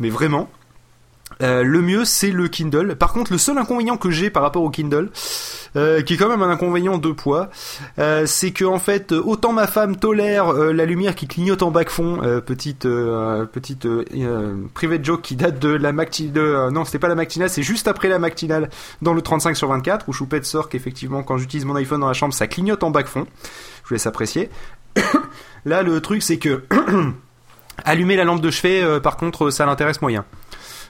mais 0.00 0.08
vraiment. 0.08 0.48
Euh, 1.42 1.62
le 1.62 1.80
mieux 1.82 2.04
c'est 2.04 2.30
le 2.30 2.48
Kindle. 2.48 2.96
Par 2.96 3.12
contre, 3.12 3.32
le 3.32 3.38
seul 3.38 3.58
inconvénient 3.58 3.96
que 3.96 4.10
j'ai 4.10 4.30
par 4.30 4.42
rapport 4.42 4.62
au 4.62 4.70
Kindle, 4.70 5.10
euh, 5.76 6.02
qui 6.02 6.14
est 6.14 6.16
quand 6.16 6.28
même 6.28 6.42
un 6.42 6.50
inconvénient 6.50 6.98
de 6.98 7.10
poids, 7.10 7.50
euh, 7.98 8.26
c'est 8.26 8.52
que 8.52 8.64
en 8.64 8.78
fait, 8.78 9.12
autant 9.12 9.52
ma 9.52 9.66
femme 9.66 9.96
tolère 9.96 10.52
la 10.52 10.84
lumière 10.84 11.14
qui 11.14 11.26
clignote 11.26 11.62
en 11.62 11.70
bac 11.70 11.90
fond, 11.90 12.18
petite 12.46 12.86
petite 13.52 13.86
private 14.74 15.04
joke 15.04 15.22
qui 15.22 15.36
date 15.36 15.58
de 15.58 15.70
la 15.70 15.90
euh, 15.90 16.70
non, 16.70 16.84
c'était 16.84 16.98
pas 16.98 17.08
la 17.08 17.14
matinale, 17.14 17.50
c'est 17.50 17.62
juste 17.62 17.88
après 17.88 18.08
la 18.08 18.18
matinale 18.18 18.70
dans 19.02 19.14
le 19.14 19.22
35 19.22 19.56
sur 19.56 19.68
24 19.68 20.08
où 20.08 20.12
Choupette 20.12 20.44
sort 20.44 20.68
qu'effectivement 20.68 21.22
quand 21.22 21.38
j'utilise 21.38 21.64
mon 21.64 21.74
iPhone 21.76 22.00
dans 22.00 22.08
la 22.08 22.14
chambre, 22.14 22.34
ça 22.34 22.46
clignote 22.46 22.82
en 22.84 22.90
bac 22.90 23.06
fond. 23.06 23.26
Je 23.82 23.88
vous 23.88 23.94
laisse 23.94 24.06
apprécier. 24.06 24.50
Là, 25.64 25.82
le 25.82 26.00
truc 26.00 26.22
c'est 26.22 26.38
que 26.38 26.64
allumer 27.84 28.16
la 28.16 28.24
lampe 28.24 28.40
de 28.40 28.50
chevet, 28.50 29.00
par 29.00 29.16
contre, 29.16 29.50
ça 29.50 29.66
l'intéresse 29.66 30.00
moyen. 30.00 30.24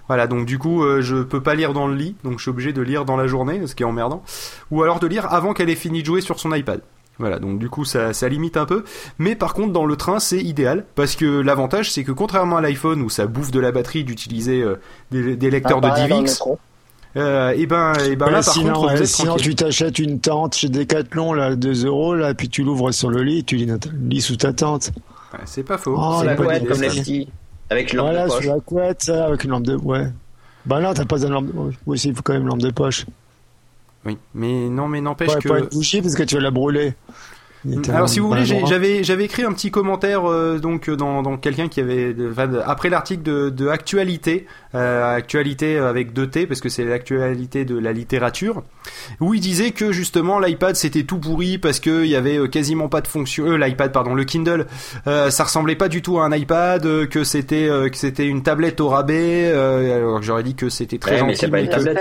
Voilà, 0.09 0.27
donc 0.27 0.45
du 0.47 0.59
coup, 0.59 0.85
euh, 0.85 1.01
je 1.01 1.23
peux 1.23 1.41
pas 1.43 1.55
lire 1.55 1.73
dans 1.73 1.87
le 1.87 1.95
lit, 1.95 2.15
donc 2.25 2.39
je 2.39 2.43
suis 2.43 2.51
obligé 2.51 2.73
de 2.73 2.83
lire 2.83 3.05
dans 3.05 3.17
la 3.17 3.27
journée, 3.27 3.67
ce 3.67 3.75
qui 3.75 3.83
est 3.83 3.87
emmerdant. 3.87 4.23
Ou 4.71 4.83
alors 4.83 5.01
de 5.01 5.07
lire 5.07 5.33
avant 5.33 5.55
qu'elle 5.55 5.71
ait 5.71 5.75
fini 5.75 6.01
de 6.03 6.07
jouer 6.07 6.21
sur 6.21 6.39
son 6.39 6.53
iPad. 6.55 6.81
Voilà, 7.19 7.39
donc 7.39 7.59
du 7.59 7.71
coup, 7.71 7.85
ça, 7.85 8.13
ça 8.13 8.29
limite 8.29 8.57
un 8.57 8.67
peu. 8.67 8.85
Mais 9.19 9.37
par 9.37 9.55
contre, 9.55 9.73
dans 9.73 9.87
le 9.87 9.97
train, 9.97 10.19
c'est 10.19 10.43
idéal, 10.43 10.85
parce 10.95 11.15
que 11.15 11.25
l'avantage, 11.41 11.93
c'est 11.93 12.03
que 12.05 12.13
contrairement 12.13 12.57
à 12.57 12.61
l'iPhone, 12.61 13.03
où 13.03 13.09
ça 13.09 13.27
bouffe 13.27 13.51
de 13.53 13.61
la 13.61 13.71
batterie 13.73 14.05
d'utiliser 14.05 14.63
euh, 14.63 14.81
des, 15.11 15.37
des 15.37 15.51
lecteurs 15.51 15.81
Ah, 15.83 16.07
de 16.07 16.07
DivX, 16.13 16.43
euh, 17.17 17.53
et 17.57 17.67
ben, 17.67 17.93
et 18.05 18.17
ben 18.17 18.27
Ouais, 18.27 18.33
là, 18.33 18.43
par 18.43 18.53
sinon, 18.53 18.73
contre, 18.73 18.95
ouais, 18.95 19.07
sinon 19.07 19.37
tu 19.37 19.55
t'achètes 19.55 20.01
une 20.01 20.19
tente 20.19 20.57
chez 20.57 20.69
Decathlon, 20.69 21.33
là, 21.33 21.55
2 21.55 21.87
euros, 21.87 22.15
là, 22.17 22.35
puis 22.35 22.49
tu 22.49 22.65
l'ouvres 22.65 22.91
sur 22.91 23.09
le 23.09 23.23
lit, 23.23 23.45
tu 23.45 23.55
lis, 23.57 23.71
lis 24.11 24.21
sous 24.21 24.37
ta 24.37 24.53
tente. 24.53 24.91
Ouais, 25.33 25.39
c'est 25.45 25.63
pas 25.63 25.79
faux. 25.79 25.95
Oh, 25.97 26.17
c'est 26.21 26.27
la 26.27 26.35
bonne 26.35 26.57
idée, 26.57 26.67
comme 26.67 26.81
les 26.81 26.91
ça. 26.91 26.97
petits. 27.01 27.29
Avec 27.71 27.93
une 27.93 27.99
lampe 27.99 28.07
Voilà, 28.09 28.25
de 28.25 28.31
sur 28.31 28.39
poche. 28.41 28.47
la 28.47 28.61
couette, 28.61 29.03
ça, 29.03 29.27
avec 29.27 29.45
une 29.45 29.51
lampe 29.51 29.65
de. 29.65 29.77
Ouais. 29.77 30.07
Bah 30.67 30.81
non, 30.81 30.95
t'as 30.95 31.05
pas 31.05 31.19
de 31.19 31.27
lampe. 31.29 31.49
Oui, 31.87 31.99
si, 31.99 32.09
il 32.09 32.15
faut 32.15 32.23
quand 32.23 32.33
même 32.35 32.43
une 32.43 32.49
lampe 32.49 32.61
de 32.63 32.71
poche. 32.71 33.07
Oui, 34.05 34.19
mais 34.35 34.69
non, 34.69 34.87
mais 34.89 35.01
n'empêche 35.01 35.31
Ouais, 35.35 35.41
que. 35.41 35.49
pas 35.49 35.59
une 35.61 35.67
bougie 35.67 36.03
parce 36.03 36.15
que 36.15 36.23
tu 36.23 36.35
vas 36.35 36.41
la 36.43 36.51
brûler. 36.51 36.95
Était 37.73 37.93
Alors 37.93 38.09
si 38.09 38.21
vous 38.21 38.29
voulez, 38.29 38.45
j'avais 38.45 39.03
j'avais 39.05 39.25
écrit 39.25 39.43
un 39.43 39.53
petit 39.53 39.71
commentaire 39.71 40.29
euh, 40.31 40.59
donc 40.59 40.89
euh, 40.89 40.97
dans, 40.97 41.23
dans 41.23 41.37
quelqu'un 41.39 41.69
qui 41.69 41.81
avait 41.81 42.15
enfin, 42.31 42.51
après 42.67 42.91
l'article 42.91 43.23
de, 43.23 43.49
de 43.49 43.69
actualité 43.69 44.47
euh, 44.75 45.15
actualité 45.17 45.79
avec 45.79 46.13
deux 46.13 46.27
T 46.29 46.47
parce 46.47 46.61
que 46.61 46.69
c'est 46.69 46.85
l'actualité 46.85 47.65
de 47.65 47.79
la 47.79 47.93
littérature 47.95 48.63
où 49.21 49.33
il 49.33 49.41
disait 49.41 49.71
que 49.71 49.93
justement 49.93 50.39
l'iPad 50.41 50.77
c'était 50.77 51.05
tout 51.05 51.19
pourri 51.19 51.57
parce 51.57 51.81
que 51.81 52.05
il 52.05 52.11
y 52.11 52.17
avait 52.17 52.49
quasiment 52.51 52.89
pas 52.89 53.01
de 53.01 53.07
fonction 53.09 53.47
euh, 53.47 53.57
l'iPad 53.57 53.93
pardon 53.93 54.15
le 54.15 54.25
Kindle 54.25 54.67
euh, 55.07 55.31
ça 55.31 55.45
ressemblait 55.45 55.77
pas 55.77 55.89
du 55.89 56.03
tout 56.03 56.19
à 56.19 56.27
un 56.27 56.33
iPad 56.37 56.83
que 57.09 57.25
c'était 57.25 57.67
euh, 57.69 57.89
que 57.89 57.97
c'était 57.97 58.27
une 58.27 58.43
tablette 58.43 58.81
au 58.83 58.89
rabais 58.89 59.51
euh, 59.53 59.97
alors 59.97 60.21
que 60.21 60.27
j'aurais 60.27 60.43
dit 60.43 60.55
que 60.55 60.69
c'était 60.69 60.99
très 60.99 61.13
Ouais, 61.15 61.23
mais 61.23 61.29
gentil 61.35 61.39
c'est 61.41 61.49
pas 61.49 61.61
une 61.61 61.65
mais 61.67 61.71
que- 61.71 61.77
tablette, 61.77 61.99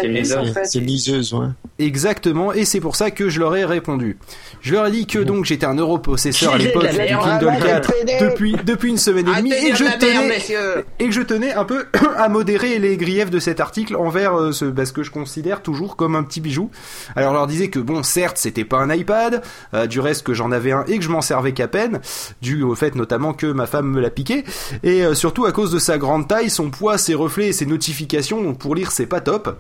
c'est 0.65 0.79
une 0.79 0.83
Et 0.85 0.87
liseuse. 0.87 1.33
ouais. 1.33 1.47
Exactement, 1.79 2.53
et 2.53 2.65
c'est 2.65 2.79
pour 2.79 2.95
ça 2.95 3.11
que 3.11 3.29
je 3.29 3.39
leur 3.39 3.55
ai 3.55 3.65
répondu. 3.65 4.17
Je 4.61 4.73
leur 4.73 4.85
ai 4.87 4.91
dit 4.91 5.05
que 5.07 5.19
donc 5.19 5.45
j'étais 5.53 5.65
un 5.65 5.75
europossesseur 5.75 6.53
à 6.53 6.57
l'époque 6.57 6.89
du 6.89 6.97
Kindle 6.97 7.21
arrête 7.21 7.41
de 7.41 7.67
4 7.67 7.93
péder. 7.93 8.17
depuis, 8.21 8.55
depuis 8.65 8.89
une 8.89 8.97
semaine 8.97 9.27
et 9.27 9.35
demie 9.37 9.53
et 9.53 9.69
que, 9.71 9.77
je 9.77 9.99
tenais, 9.99 10.27
messieurs. 10.27 10.85
et 10.99 11.05
que 11.05 11.11
je 11.11 11.21
tenais 11.21 11.53
un 11.53 11.63
peu 11.63 11.85
à 12.17 12.27
modérer 12.27 12.79
les 12.79 12.97
griefs 12.97 13.29
de 13.29 13.39
cet 13.39 13.59
article 13.59 13.95
envers 13.95 14.35
euh, 14.35 14.51
ce, 14.51 14.65
bah, 14.65 14.85
ce 14.85 14.93
que 14.93 15.03
je 15.03 15.11
considère 15.11 15.61
toujours 15.61 15.95
comme 15.95 16.15
un 16.15 16.23
petit 16.23 16.41
bijou. 16.41 16.71
Alors 17.15 17.33
je 17.33 17.37
leur 17.37 17.47
disais 17.47 17.69
que 17.69 17.79
bon, 17.79 18.01
certes, 18.01 18.37
c'était 18.37 18.65
pas 18.65 18.77
un 18.77 18.91
iPad, 18.91 19.43
euh, 19.73 19.85
du 19.85 19.99
reste 19.99 20.23
que 20.23 20.33
j'en 20.33 20.51
avais 20.51 20.71
un 20.71 20.85
et 20.87 20.97
que 20.97 21.03
je 21.03 21.09
m'en 21.09 21.21
servais 21.21 21.53
qu'à 21.53 21.67
peine, 21.67 22.01
dû 22.41 22.63
au 22.63 22.73
fait 22.73 22.95
notamment 22.95 23.33
que 23.33 23.47
ma 23.47 23.67
femme 23.67 23.87
me 23.87 24.01
l'a 24.01 24.09
piqué, 24.09 24.43
et 24.81 25.05
euh, 25.05 25.13
surtout 25.13 25.45
à 25.45 25.51
cause 25.51 25.71
de 25.71 25.79
sa 25.79 25.97
grande 25.97 26.27
taille, 26.27 26.49
son 26.49 26.71
poids, 26.71 26.97
ses 26.97 27.13
reflets 27.13 27.49
et 27.49 27.53
ses 27.53 27.65
notifications, 27.67 28.41
donc 28.41 28.57
pour 28.57 28.73
lire 28.73 28.91
c'est 28.91 29.05
pas 29.05 29.21
top. 29.21 29.55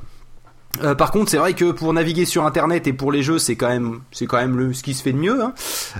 Euh, 0.81 0.95
par 0.95 1.11
contre, 1.11 1.29
c'est 1.29 1.37
vrai 1.37 1.53
que 1.53 1.71
pour 1.71 1.93
naviguer 1.93 2.25
sur 2.25 2.45
Internet 2.45 2.87
et 2.87 2.93
pour 2.93 3.11
les 3.11 3.21
jeux, 3.21 3.37
c'est 3.37 3.55
quand 3.55 3.69
même, 3.69 4.01
c'est 4.11 4.25
quand 4.25 4.37
même 4.37 4.57
le, 4.57 4.73
ce 4.73 4.81
qui 4.81 4.93
se 4.93 5.03
fait 5.03 5.13
de 5.13 5.17
mieux 5.17 5.43
hein, 5.43 5.53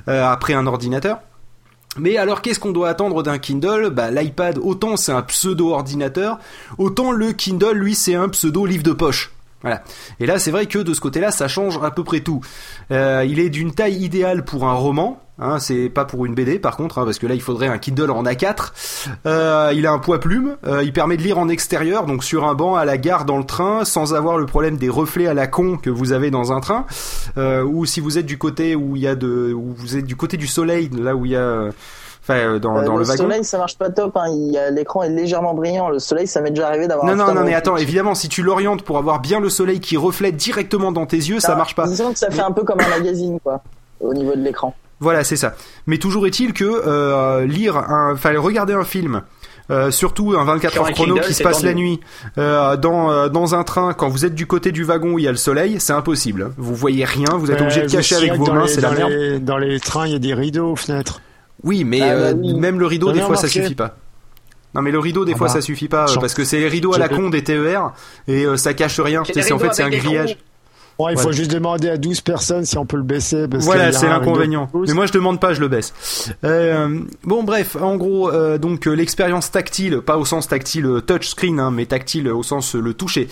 euh, 0.08 0.26
après 0.26 0.54
un 0.54 0.66
ordinateur. 0.66 1.20
Mais 1.98 2.18
alors, 2.18 2.42
qu'est-ce 2.42 2.60
qu'on 2.60 2.72
doit 2.72 2.90
attendre 2.90 3.22
d'un 3.22 3.38
Kindle? 3.38 3.92
Bah, 3.92 4.10
l'iPad, 4.10 4.58
autant 4.58 4.98
c'est 4.98 5.12
un 5.12 5.22
pseudo-ordinateur, 5.22 6.40
autant 6.80 7.12
le 7.12 7.34
Kindle, 7.34 7.74
lui, 7.74 7.94
c'est 7.94 8.16
un 8.16 8.30
pseudo-livre 8.30 8.84
de 8.84 8.94
poche. 8.94 9.32
Voilà. 9.64 9.82
Et 10.20 10.26
là, 10.26 10.40
c'est 10.40 10.52
vrai 10.52 10.66
que 10.68 10.78
de 10.80 10.94
ce 10.94 11.02
côté-là, 11.02 11.32
ça 11.32 11.48
change 11.48 11.80
à 11.82 11.90
peu 11.90 12.04
près 12.04 12.20
tout. 12.20 12.42
Euh, 12.92 13.26
il 13.28 13.40
est 13.40 13.50
d'une 13.50 13.74
taille 13.74 13.96
idéale 13.96 14.46
pour 14.46 14.66
un 14.66 14.74
roman. 14.74 15.20
Hein, 15.40 15.58
c'est 15.58 15.90
pas 15.90 16.06
pour 16.06 16.28
une 16.28 16.36
BD 16.36 16.60
par 16.60 16.78
contre, 16.78 17.00
hein, 17.00 17.06
parce 17.06 17.18
que 17.18 17.26
là 17.26 17.34
il 17.34 17.42
faudrait 17.42 17.68
un 17.68 17.80
Kindle 17.80 18.12
en 18.12 18.24
A4. 18.24 19.08
Euh, 19.26 19.74
il 19.76 19.88
a 19.88 19.92
un 19.92 19.98
poids 19.98 20.20
plume, 20.20 20.58
euh, 20.64 20.84
il 20.84 20.94
permet 20.94 21.18
de 21.18 21.24
lire 21.24 21.40
en 21.40 21.50
extérieur, 21.50 22.06
donc 22.06 22.24
sur 22.24 22.46
un 22.46 22.54
banc 22.54 22.76
à 22.76 22.86
la 22.86 23.00
gare 23.00 23.26
dans 23.26 23.40
le 23.40 23.44
train, 23.44 23.84
sans 23.84 24.14
avoir 24.14 24.38
le 24.38 24.46
problème 24.46 24.78
des 24.78 24.90
reflets 24.90 25.26
à 25.26 25.34
la 25.34 25.48
con 25.48 25.78
que 25.78 25.90
vous 25.90 26.12
avez 26.12 26.30
dans 26.30 26.54
un 26.54 26.60
train. 26.60 26.86
Ou 27.36 27.86
si 27.88 28.00
vous 28.00 28.20
êtes 28.20 28.28
du 28.28 28.38
côté 28.38 28.76
où 28.76 28.96
il 28.96 29.02
y 29.02 29.08
a 29.08 29.16
de, 29.16 29.52
où 29.54 29.74
vous 29.76 29.98
êtes 29.98 30.06
du 30.06 30.16
côté 30.16 30.38
du 30.38 30.46
soleil, 30.46 30.92
là 30.96 31.16
où 31.16 31.26
il 31.26 31.32
y 31.32 31.36
a, 31.36 31.70
enfin 32.24 32.36
euh, 32.36 32.60
dans, 32.60 32.78
euh, 32.78 32.84
dans 32.86 32.94
le, 32.94 33.00
le 33.04 33.06
wagon. 33.06 33.24
soleil, 33.24 33.44
ça 33.44 33.58
marche 33.58 33.78
pas 33.78 33.90
top. 33.90 34.16
Hein. 34.18 34.26
L'écran 34.72 35.04
est 35.04 35.10
légèrement 35.10 35.54
brillant. 35.54 35.90
Le 35.90 36.00
soleil, 36.00 36.26
ça 36.26 36.42
m'est 36.42 36.50
déjà 36.52 36.68
arrivé 36.70 36.88
d'avoir. 36.88 37.06
Non 37.06 37.14
un 37.14 37.28
non 37.28 37.34
non 37.36 37.44
mais 37.46 37.54
attends, 37.54 37.78
évidemment 37.78 38.16
si 38.16 38.30
tu 38.30 38.42
l'orientes 38.44 38.82
pour 38.84 38.98
avoir 38.98 39.20
bien 39.20 39.40
le 39.40 39.50
soleil 39.50 39.80
qui 39.80 39.98
reflète 39.98 40.36
directement 40.36 40.92
dans 40.92 41.06
tes 41.06 41.18
yeux, 41.18 41.40
ça 41.40 41.52
Ah, 41.54 41.58
marche 41.58 41.76
pas. 41.76 41.86
Disons 41.86 42.12
que 42.14 42.20
ça 42.20 42.32
fait 42.32 42.42
un 42.42 42.52
peu 42.52 42.64
comme 42.64 42.80
un 42.80 42.88
magazine, 42.90 43.40
quoi, 43.44 43.62
au 44.00 44.14
niveau 44.14 44.36
de 44.36 44.42
l'écran. 44.42 44.74
Voilà, 45.00 45.24
c'est 45.26 45.36
ça. 45.36 45.54
Mais 45.86 45.98
toujours 45.98 46.26
est-il 46.28 46.54
que 46.54 46.64
euh, 46.64 47.46
lire 47.46 47.76
un, 47.78 48.14
enfin 48.14 48.32
regarder 48.40 48.72
un 48.74 48.86
film, 48.86 49.24
euh, 49.70 49.92
surtout 49.92 50.34
un 50.38 50.46
24 50.46 50.72
Sur 50.72 50.82
heures 50.84 50.92
chrono 50.92 51.16
Kindle, 51.16 51.28
qui 51.28 51.34
se 51.34 51.44
passe 51.44 51.58
tendu. 51.58 51.66
la 51.68 51.74
nuit, 51.74 52.00
euh, 52.38 52.78
dans 52.78 53.12
euh, 53.12 53.28
dans 53.28 53.54
un 53.56 53.64
train 53.66 53.94
quand 53.94 54.08
vous 54.08 54.24
êtes 54.26 54.36
du 54.36 54.48
côté 54.48 54.72
du 54.72 54.84
wagon 54.86 55.12
où 55.14 55.20
il 55.20 55.26
y 55.26 55.28
a 55.28 55.32
le 55.32 55.38
soleil, 55.38 55.78
c'est 55.82 55.92
impossible. 55.94 56.52
Vous 56.58 56.74
voyez 56.76 57.04
rien, 57.04 57.28
vous 57.36 57.52
êtes 57.52 57.60
obligé 57.60 57.82
de 57.82 57.92
cacher 57.92 58.16
avec 58.16 58.34
vos 58.36 58.46
mains, 58.54 58.68
c'est 58.68 58.80
la 58.82 58.92
merde. 58.92 59.10
les- 59.12 59.40
Dans 59.40 59.58
les 59.58 59.78
trains, 59.82 60.06
il 60.08 60.14
y 60.14 60.16
a 60.16 60.20
des 60.20 60.34
rideaux 60.34 60.72
aux 60.72 60.76
fenêtres. 60.78 61.20
Oui, 61.64 61.84
mais 61.84 62.02
Ah, 62.02 62.08
bah 62.08 62.22
euh, 62.22 62.34
oui. 62.34 62.54
même 62.54 62.80
le 62.80 62.86
rideau 62.88 63.12
des 63.12 63.22
fois 63.22 63.38
ça 63.38 63.48
suffit 63.48 63.76
pas. 63.76 63.96
Non 64.76 64.82
mais 64.82 64.92
le 64.92 64.98
rideau 65.00 65.24
des 65.24 65.34
Ah 65.34 65.38
fois 65.38 65.48
bah, 65.48 65.54
ça 65.54 65.62
suffit 65.62 65.88
pas 65.88 66.10
euh, 66.10 66.16
parce 66.20 66.34
que 66.34 66.44
c'est 66.44 66.60
les 66.60 66.68
rideaux 66.68 66.96
à 66.96 66.98
la 66.98 67.08
con 67.08 67.30
des 67.30 67.44
TER 67.44 67.94
et 68.28 68.46
euh, 68.46 68.58
ça 68.58 68.74
cache 68.74 69.00
rien. 69.00 69.24
C'est 69.24 69.52
en 69.52 69.60
fait 69.60 69.74
c'est 69.74 69.84
un 69.84 69.90
grillage. 69.90 70.38
Bon, 71.00 71.10
il 71.10 71.18
faut 71.18 71.32
juste 71.32 71.52
demander 71.52 71.90
à 71.90 71.98
12 71.98 72.22
personnes 72.22 72.66
si 72.66 72.78
on 72.78 72.86
peut 72.86 72.98
le 72.98 73.04
baisser. 73.04 73.48
Parce 73.48 73.66
Voilà, 73.66 73.92
c'est 73.92 74.08
l'inconvénient. 74.08 74.70
Mais 74.74 74.94
moi, 74.94 75.06
je 75.06 75.12
demande 75.12 75.40
pas, 75.40 75.54
je 75.54 75.60
le 75.60 75.68
baisse. 75.68 75.94
Euh, 76.44 77.00
bon, 77.24 77.44
bref, 77.44 77.76
en 77.80 77.96
gros, 77.96 78.32
euh, 78.32 78.58
donc 78.58 78.88
euh, 78.88 78.94
l'expérience 78.94 79.52
tactile, 79.52 80.02
pas 80.02 80.18
au 80.18 80.26
sens 80.26 80.48
tactile 80.48 80.86
euh, 80.86 81.02
touchscreen, 81.02 81.60
hein, 81.60 81.72
mais 81.72 81.86
tactile 81.86 82.30
au 82.30 82.44
sens 82.44 82.76
euh, 82.76 82.80
le 82.80 82.94
toucher. 82.94 83.28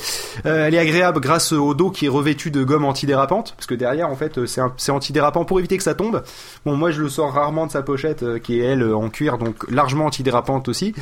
Euh, 0.46 0.68
elle 0.68 0.76
est 0.76 0.80
agréable 0.80 1.20
grâce 1.20 1.52
au 1.52 1.74
dos 1.74 1.92
qui 1.92 2.08
est 2.08 2.10
revêtu 2.10 2.52
de 2.52 2.64
gomme 2.64 2.86
antidérapante, 2.86 3.54
parce 3.56 3.68
que 3.68 3.76
derrière, 3.76 4.10
en 4.10 4.16
fait, 4.16 4.40
c'est 4.46 4.92
antidérapant 4.92 5.46
pour 5.46 5.60
éviter 5.60 5.78
que 5.78 5.84
ça 5.84 5.94
tombe. 5.94 6.24
Bon, 6.66 6.76
moi, 6.76 6.92
je 6.92 7.02
le 7.02 7.10
sors 7.10 7.32
rarement 7.32 7.68
de 7.68 7.72
sa 7.72 7.84
pochette, 7.84 8.26
qui 8.42 8.60
est 8.60 8.64
elle 8.64 8.84
en 8.94 9.10
cuir, 9.10 9.38
donc 9.38 9.70
largement 9.70 10.06
antidérapante 10.06 10.68
aussi. 10.68 10.94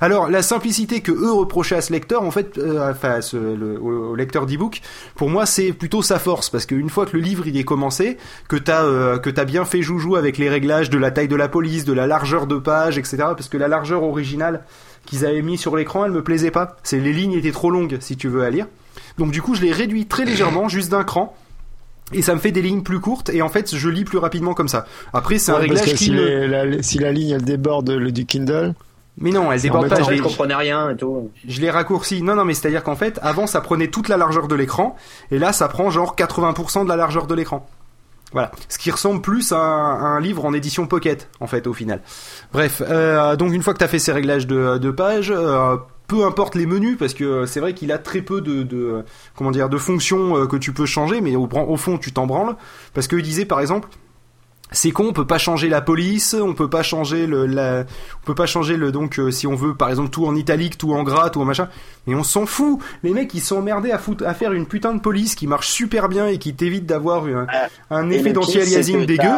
Alors, 0.00 0.28
la 0.28 0.42
simplicité 0.42 1.00
que 1.00 1.12
eux 1.12 1.32
reprochaient 1.32 1.76
à 1.76 1.80
ce 1.80 1.92
lecteur, 1.92 2.22
en 2.22 2.30
fait, 2.30 2.58
euh, 2.58 2.90
enfin, 2.90 3.20
ce- 3.20 3.36
le- 3.36 3.80
au, 3.80 4.14
lecteur 4.14 4.46
d'e-book, 4.46 4.80
pour 5.14 5.28
moi, 5.30 5.46
c'est 5.46 5.72
plutôt 5.72 6.02
sa 6.02 6.18
force, 6.18 6.50
parce 6.50 6.66
qu'une 6.66 6.88
fois 6.90 7.06
que 7.06 7.16
le 7.16 7.22
livre 7.22 7.46
il 7.46 7.56
est 7.56 7.64
commencé, 7.64 8.16
que 8.48 8.56
t'as 8.56 8.84
euh, 8.84 9.18
que 9.18 9.30
t'as 9.30 9.44
bien 9.44 9.64
fait 9.64 9.82
joujou 9.82 10.16
avec 10.16 10.38
les 10.38 10.48
réglages 10.48 10.90
de 10.90 10.98
la 10.98 11.10
taille 11.10 11.28
de 11.28 11.36
la 11.36 11.48
police, 11.48 11.84
de 11.84 11.92
la 11.92 12.06
largeur 12.06 12.46
de 12.46 12.56
page, 12.56 12.98
etc. 12.98 13.16
Parce 13.18 13.48
que 13.48 13.56
la 13.56 13.68
largeur 13.68 14.02
originale 14.02 14.62
qu'ils 15.06 15.26
avaient 15.26 15.42
mis 15.42 15.58
sur 15.58 15.76
l'écran, 15.76 16.04
elle 16.04 16.12
me 16.12 16.22
plaisait 16.22 16.50
pas. 16.52 16.76
C'est 16.82 16.98
les 17.00 17.12
lignes 17.12 17.32
étaient 17.34 17.52
trop 17.52 17.70
longues, 17.70 17.98
si 18.00 18.16
tu 18.16 18.28
veux 18.28 18.42
à 18.44 18.50
lire. 18.50 18.66
Donc 19.18 19.30
du 19.32 19.42
coup, 19.42 19.54
je 19.54 19.62
l'ai 19.62 19.72
réduit 19.72 20.06
très 20.06 20.24
légèrement, 20.24 20.68
juste 20.68 20.90
d'un 20.90 21.04
cran. 21.04 21.36
Et 22.14 22.20
ça 22.20 22.34
me 22.34 22.40
fait 22.40 22.52
des 22.52 22.60
lignes 22.60 22.82
plus 22.82 23.00
courtes 23.00 23.30
et 23.30 23.40
en 23.40 23.48
fait 23.48 23.74
je 23.74 23.88
lis 23.88 24.04
plus 24.04 24.18
rapidement 24.18 24.52
comme 24.52 24.68
ça. 24.68 24.84
Après 25.14 25.38
c'est 25.38 25.50
un 25.50 25.54
parce 25.54 25.66
réglage 25.66 25.84
que 25.86 25.90
qui 25.96 26.04
si, 26.04 26.10
me- 26.12 26.16
les- 26.26 26.46
la, 26.48 26.82
si 26.82 26.98
la 26.98 27.10
ligne 27.10 27.30
elle 27.30 27.42
déborde 27.42 27.88
le, 27.88 28.12
du 28.12 28.26
Kindle, 28.26 28.74
Mais 29.18 29.30
non, 29.30 29.52
elle 29.52 29.60
déborde 29.60 29.88
pas. 29.88 30.02
Je 30.02 30.22
comprenais 30.22 30.54
rien 30.54 30.90
et 30.90 30.96
tout. 30.96 31.30
je 31.46 31.60
l'ai 31.60 31.70
raccourci. 31.70 32.22
Non, 32.22 32.34
non, 32.34 32.44
mais 32.44 32.54
c'est-à-dire 32.54 32.82
qu'en 32.82 32.96
fait, 32.96 33.18
avant, 33.22 33.46
ça 33.46 33.60
prenait 33.60 33.88
toute 33.88 34.08
la 34.08 34.16
largeur 34.16 34.48
de 34.48 34.54
l'écran, 34.54 34.96
et 35.30 35.38
là, 35.38 35.52
ça 35.52 35.68
prend 35.68 35.90
genre 35.90 36.16
80% 36.16 36.84
de 36.84 36.88
la 36.88 36.96
largeur 36.96 37.26
de 37.26 37.34
l'écran. 37.34 37.68
Voilà. 38.32 38.50
Ce 38.68 38.78
qui 38.78 38.90
ressemble 38.90 39.20
plus 39.20 39.52
à 39.52 39.58
un, 39.58 39.94
à 39.94 40.06
un 40.06 40.20
livre 40.20 40.44
en 40.46 40.54
édition 40.54 40.86
pocket, 40.86 41.28
en 41.40 41.46
fait, 41.46 41.66
au 41.66 41.74
final. 41.74 42.00
Bref, 42.52 42.82
euh, 42.88 43.36
donc 43.36 43.52
une 43.52 43.62
fois 43.62 43.74
que 43.74 43.78
tu 43.78 43.84
as 43.84 43.88
fait 43.88 43.98
ces 43.98 44.12
réglages 44.12 44.46
de, 44.46 44.78
de 44.78 44.90
page, 44.90 45.30
euh, 45.30 45.76
peu 46.08 46.24
importe 46.24 46.54
les 46.54 46.64
menus, 46.64 46.96
parce 46.98 47.12
que 47.12 47.44
c'est 47.44 47.60
vrai 47.60 47.74
qu'il 47.74 47.92
a 47.92 47.98
très 47.98 48.22
peu 48.22 48.40
de, 48.40 48.62
de 48.62 49.04
comment 49.36 49.50
dire, 49.50 49.68
de 49.68 49.76
fonctions 49.76 50.36
euh, 50.36 50.46
que 50.46 50.56
tu 50.56 50.72
peux 50.72 50.86
changer, 50.86 51.20
mais 51.20 51.36
au 51.36 51.76
fond, 51.76 51.98
tu 51.98 52.12
t'en 52.12 52.26
branles. 52.26 52.56
Parce 52.94 53.06
qu'il 53.06 53.22
disait, 53.22 53.44
par 53.44 53.60
exemple, 53.60 53.88
c'est 54.72 54.90
con, 54.90 55.06
on 55.08 55.12
peut 55.12 55.26
pas 55.26 55.38
changer 55.38 55.68
la 55.68 55.80
police, 55.80 56.34
on 56.34 56.54
peut 56.54 56.70
pas 56.70 56.82
changer 56.82 57.26
le, 57.26 57.46
la, 57.46 57.84
on 58.22 58.26
peut 58.26 58.34
pas 58.34 58.46
changer 58.46 58.76
le 58.76 58.92
donc 58.92 59.18
euh, 59.18 59.30
si 59.30 59.46
on 59.46 59.54
veut 59.54 59.74
par 59.74 59.90
exemple 59.90 60.10
tout 60.10 60.26
en 60.26 60.34
italique, 60.34 60.78
tout 60.78 60.92
en 60.92 61.02
gras, 61.02 61.30
tout 61.30 61.40
en 61.40 61.44
machin. 61.44 61.68
Mais 62.06 62.14
on 62.14 62.22
s'en 62.22 62.46
fout. 62.46 62.80
Les 63.02 63.12
mecs 63.12 63.32
ils 63.34 63.40
sont 63.40 63.58
emmerdés 63.58 63.92
à 63.92 63.98
foutre, 63.98 64.26
à 64.26 64.34
faire 64.34 64.52
une 64.52 64.66
putain 64.66 64.94
de 64.94 65.00
police 65.00 65.34
qui 65.34 65.46
marche 65.46 65.68
super 65.68 66.08
bien 66.08 66.26
et 66.26 66.38
qui 66.38 66.54
t'évite 66.54 66.86
d'avoir 66.86 67.24
un, 67.26 67.46
un 67.90 68.10
Et 68.10 68.16
effet 68.16 68.32
d'anti-aliasing 68.32 69.06
dégueu. 69.06 69.30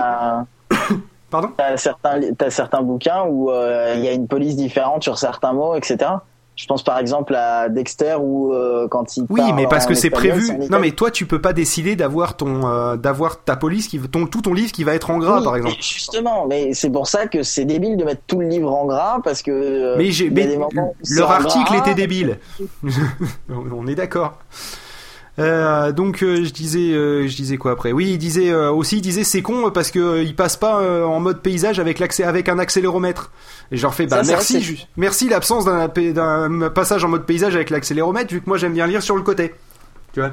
Pardon? 1.31 1.51
T'as 1.57 1.77
certains, 1.77 2.21
t'as 2.39 2.51
certains 2.51 2.83
bouquins 2.83 3.25
où 3.29 3.51
euh, 3.51 3.95
il 3.97 4.05
y 4.05 4.09
a 4.09 4.13
une 4.13 4.29
police 4.29 4.57
différente 4.57 5.03
sur 5.03 5.19
certains 5.19 5.53
mots, 5.53 5.75
etc. 5.75 6.11
Je 6.57 6.67
pense 6.67 6.85
par 6.85 6.99
exemple 6.99 7.35
à 7.35 7.69
Dexter 7.69 8.17
où 8.21 8.53
euh, 8.53 8.87
quand 8.89 9.17
il 9.17 9.27
Oui, 9.29 9.53
mais 9.55 9.67
parce 9.67 9.87
que 9.87 9.95
c'est 9.95 10.11
prévu. 10.11 10.57
Non, 10.71 10.79
mais 10.79 10.93
toi, 10.93 11.11
tu 11.11 11.27
peux 11.27 11.41
pas 11.41 11.53
décider 11.53 11.97
d'avoir 11.97 12.37
ton, 12.37 12.69
euh, 12.69 12.97
d'avoir 12.97 13.43
ta 13.43 13.57
police 13.57 13.89
qui, 13.89 13.99
ton, 13.99 14.27
tout 14.27 14.43
ton 14.43 14.55
livre 14.55 14.71
qui 14.71 14.85
va 14.85 14.95
être 14.95 15.11
en 15.11 15.19
gras, 15.19 15.39
Oui, 15.39 15.45
par 15.45 15.57
exemple. 15.57 15.77
Justement, 15.81 16.47
mais 16.47 16.73
c'est 16.73 16.91
pour 16.91 17.09
ça 17.09 17.27
que 17.27 17.43
c'est 17.43 17.65
débile 17.65 17.97
de 17.97 18.05
mettre 18.05 18.23
tout 18.27 18.41
le 18.41 18.47
livre 18.47 18.73
en 18.73 18.87
gras 18.87 19.19
parce 19.25 19.43
que. 19.43 19.51
euh, 19.51 19.95
Mais, 19.99 20.11
j'ai, 20.11 20.31
leur 21.11 21.31
article 21.31 21.65
gras. 21.73 21.79
était 21.79 21.95
débile. 21.95 22.39
On 23.49 23.87
est 23.87 23.97
d'accord. 23.97 24.39
Euh, 25.41 25.91
donc 25.91 26.23
euh, 26.23 26.45
je 26.45 26.51
disais, 26.51 26.93
euh, 26.93 27.27
je 27.27 27.35
disais 27.35 27.57
quoi 27.57 27.73
après? 27.73 27.91
Oui, 27.91 28.11
il 28.13 28.19
disait 28.19 28.51
euh, 28.51 28.71
aussi, 28.71 28.99
il 28.99 29.01
disait 29.01 29.25
c'est 29.25 29.43
con 29.43 29.71
parce 29.73 29.91
que 29.91 29.99
euh, 29.99 30.23
il 30.23 30.37
passe 30.37 30.57
pas 30.57 30.81
euh, 30.81 31.05
en 31.05 31.19
mode 31.19 31.41
paysage 31.43 31.81
avec 31.81 31.99
l'accès, 31.99 32.23
avec 32.23 32.49
un 32.49 32.59
accéléromètre. 32.61 33.33
Et 33.73 33.77
je 33.77 33.83
leur 33.83 33.95
fais 33.95 34.07
bah 34.07 34.23
Ça, 34.23 34.33
merci, 34.33 34.87
merci 34.97 35.29
l'absence 35.29 35.65
d'un, 35.65 35.89
d'un 35.89 36.71
passage 36.71 37.05
en 37.05 37.09
mode 37.09 37.27
paysage 37.27 37.57
avec 37.57 37.71
l'accéléromètre 37.71 38.33
vu 38.33 38.41
que 38.41 38.49
moi 38.49 38.59
j'aime 38.59 38.75
bien 38.75 38.87
lire 38.87 39.03
sur 39.03 39.17
le 39.17 39.23
côté. 39.23 39.55
Tu 40.13 40.21
vois? 40.21 40.31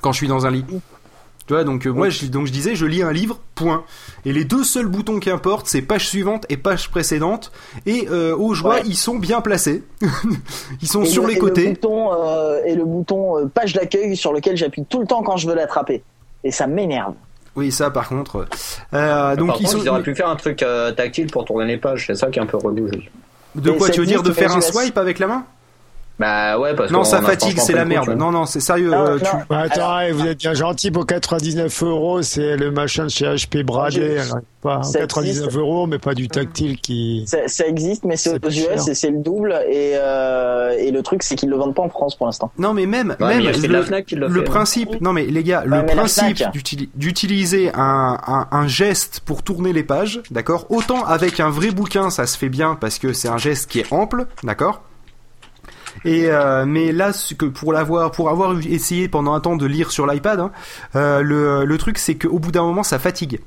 Quand 0.00 0.10
je 0.10 0.16
suis 0.16 0.28
dans 0.28 0.44
un 0.44 0.50
lit. 0.50 0.64
Tu 1.50 1.54
vois, 1.54 1.64
donc 1.64 1.84
euh, 1.84 1.90
moi, 1.90 2.10
je, 2.10 2.26
donc 2.26 2.46
je 2.46 2.52
disais, 2.52 2.76
je 2.76 2.86
lis 2.86 3.02
un 3.02 3.10
livre, 3.12 3.40
point. 3.56 3.82
Et 4.24 4.32
les 4.32 4.44
deux 4.44 4.62
seuls 4.62 4.86
boutons 4.86 5.18
qui 5.18 5.30
importent, 5.30 5.66
c'est 5.66 5.82
page 5.82 6.06
suivante 6.06 6.46
et 6.48 6.56
page 6.56 6.88
précédente. 6.92 7.50
Et 7.86 8.06
euh, 8.08 8.36
aux 8.36 8.54
joies, 8.54 8.76
Ouais. 8.76 8.82
ils 8.86 8.94
sont 8.96 9.16
bien 9.18 9.40
placés. 9.40 9.82
ils 10.80 10.86
sont 10.86 11.02
Et 11.02 11.06
sur 11.06 11.22
le- 11.24 11.30
les 11.30 11.34
et 11.34 11.38
côtés. 11.38 11.64
Le 11.64 11.70
bouton, 11.72 12.12
euh, 12.14 12.60
et 12.64 12.76
le 12.76 12.84
bouton 12.84 13.36
euh, 13.38 13.46
page 13.52 13.72
d'accueil 13.72 14.16
sur 14.16 14.32
lequel 14.32 14.56
j'appuie 14.56 14.84
tout 14.88 15.00
le 15.00 15.08
temps 15.08 15.24
quand 15.24 15.38
je 15.38 15.48
veux 15.48 15.56
l'attraper. 15.56 16.04
Et 16.44 16.52
ça 16.52 16.68
m'énerve. 16.68 17.14
Oui, 17.56 17.72
ça 17.72 17.90
par 17.90 18.08
contre. 18.08 18.46
Euh, 18.94 19.34
donc 19.34 19.48
Par 19.48 19.56
ils 19.60 19.64
contre, 19.64 19.70
sont. 19.78 19.82
ils 19.82 19.88
auraient 19.88 20.02
pu 20.04 20.14
faire 20.14 20.28
un 20.28 20.36
truc 20.36 20.62
euh, 20.62 20.92
tactile 20.92 21.32
pour 21.32 21.44
tourner 21.46 21.66
les 21.66 21.78
pages, 21.78 22.04
c'est 22.06 22.14
ça 22.14 22.28
qui 22.28 22.38
est 22.38 22.42
un 22.42 22.46
peu 22.46 22.58
relou. 22.58 22.88
De 23.56 23.72
quoi 23.72 23.88
tu 23.90 23.98
veux 23.98 24.06
dire 24.06 24.22
de 24.22 24.30
faire 24.30 24.54
un 24.54 24.60
swipe 24.60 24.96
avec 24.96 25.18
la 25.18 25.26
main? 25.26 25.44
Bah 26.20 26.58
ouais, 26.58 26.74
parce 26.74 26.90
Non, 26.92 27.02
ça 27.02 27.22
fatigue, 27.22 27.58
c'est 27.58 27.72
la 27.72 27.84
coup, 27.84 27.88
merde. 27.88 28.10
Non, 28.10 28.30
non, 28.30 28.44
c'est 28.44 28.60
sérieux. 28.60 28.90
Non, 28.90 29.06
euh, 29.06 29.12
non. 29.14 29.18
tu- 29.20 29.36
Bah, 29.48 29.60
attends, 29.60 29.88
Alors- 29.90 30.14
vous 30.18 30.26
êtes 30.26 30.38
bien 30.38 30.52
gentil 30.52 30.90
pour 30.90 31.06
99 31.06 31.82
euros, 31.82 32.20
c'est 32.20 32.58
le 32.58 32.70
machin 32.70 33.04
de 33.04 33.08
chez 33.08 33.24
HP 33.24 33.62
bradé. 33.64 34.18
Alors, 34.18 34.40
pas 34.60 34.82
ça 34.82 34.98
99 34.98 35.44
existe. 35.46 35.56
euros, 35.58 35.86
mais 35.86 35.98
pas 35.98 36.12
du 36.12 36.28
tactile 36.28 36.78
qui. 36.78 37.24
Ça, 37.26 37.38
ça 37.46 37.66
existe, 37.66 38.04
mais 38.04 38.16
c'est 38.18 38.30
aux 38.44 38.50
US 38.50 38.86
et 38.88 38.94
c'est 38.94 39.08
le 39.08 39.16
double. 39.22 39.58
Et, 39.66 39.92
euh, 39.94 40.76
et 40.78 40.90
le 40.90 41.02
truc, 41.02 41.22
c'est 41.22 41.36
qu'ils 41.36 41.48
le 41.48 41.56
vendent 41.56 41.74
pas 41.74 41.82
en 41.84 41.88
France 41.88 42.14
pour 42.16 42.26
l'instant. 42.26 42.52
Non, 42.58 42.74
mais 42.74 42.84
même, 42.84 43.16
Ouais, 43.18 43.38
même 43.38 43.44
le, 43.52 43.68
la 43.68 43.82
Fnac 43.82 44.04
qui 44.04 44.14
le 44.16 44.26
le 44.28 44.34
fait, 44.34 44.40
hein. 44.40 44.52
principe. 44.52 45.00
Non, 45.00 45.14
mais 45.14 45.24
les 45.24 45.42
gars, 45.42 45.62
le 45.64 45.78
Ouais, 45.78 45.86
principe 45.86 46.42
d'utiliser 46.94 47.70
un, 47.74 48.18
un, 48.26 48.46
un 48.50 48.66
geste 48.66 49.20
pour 49.24 49.42
tourner 49.42 49.72
les 49.72 49.84
pages, 49.84 50.20
d'accord. 50.30 50.66
Autant 50.68 51.02
avec 51.04 51.40
un 51.40 51.48
vrai 51.50 51.70
bouquin, 51.70 52.10
ça 52.10 52.26
se 52.26 52.36
fait 52.36 52.48
bien 52.50 52.76
parce 52.78 52.98
que 52.98 53.12
c'est 53.14 53.28
un 53.28 53.38
geste 53.38 53.70
qui 53.70 53.80
est 53.80 53.90
ample, 53.92 54.26
d'accord. 54.44 54.82
Et 56.04 56.30
euh, 56.30 56.64
mais 56.66 56.92
là, 56.92 57.12
ce 57.12 57.34
que 57.34 57.44
pour 57.46 57.72
l'avoir, 57.72 58.10
pour 58.10 58.30
avoir 58.30 58.58
essayé 58.66 59.08
pendant 59.08 59.34
un 59.34 59.40
temps 59.40 59.56
de 59.56 59.66
lire 59.66 59.90
sur 59.90 60.06
l'iPad, 60.06 60.40
hein, 60.40 60.50
euh, 60.96 61.20
le, 61.20 61.64
le 61.64 61.78
truc 61.78 61.98
c'est 61.98 62.14
qu'au 62.16 62.38
bout 62.38 62.52
d'un 62.52 62.62
moment, 62.62 62.82
ça 62.82 62.98
fatigue. 62.98 63.40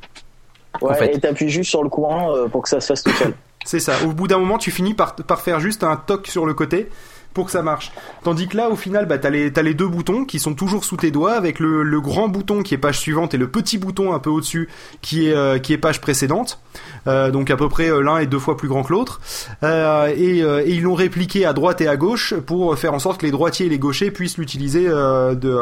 Ouais, 0.82 0.96
fait. 0.96 1.16
et 1.16 1.20
t'appuies 1.20 1.50
juste 1.50 1.70
sur 1.70 1.84
le 1.84 1.90
courant 1.90 2.36
euh, 2.36 2.48
pour 2.48 2.64
que 2.64 2.70
ça 2.70 2.80
se 2.80 2.88
fasse 2.88 3.04
tout 3.04 3.12
seul. 3.12 3.34
C'est 3.66 3.80
ça. 3.80 3.94
Au 4.06 4.12
bout 4.12 4.28
d'un 4.28 4.40
moment, 4.40 4.58
tu 4.58 4.72
finis 4.72 4.94
par, 4.94 5.16
par 5.16 5.42
faire 5.42 5.60
juste 5.60 5.84
un 5.84 5.96
toc 5.96 6.28
sur 6.28 6.46
le 6.46 6.54
côté 6.54 6.90
pour 7.34 7.46
que 7.46 7.52
ça 7.52 7.62
marche. 7.62 7.92
Tandis 8.24 8.48
que 8.48 8.58
là, 8.58 8.70
au 8.70 8.76
final, 8.76 9.06
bah, 9.06 9.18
t'as 9.18 9.30
les, 9.30 9.52
t'as 9.52 9.62
les 9.62 9.74
deux 9.74 9.88
boutons 9.88 10.26
qui 10.26 10.40
sont 10.40 10.54
toujours 10.54 10.86
sous 10.86 10.98
tes 10.98 11.12
doigts 11.12 11.34
avec 11.34 11.60
le, 11.60 11.84
le 11.84 12.02
grand 12.02 12.28
bouton 12.28 12.64
qui 12.64 12.74
est 12.74 12.78
page 12.78 13.00
suivante 13.00 13.34
et 13.34 13.38
le 13.38 13.48
petit 13.48 13.78
bouton 13.78 14.14
un 14.14 14.20
peu 14.20 14.30
au-dessus 14.30 14.70
qui 15.02 15.28
est, 15.28 15.36
euh, 15.36 15.60
qui 15.60 15.74
est 15.74 15.78
page 15.78 16.02
précédente. 16.02 16.60
Euh, 17.08 17.32
donc 17.32 17.52
à 17.52 17.58
peu 17.58 17.70
près 17.70 17.92
euh, 17.92 18.02
l'un 18.02 18.18
est 18.18 18.26
deux 18.26 18.40
fois 18.40 18.58
plus 18.58 18.68
grand 18.68 18.84
que 18.84 18.92
l'autre. 18.94 19.22
Euh, 19.64 20.14
et, 20.16 20.42
euh, 20.44 20.64
et 20.66 20.72
ils 20.72 20.82
l'ont 20.84 20.96
répliqué 20.96 21.46
à 21.46 21.54
droite 21.54 21.82
et 21.82 21.88
à 21.88 21.98
gauche 21.98 22.34
pour 22.46 22.78
faire 22.78 22.94
en 22.94 23.00
sorte 23.00 23.20
que 23.20 23.26
les 23.26 23.32
droitiers 23.32 23.66
et 23.66 23.70
les 23.70 23.80
gauchers 23.80 24.12
puissent 24.12 24.38
l'utiliser 24.38 24.86
euh, 24.88 25.36
de, 25.36 25.58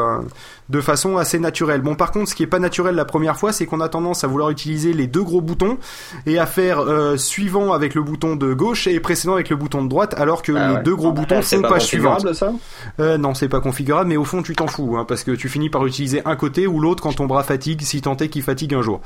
de 0.72 0.80
façon 0.80 1.18
assez 1.18 1.38
naturelle. 1.38 1.82
Bon, 1.82 1.94
par 1.94 2.10
contre, 2.12 2.30
ce 2.30 2.34
qui 2.34 2.42
est 2.42 2.46
pas 2.46 2.58
naturel 2.58 2.94
la 2.94 3.04
première 3.04 3.36
fois, 3.36 3.52
c'est 3.52 3.66
qu'on 3.66 3.80
a 3.82 3.90
tendance 3.90 4.24
à 4.24 4.26
vouloir 4.26 4.48
utiliser 4.48 4.94
les 4.94 5.06
deux 5.06 5.22
gros 5.22 5.42
boutons 5.42 5.76
et 6.26 6.38
à 6.38 6.46
faire 6.46 6.80
euh, 6.80 7.18
suivant 7.18 7.72
avec 7.74 7.94
le 7.94 8.02
bouton 8.02 8.36
de 8.36 8.54
gauche 8.54 8.86
et 8.86 8.98
précédent 8.98 9.34
avec 9.34 9.50
le 9.50 9.56
bouton 9.56 9.84
de 9.84 9.88
droite, 9.90 10.14
alors 10.18 10.42
que 10.42 10.52
Ah 10.56 10.68
les 10.68 10.74
ouais. 10.76 10.82
deux 10.82 10.96
gros 10.96 11.12
boutons 11.12 11.42
C'est 11.42 11.56
font 11.56 11.62
pas 11.62 11.68
page 11.68 11.82
suivante. 11.84 12.22
configurable 12.24 12.34
ça 12.34 12.52
Euh, 13.00 13.18
non, 13.18 13.34
c'est 13.34 13.48
pas 13.50 13.60
configurable, 13.60 14.08
mais 14.08 14.16
au 14.16 14.24
fond, 14.24 14.42
tu 14.42 14.56
t'en 14.56 14.66
fous, 14.66 14.96
hein, 14.96 15.04
parce 15.06 15.24
que 15.24 15.32
tu 15.32 15.50
finis 15.50 15.68
par 15.68 15.84
utiliser 15.86 16.22
un 16.24 16.36
côté 16.36 16.66
ou 16.66 16.80
l'autre 16.80 17.02
quand 17.02 17.12
ton 17.12 17.26
bras 17.26 17.42
fatigue, 17.42 17.82
si 17.82 18.00
tant 18.00 18.16
est 18.16 18.28
qu'il 18.28 18.42
fatigue 18.42 18.74
un 18.74 18.80
jour. 18.82 19.02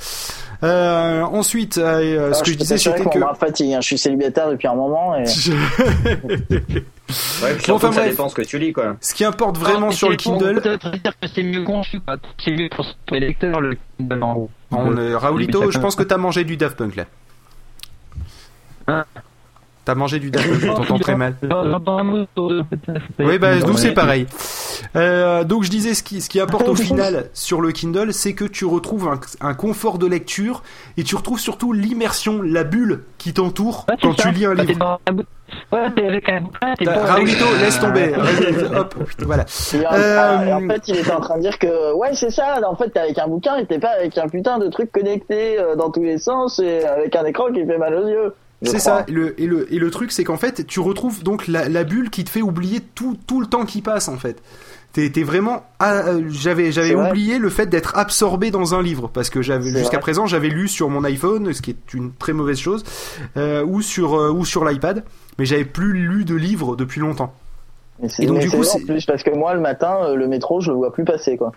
Euh, 0.63 1.23
ensuite, 1.23 1.79
euh, 1.79 2.01
ce 2.01 2.19
Alors, 2.29 2.43
que 2.43 2.51
je 2.53 2.57
disais, 2.57 2.79
c'était 2.79 3.03
mon 3.03 3.11
que... 3.11 3.19
bras 3.19 3.35
fatigue. 3.35 3.73
hein. 3.73 3.81
Je 3.81 3.87
suis 3.87 3.99
célibataire 3.99 4.49
depuis 4.51 4.69
un 4.69 4.75
moment. 4.77 5.17
Et... 5.17 5.25
Ouais, 7.09 7.55
puis 7.55 7.65
surtout, 7.65 7.73
enfin, 7.87 7.93
ça 7.93 8.01
bref. 8.01 8.11
dépend 8.11 8.29
ce 8.29 8.35
que 8.35 8.43
tu 8.43 8.59
lis 8.59 8.73
quoi. 8.73 8.97
Ce 9.01 9.15
qui 9.15 9.25
importe 9.25 9.59
vraiment 9.59 9.87
Non, 9.87 9.93
sur 9.93 10.11
le 10.11 10.17
Kindle, 10.17 10.61
dire 10.61 11.13
que 11.21 11.29
c'est 11.33 11.43
mieux 11.45 11.63
conçu. 11.63 12.01
C'est 12.43 12.51
mieux 12.51 12.69
pour 12.69 12.85
les 13.13 13.21
lecteurs, 13.21 13.61
le 13.61 13.77
Kindle 13.99 14.23
en 14.23 14.35
haut. 14.35 14.51
on, 14.73 14.97
euh, 14.97 15.17
Raoulito, 15.17 15.71
je 15.71 15.79
pense 15.79 15.95
que 15.95 16.03
t'as 16.03 16.17
mangé 16.17 16.43
du 16.45 16.57
Daft 16.57 16.77
Punk 16.77 16.97
là. 16.97 17.05
Hein 18.89 19.05
T'as 19.85 19.95
mangé 19.95 20.19
du 20.19 20.31
Daft 20.33 20.49
Punk, 20.49 20.61
je 20.61 20.67
t'entends 20.67 20.99
très 20.99 21.17
mal. 21.17 21.37
Oui, 23.21 23.39
bah 23.39 23.57
nous 23.61 23.77
c'est 23.77 23.93
pareil. 23.95 24.27
Euh, 24.97 25.45
donc 25.45 25.63
je 25.65 25.71
disais, 25.71 25.95
ce 25.95 26.03
qui, 26.03 26.21
ce 26.21 26.29
qui 26.29 26.41
apporte 26.41 26.69
au 26.69 26.75
final 26.75 27.29
sur 27.35 27.61
le 27.61 27.73
Kindle, 27.73 28.13
c'est 28.13 28.33
que 28.35 28.45
tu 28.45 28.65
retrouves 28.65 29.09
un, 29.09 29.21
un 29.47 29.55
confort 29.55 29.99
de 29.99 30.07
lecture 30.07 30.63
et 30.97 31.03
tu 31.05 31.17
retrouves 31.17 31.41
surtout 31.41 31.73
l'immersion, 31.73 32.43
la 32.43 32.65
bulle 32.65 33.05
qui 33.19 33.33
t'entoure 33.33 33.87
Ouais, 33.89 33.97
quand 34.03 34.17
ça. 34.17 34.23
tu 34.29 34.35
lis 34.35 34.45
un 34.47 34.55
Bah, 34.55 34.63
livre. 34.65 35.01
Ouais, 35.73 35.91
t'es 35.95 36.07
avec 36.07 36.29
un 36.29 36.41
bouquin, 36.41 36.75
t'es 36.77 36.85
pas 36.85 37.13
avec- 37.13 37.29
laisse 37.61 37.79
tomber. 37.81 38.13
Hop, 38.77 38.95
voilà. 39.21 39.45
Et 39.75 39.87
en, 39.87 39.93
Euh, 39.93 40.53
en 40.55 40.69
fait, 40.69 40.89
il 40.89 40.97
était 40.97 41.13
en 41.13 41.21
train 41.21 41.37
de 41.37 41.43
dire 41.43 41.59
que 41.59 41.95
ouais, 41.95 42.15
c'est 42.15 42.31
ça. 42.31 42.59
En 42.69 42.75
fait, 42.77 42.91
t'es 42.91 42.99
avec 43.01 43.19
un 43.19 43.29
bouquin 43.29 43.57
et 43.57 43.67
t'es 43.67 43.79
pas 43.79 43.91
avec 43.99 44.19
un 44.19 44.29
putain 44.29 44.59
de 44.59 44.69
truc 44.69 44.91
connecté 44.91 45.59
euh, 45.59 45.77
dans 45.77 45.91
tous 45.91 46.03
les 46.03 46.19
sens 46.19 46.59
et 46.59 46.85
avec 46.85 47.15
un 47.15 47.25
écran 47.25 47.53
qui 47.53 47.65
fait 47.65 47.79
mal 47.79 47.95
aux 47.95 48.09
yeux. 48.09 48.35
C'est 48.63 48.79
ça. 48.79 49.05
Le, 49.09 49.41
et, 49.41 49.47
le, 49.47 49.73
et 49.73 49.79
le 49.79 49.91
truc, 49.91 50.11
c'est 50.11 50.25
qu'en 50.25 50.39
fait, 50.39 50.67
tu 50.67 50.81
retrouves 50.81 51.23
donc 51.23 51.47
la, 51.47 51.69
la 51.69 51.85
bulle 51.85 52.09
qui 52.11 52.25
te 52.25 52.31
fait 52.31 52.41
oublier 52.43 52.81
tout, 52.95 53.17
tout 53.27 53.41
le 53.41 53.47
temps 53.47 53.67
qui 53.67 53.83
passe, 53.83 54.09
en 54.09 54.17
fait. 54.17 54.43
T'es 54.97 55.11
t'es 55.11 55.25
vraiment. 55.25 55.63
ah, 55.79 56.09
euh, 56.09 56.23
j'avais 56.31 56.73
j'avais 56.73 56.95
vrai. 56.95 57.11
oublié 57.11 57.39
le 57.39 57.51
fait 57.51 57.67
d'être 57.67 57.99
absorbé 57.99 58.51
dans 58.51 58.75
un 58.75 58.81
livre 58.81 59.11
parce 59.13 59.29
que 59.29 59.43
j'avais 59.43 59.69
jusqu'à 59.81 59.99
présent 59.99 60.27
j'avais 60.27 60.49
lu 60.49 60.69
sur 60.69 60.89
mon 60.89 61.05
iPhone, 61.05 61.53
ce 61.53 61.61
qui 61.61 61.73
est 61.73 61.93
une 61.93 62.15
très 62.15 62.33
mauvaise 62.33 62.57
chose, 62.59 62.83
euh, 63.37 63.63
ou 63.63 63.83
sur 63.83 64.15
euh, 64.15 64.31
ou 64.31 64.47
sur 64.47 64.65
l'iPad, 64.65 65.05
mais 65.39 65.45
j'avais 65.45 65.67
plus 65.67 65.93
lu 65.93 66.25
de 66.25 66.35
livres 66.35 66.77
depuis 66.77 67.03
longtemps. 67.03 67.35
Et 68.19 68.25
donc, 68.25 68.39
du 68.39 68.51
coup, 68.51 68.63
c'est- 68.65 68.87
plus 68.87 69.05
parce 69.05 69.23
que 69.23 69.37
moi 69.37 69.53
le 69.53 69.61
matin, 69.61 70.15
le 70.15 70.27
métro, 70.29 70.63
je 70.63 70.71
le 70.71 70.79
vois 70.79 70.95
plus 70.95 71.05
passer 71.05 71.37
quoi. 71.37 71.53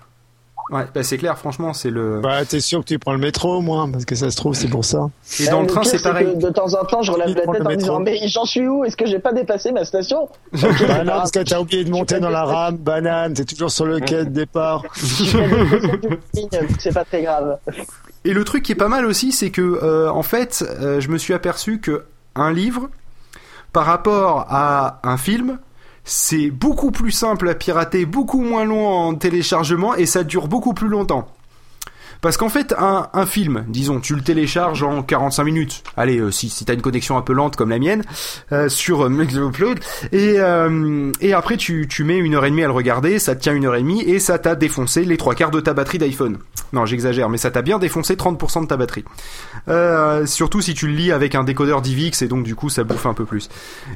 Ouais, 0.72 0.86
bah 0.94 1.02
c'est 1.04 1.18
clair, 1.18 1.38
franchement, 1.38 1.74
c'est 1.74 1.90
le. 1.90 2.20
Bah, 2.22 2.46
t'es 2.46 2.60
sûr 2.60 2.82
que 2.82 2.86
tu 2.86 3.00
prends 3.00 3.14
le 3.14 3.20
métro 3.20 3.56
au 3.56 3.62
moins, 3.62 3.90
parce 3.90 4.06
que 4.06 4.16
ça 4.16 4.30
se 4.30 4.38
trouve, 4.38 4.54
c'est 4.54 4.68
pour 4.68 4.86
ça. 4.86 5.10
Et 5.40 5.48
dans 5.48 5.62
le 5.62 5.68
train, 5.68 5.82
pire, 5.82 5.90
c'est 5.90 6.04
pareil. 6.04 6.34
que 6.34 6.40
de 6.40 6.50
temps 6.50 6.74
en 6.74 6.86
temps, 6.86 7.02
je 7.02 7.12
relève 7.12 7.36
la 7.36 7.42
tête 7.42 7.66
en 7.66 7.70
me 7.70 7.76
disant 7.76 8.00
mais 8.00 8.20
j'en 8.28 8.46
suis 8.46 8.68
où? 8.68 8.86
Est-ce 8.86 8.96
que 8.96 9.08
j'ai 9.08 9.20
pas 9.20 9.34
dépassé 9.34 9.72
ma 9.72 9.84
station? 9.84 10.30
Bah 10.54 11.04
non, 11.04 11.14
parce 11.14 11.32
que 11.32 11.40
t'as 11.40 11.60
oublié 11.60 11.84
de 11.84 11.90
monter 11.90 12.20
dans 12.20 12.30
la 12.30 12.44
rame, 12.44 12.78
banane, 12.78 13.34
t'es 13.34 13.46
toujours 13.46 13.72
sur 13.72 13.86
le 13.86 14.00
quai 14.00 14.26
de 14.26 14.30
départ. 14.30 14.84
C'est 16.80 16.94
pas 16.94 17.06
très 17.06 17.24
grave. 17.24 17.58
Et 18.26 18.34
le 18.34 18.44
truc 18.44 18.64
qui 18.64 18.74
est 18.74 18.76
pas 18.76 18.88
mal 18.88 19.06
aussi, 19.06 19.32
c'est 19.32 19.50
que 19.50 19.62
euh, 19.62 20.12
en 20.12 20.24
fait, 20.24 20.64
euh, 20.82 21.00
je 21.00 21.10
me 21.10 21.18
suis 21.18 21.34
aperçu 21.34 21.80
que 21.80 22.04
un 22.36 22.52
livre, 22.52 22.90
par 23.74 23.86
rapport 23.86 24.46
à 24.50 25.00
un 25.04 25.18
film, 25.18 25.60
c'est 26.10 26.50
beaucoup 26.50 26.90
plus 26.90 27.12
simple 27.12 27.48
à 27.50 27.54
pirater, 27.54 28.06
beaucoup 28.06 28.42
moins 28.42 28.66
long 28.66 28.88
en 28.88 29.14
téléchargement 29.14 29.94
et 29.94 30.08
ça 30.08 30.24
dure 30.24 30.48
beaucoup 30.48 30.74
plus 30.74 30.88
longtemps. 30.88 31.28
Parce 32.22 32.36
qu'en 32.36 32.50
fait, 32.50 32.76
un, 32.78 33.26
film, 33.26 33.64
disons, 33.70 34.02
tu 34.02 34.14
le 34.14 34.22
télécharges 34.22 34.84
en 34.84 35.04
45 35.04 35.44
minutes. 35.46 35.84
Allez, 35.96 36.20
euh, 36.20 36.32
si, 36.32 36.66
t'as 36.66 36.74
une 36.74 36.82
connexion 36.82 37.18
un 37.18 37.22
peu 37.22 37.32
lente 37.32 37.56
comme 37.56 37.70
la 37.70 37.80
mienne, 37.80 38.04
euh, 38.52 38.68
sur 38.68 39.06
euh, 39.06 39.10
Upload, 39.10 39.80
et, 40.12 40.36
euh, 40.38 41.12
après 41.34 41.56
tu, 41.56 41.88
mets 42.04 42.18
une 42.18 42.36
heure 42.36 42.46
et 42.46 42.50
demie 42.50 42.64
à 42.64 42.68
le 42.68 42.74
regarder, 42.74 43.20
ça 43.20 43.36
tient 43.36 43.54
une 43.54 43.66
heure 43.66 43.76
et 43.76 43.82
demie, 43.82 44.02
et 44.02 44.20
ça 44.20 44.38
t'a 44.38 44.56
défoncé 44.56 45.06
les 45.06 45.16
trois 45.16 45.34
quarts 45.34 45.52
de 45.52 45.62
ta 45.62 45.74
batterie 45.74 45.98
d'iPhone. 45.98 46.40
Non, 46.74 46.86
j'exagère, 46.86 47.30
mais 47.30 47.38
ça 47.38 47.52
t'a 47.52 47.62
bien 47.62 47.80
défoncé 47.80 48.16
30% 48.16 48.64
de 48.64 48.68
ta 48.68 48.76
batterie. 48.76 49.06
Surtout 50.28 50.62
si 50.62 50.74
tu 50.74 50.88
le 50.88 50.94
lis 50.94 51.12
avec 51.14 51.36
un 51.36 51.46
décodeur 51.46 51.82
DivX, 51.82 52.22
et 52.22 52.28
donc 52.28 52.44
du 52.44 52.56
coup 52.56 52.70
ça 52.70 52.84
bouffe 52.84 53.06
un 53.06 53.14
peu 53.14 53.26
plus. 53.26 53.50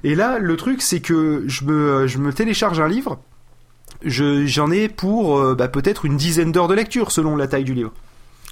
Et 0.05 0.15
là, 0.15 0.39
le 0.39 0.55
truc, 0.55 0.81
c'est 0.81 1.01
que 1.01 1.43
je 1.47 1.65
me, 1.65 2.31
télécharge 2.31 2.79
un 2.79 2.87
livre, 2.87 3.19
je, 4.05 4.45
j'en 4.45 4.71
ai 4.71 4.87
pour 4.87 5.55
bah, 5.55 5.67
peut-être 5.67 6.05
une 6.05 6.17
dizaine 6.17 6.51
d'heures 6.51 6.67
de 6.67 6.73
lecture 6.73 7.11
selon 7.11 7.35
la 7.35 7.47
taille 7.47 7.65
du 7.65 7.73
livre. 7.73 7.91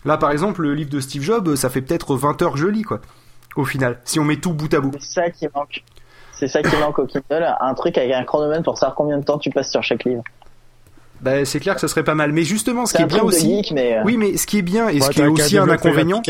Là, 0.06 0.18
par 0.18 0.32
exemple, 0.32 0.62
le 0.62 0.74
livre 0.74 0.90
de 0.90 1.00
Steve 1.00 1.22
Jobs, 1.22 1.56
ça 1.56 1.70
fait 1.70 1.82
peut-être 1.82 2.16
20 2.16 2.42
heures 2.42 2.54
que 2.54 2.60
je 2.60 2.68
lis, 2.68 2.82
quoi. 2.84 3.00
Au 3.56 3.66
final, 3.66 4.00
si 4.06 4.20
on 4.20 4.24
met 4.24 4.38
tout 4.38 4.54
bout 4.54 4.74
à 4.74 4.80
bout. 4.80 4.92
C'est 5.00 5.22
ça 5.22 5.30
qui 5.30 5.48
manque. 5.54 5.84
C'est 6.34 6.48
ça 6.48 6.64
qui 6.64 6.76
manque 6.78 6.98
au 6.98 7.06
Kindle, 7.06 7.46
un 7.60 7.74
truc 7.76 7.98
avec 7.98 8.12
un 8.14 8.24
chronomètre 8.24 8.64
pour 8.64 8.78
savoir 8.78 8.96
combien 8.96 9.18
de 9.20 9.24
temps 9.24 9.38
tu 9.38 9.50
passes 9.52 9.70
sur 9.70 9.84
chaque 9.84 10.06
livre. 10.06 10.24
Bah, 11.22 11.46
c'est 11.46 11.60
clair 11.60 11.76
que 11.76 11.82
ça 11.82 11.88
serait 11.88 12.04
pas 12.04 12.16
mal. 12.16 12.32
Mais 12.32 12.44
justement, 12.44 12.86
ce 12.88 12.94
qui 12.94 13.04
est 13.04 13.06
bien 13.06 13.22
aussi. 13.22 13.58
geek, 13.58 13.72
mais 13.74 13.98
euh, 13.98 14.04
Oui, 14.06 14.18
mais 14.18 14.38
ce 14.38 14.48
qui 14.48 14.58
est 14.58 14.64
bien 14.64 14.90
et 14.90 15.00
ce 15.02 15.10
qui 15.12 15.22
est 15.22 15.28
aussi 15.28 15.58
un 15.58 15.70
inconvénient. 15.70 16.22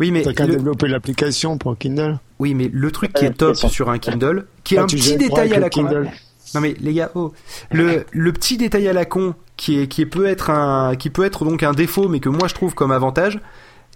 Oui, 0.00 0.10
mais 0.10 0.22
T'as 0.22 0.32
qu'à 0.32 0.46
le, 0.46 0.56
développer 0.56 0.88
l'application 0.88 1.58
pour 1.58 1.76
Kindle. 1.76 2.18
oui, 2.38 2.54
mais 2.54 2.70
le 2.72 2.90
truc 2.90 3.12
qui 3.12 3.26
est 3.26 3.36
top 3.36 3.54
sur 3.54 3.90
un 3.90 3.98
Kindle, 3.98 4.46
qui 4.64 4.74
est 4.74 4.78
Ah, 4.78 4.82
un 4.82 4.86
petit 4.86 5.16
détail 5.16 5.52
à 5.54 5.60
la 5.60 5.68
con. 5.68 5.82
Kindle. 5.84 6.10
Non 6.54 6.60
mais 6.60 6.74
les 6.80 6.92
gars, 6.94 7.10
oh, 7.14 7.32
le 7.70 8.04
le 8.10 8.32
petit 8.32 8.56
détail 8.56 8.88
à 8.88 8.92
la 8.92 9.04
con 9.04 9.34
qui 9.60 9.78
est 9.78 9.88
qui 9.88 10.06
peut 10.06 10.24
être 10.24 10.48
un 10.48 10.96
qui 10.96 11.10
peut 11.10 11.22
être 11.22 11.44
donc 11.44 11.62
un 11.62 11.72
défaut, 11.72 12.08
mais 12.08 12.18
que 12.18 12.30
moi 12.30 12.48
je 12.48 12.54
trouve 12.54 12.74
comme 12.74 12.90
avantage, 12.92 13.38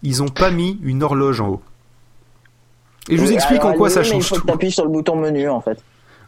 ils 0.03 0.23
ont 0.23 0.29
pas 0.29 0.51
mis 0.51 0.79
une 0.83 1.03
horloge 1.03 1.41
en 1.41 1.49
haut. 1.49 1.63
Et 3.09 3.17
je 3.17 3.23
vous 3.23 3.33
explique 3.33 3.61
alors, 3.61 3.73
en 3.73 3.77
quoi 3.77 3.89
oui, 3.89 3.95
ça 3.95 4.01
mais 4.01 4.07
Il 4.09 4.13
change 4.13 4.29
faut 4.29 4.37
tout. 4.37 4.47
tu 4.47 4.53
appuies 4.53 4.71
sur 4.71 4.85
le 4.85 4.91
bouton 4.91 5.17
menu 5.17 5.49
en 5.49 5.63
fait. 5.63 5.83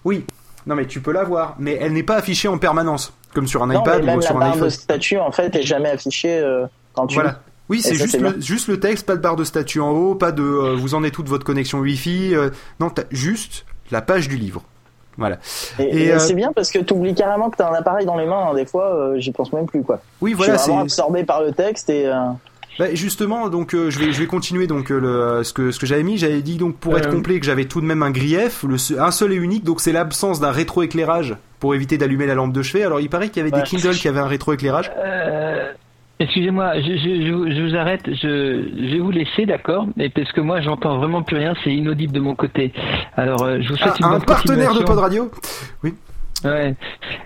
Oui. 0.07 0.25
Non 0.67 0.75
mais 0.75 0.87
tu 0.87 1.03
peux 1.03 1.13
la 1.13 1.23
voir, 1.23 1.55
mais 1.59 1.77
elle 1.79 1.93
n'est 1.93 2.03
pas 2.03 2.17
affichée 2.17 2.49
en 2.49 2.57
permanence, 2.57 3.13
comme 3.35 3.47
sur 3.47 3.63
un 3.63 3.67
Non, 3.67 3.83
iPad 3.83 4.01
mais 4.01 4.07
même 4.07 4.17
ou 4.17 4.21
la 4.21 4.27
sur 4.27 4.37
un 4.37 4.41
barre 4.41 4.57
de 4.57 4.69
statut 4.71 5.19
en 5.19 5.31
fait 5.31 5.55
est 5.55 5.63
jamais 5.63 5.91
affichée 5.91 6.39
euh, 6.39 6.65
quand 6.95 7.07
tu. 7.07 7.17
Voilà. 7.17 7.41
Oui, 7.69 7.83
c'est 7.83 7.95
juste 7.95 8.19
le, 8.19 8.41
juste 8.41 8.69
le 8.69 8.81
texte, 8.81 9.05
pas 9.05 9.17
de 9.17 9.21
barre 9.21 9.37
de 9.37 9.45
statut 9.45 9.81
en 9.81 9.91
haut, 9.91 10.15
pas 10.15 10.33
de 10.33 10.43
euh, 10.43 10.75
vous 10.77 10.95
en 10.95 11.05
êtes 11.05 11.13
toute 11.13 11.29
votre 11.29 11.45
connexion 11.45 11.81
Wi-Fi. 11.81 12.35
euh, 12.35 12.49
non, 12.81 12.89
t'as 12.89 13.03
juste 13.11 13.67
la 13.91 14.01
page 14.01 14.29
du 14.29 14.37
livre. 14.37 14.63
Voilà. 15.19 15.39
Et, 15.79 15.83
Et, 15.83 16.05
et 16.07 16.13
euh, 16.13 16.19
c'est 16.19 16.35
bien 16.35 16.53
parce 16.55 16.71
que 16.71 16.79
tu 16.79 16.93
oublies 16.95 17.15
carrément 17.15 17.51
que 17.51 17.57
t'as 17.57 17.71
un 17.71 17.75
appareil 17.75 18.05
dans 18.07 18.17
les 18.17 18.27
mains. 18.27 18.49
hein, 18.51 18.55
Des 18.55 18.67
fois, 18.67 18.95
euh, 18.95 19.15
j'y 19.19 19.33
pense 19.33 19.53
même 19.53 19.67
plus 19.67 19.83
quoi. 19.83 20.01
Oui, 20.21 20.33
je 20.33 20.37
voilà, 20.37 20.59
suis 20.59 20.73
c'est 20.73 20.79
absorbé 20.79 21.25
par 21.25 21.43
le 21.43 21.53
texte 21.53 21.89
et. 21.91 22.07
euh, 22.07 22.15
Bah, 22.79 22.87
justement, 22.95 23.49
donc 23.49 23.75
euh, 23.75 23.89
je 23.91 23.99
vais 23.99 24.13
je 24.13 24.21
vais 24.21 24.27
continuer 24.27 24.67
donc 24.67 24.91
euh, 24.93 24.99
le, 25.39 25.43
ce 25.45 25.53
que 25.55 25.71
ce 25.71 25.79
que 25.81 25.87
j'avais 25.87 26.03
mis, 26.03 26.19
j'avais 26.19 26.43
dit 26.43 26.57
donc 26.57 26.77
pour 26.77 26.99
être 26.99 27.09
complet 27.11 27.41
que 27.41 27.47
j'avais 27.47 27.65
tout 27.65 27.81
de 27.81 27.87
même 27.87 28.03
un 28.03 28.11
grief, 28.11 28.65
le 28.65 28.77
un 29.01 29.11
seul 29.11 29.33
et 29.33 29.37
unique, 29.37 29.65
donc 29.65 29.81
c'est 29.81 29.93
l'absence 29.93 30.41
d'un 30.41 30.51
rétroéclairage 30.51 31.37
pour 31.59 31.75
éviter 31.75 31.97
d'allumer 31.97 32.27
la 32.27 32.35
lampe 32.35 32.53
de 32.53 32.61
chevet. 32.63 32.85
Alors 32.85 33.01
il 33.01 33.09
paraît 33.09 33.31
qu'il 33.31 33.39
y 33.43 33.47
avait 33.47 33.55
Ouais. 33.57 33.63
des 33.63 33.67
Kindle 33.69 33.95
qui 33.95 34.09
avaient 34.09 34.21
un 34.21 34.27
rétroéclairage. 34.27 34.91
Excusez-moi, 36.19 36.81
je, 36.81 36.97
je, 36.97 37.27
je, 37.27 37.33
vous- 37.33 37.51
je 37.51 37.63
vous 37.63 37.77
arrête, 37.77 38.01
je, 38.07 38.69
je 38.75 38.93
vais 38.95 38.99
vous 39.01 39.11
laisser, 39.11 39.45
d'accord 39.45 39.87
Mais 39.97 40.09
parce 40.09 40.33
que 40.33 40.41
moi, 40.41 40.63
j'entends 40.63 40.97
vraiment 40.99 41.23
plus 41.23 41.37
rien, 41.37 41.53
c'est 41.63 41.75
inaudible 41.75 42.13
de 42.15 42.21
mon 42.21 42.35
côté. 42.35 42.73
Alors, 43.17 43.43
euh, 43.43 43.59
je 43.61 43.69
vous 43.69 43.77
souhaite 43.77 43.93
Ah, 43.95 43.99
une 44.01 44.05
un 44.07 44.11
bonne 44.13 44.25
partenaire 44.25 44.73
de. 44.75 44.83
Pod 44.83 44.99
Radio? 44.99 45.31
Ouais. 46.45 46.75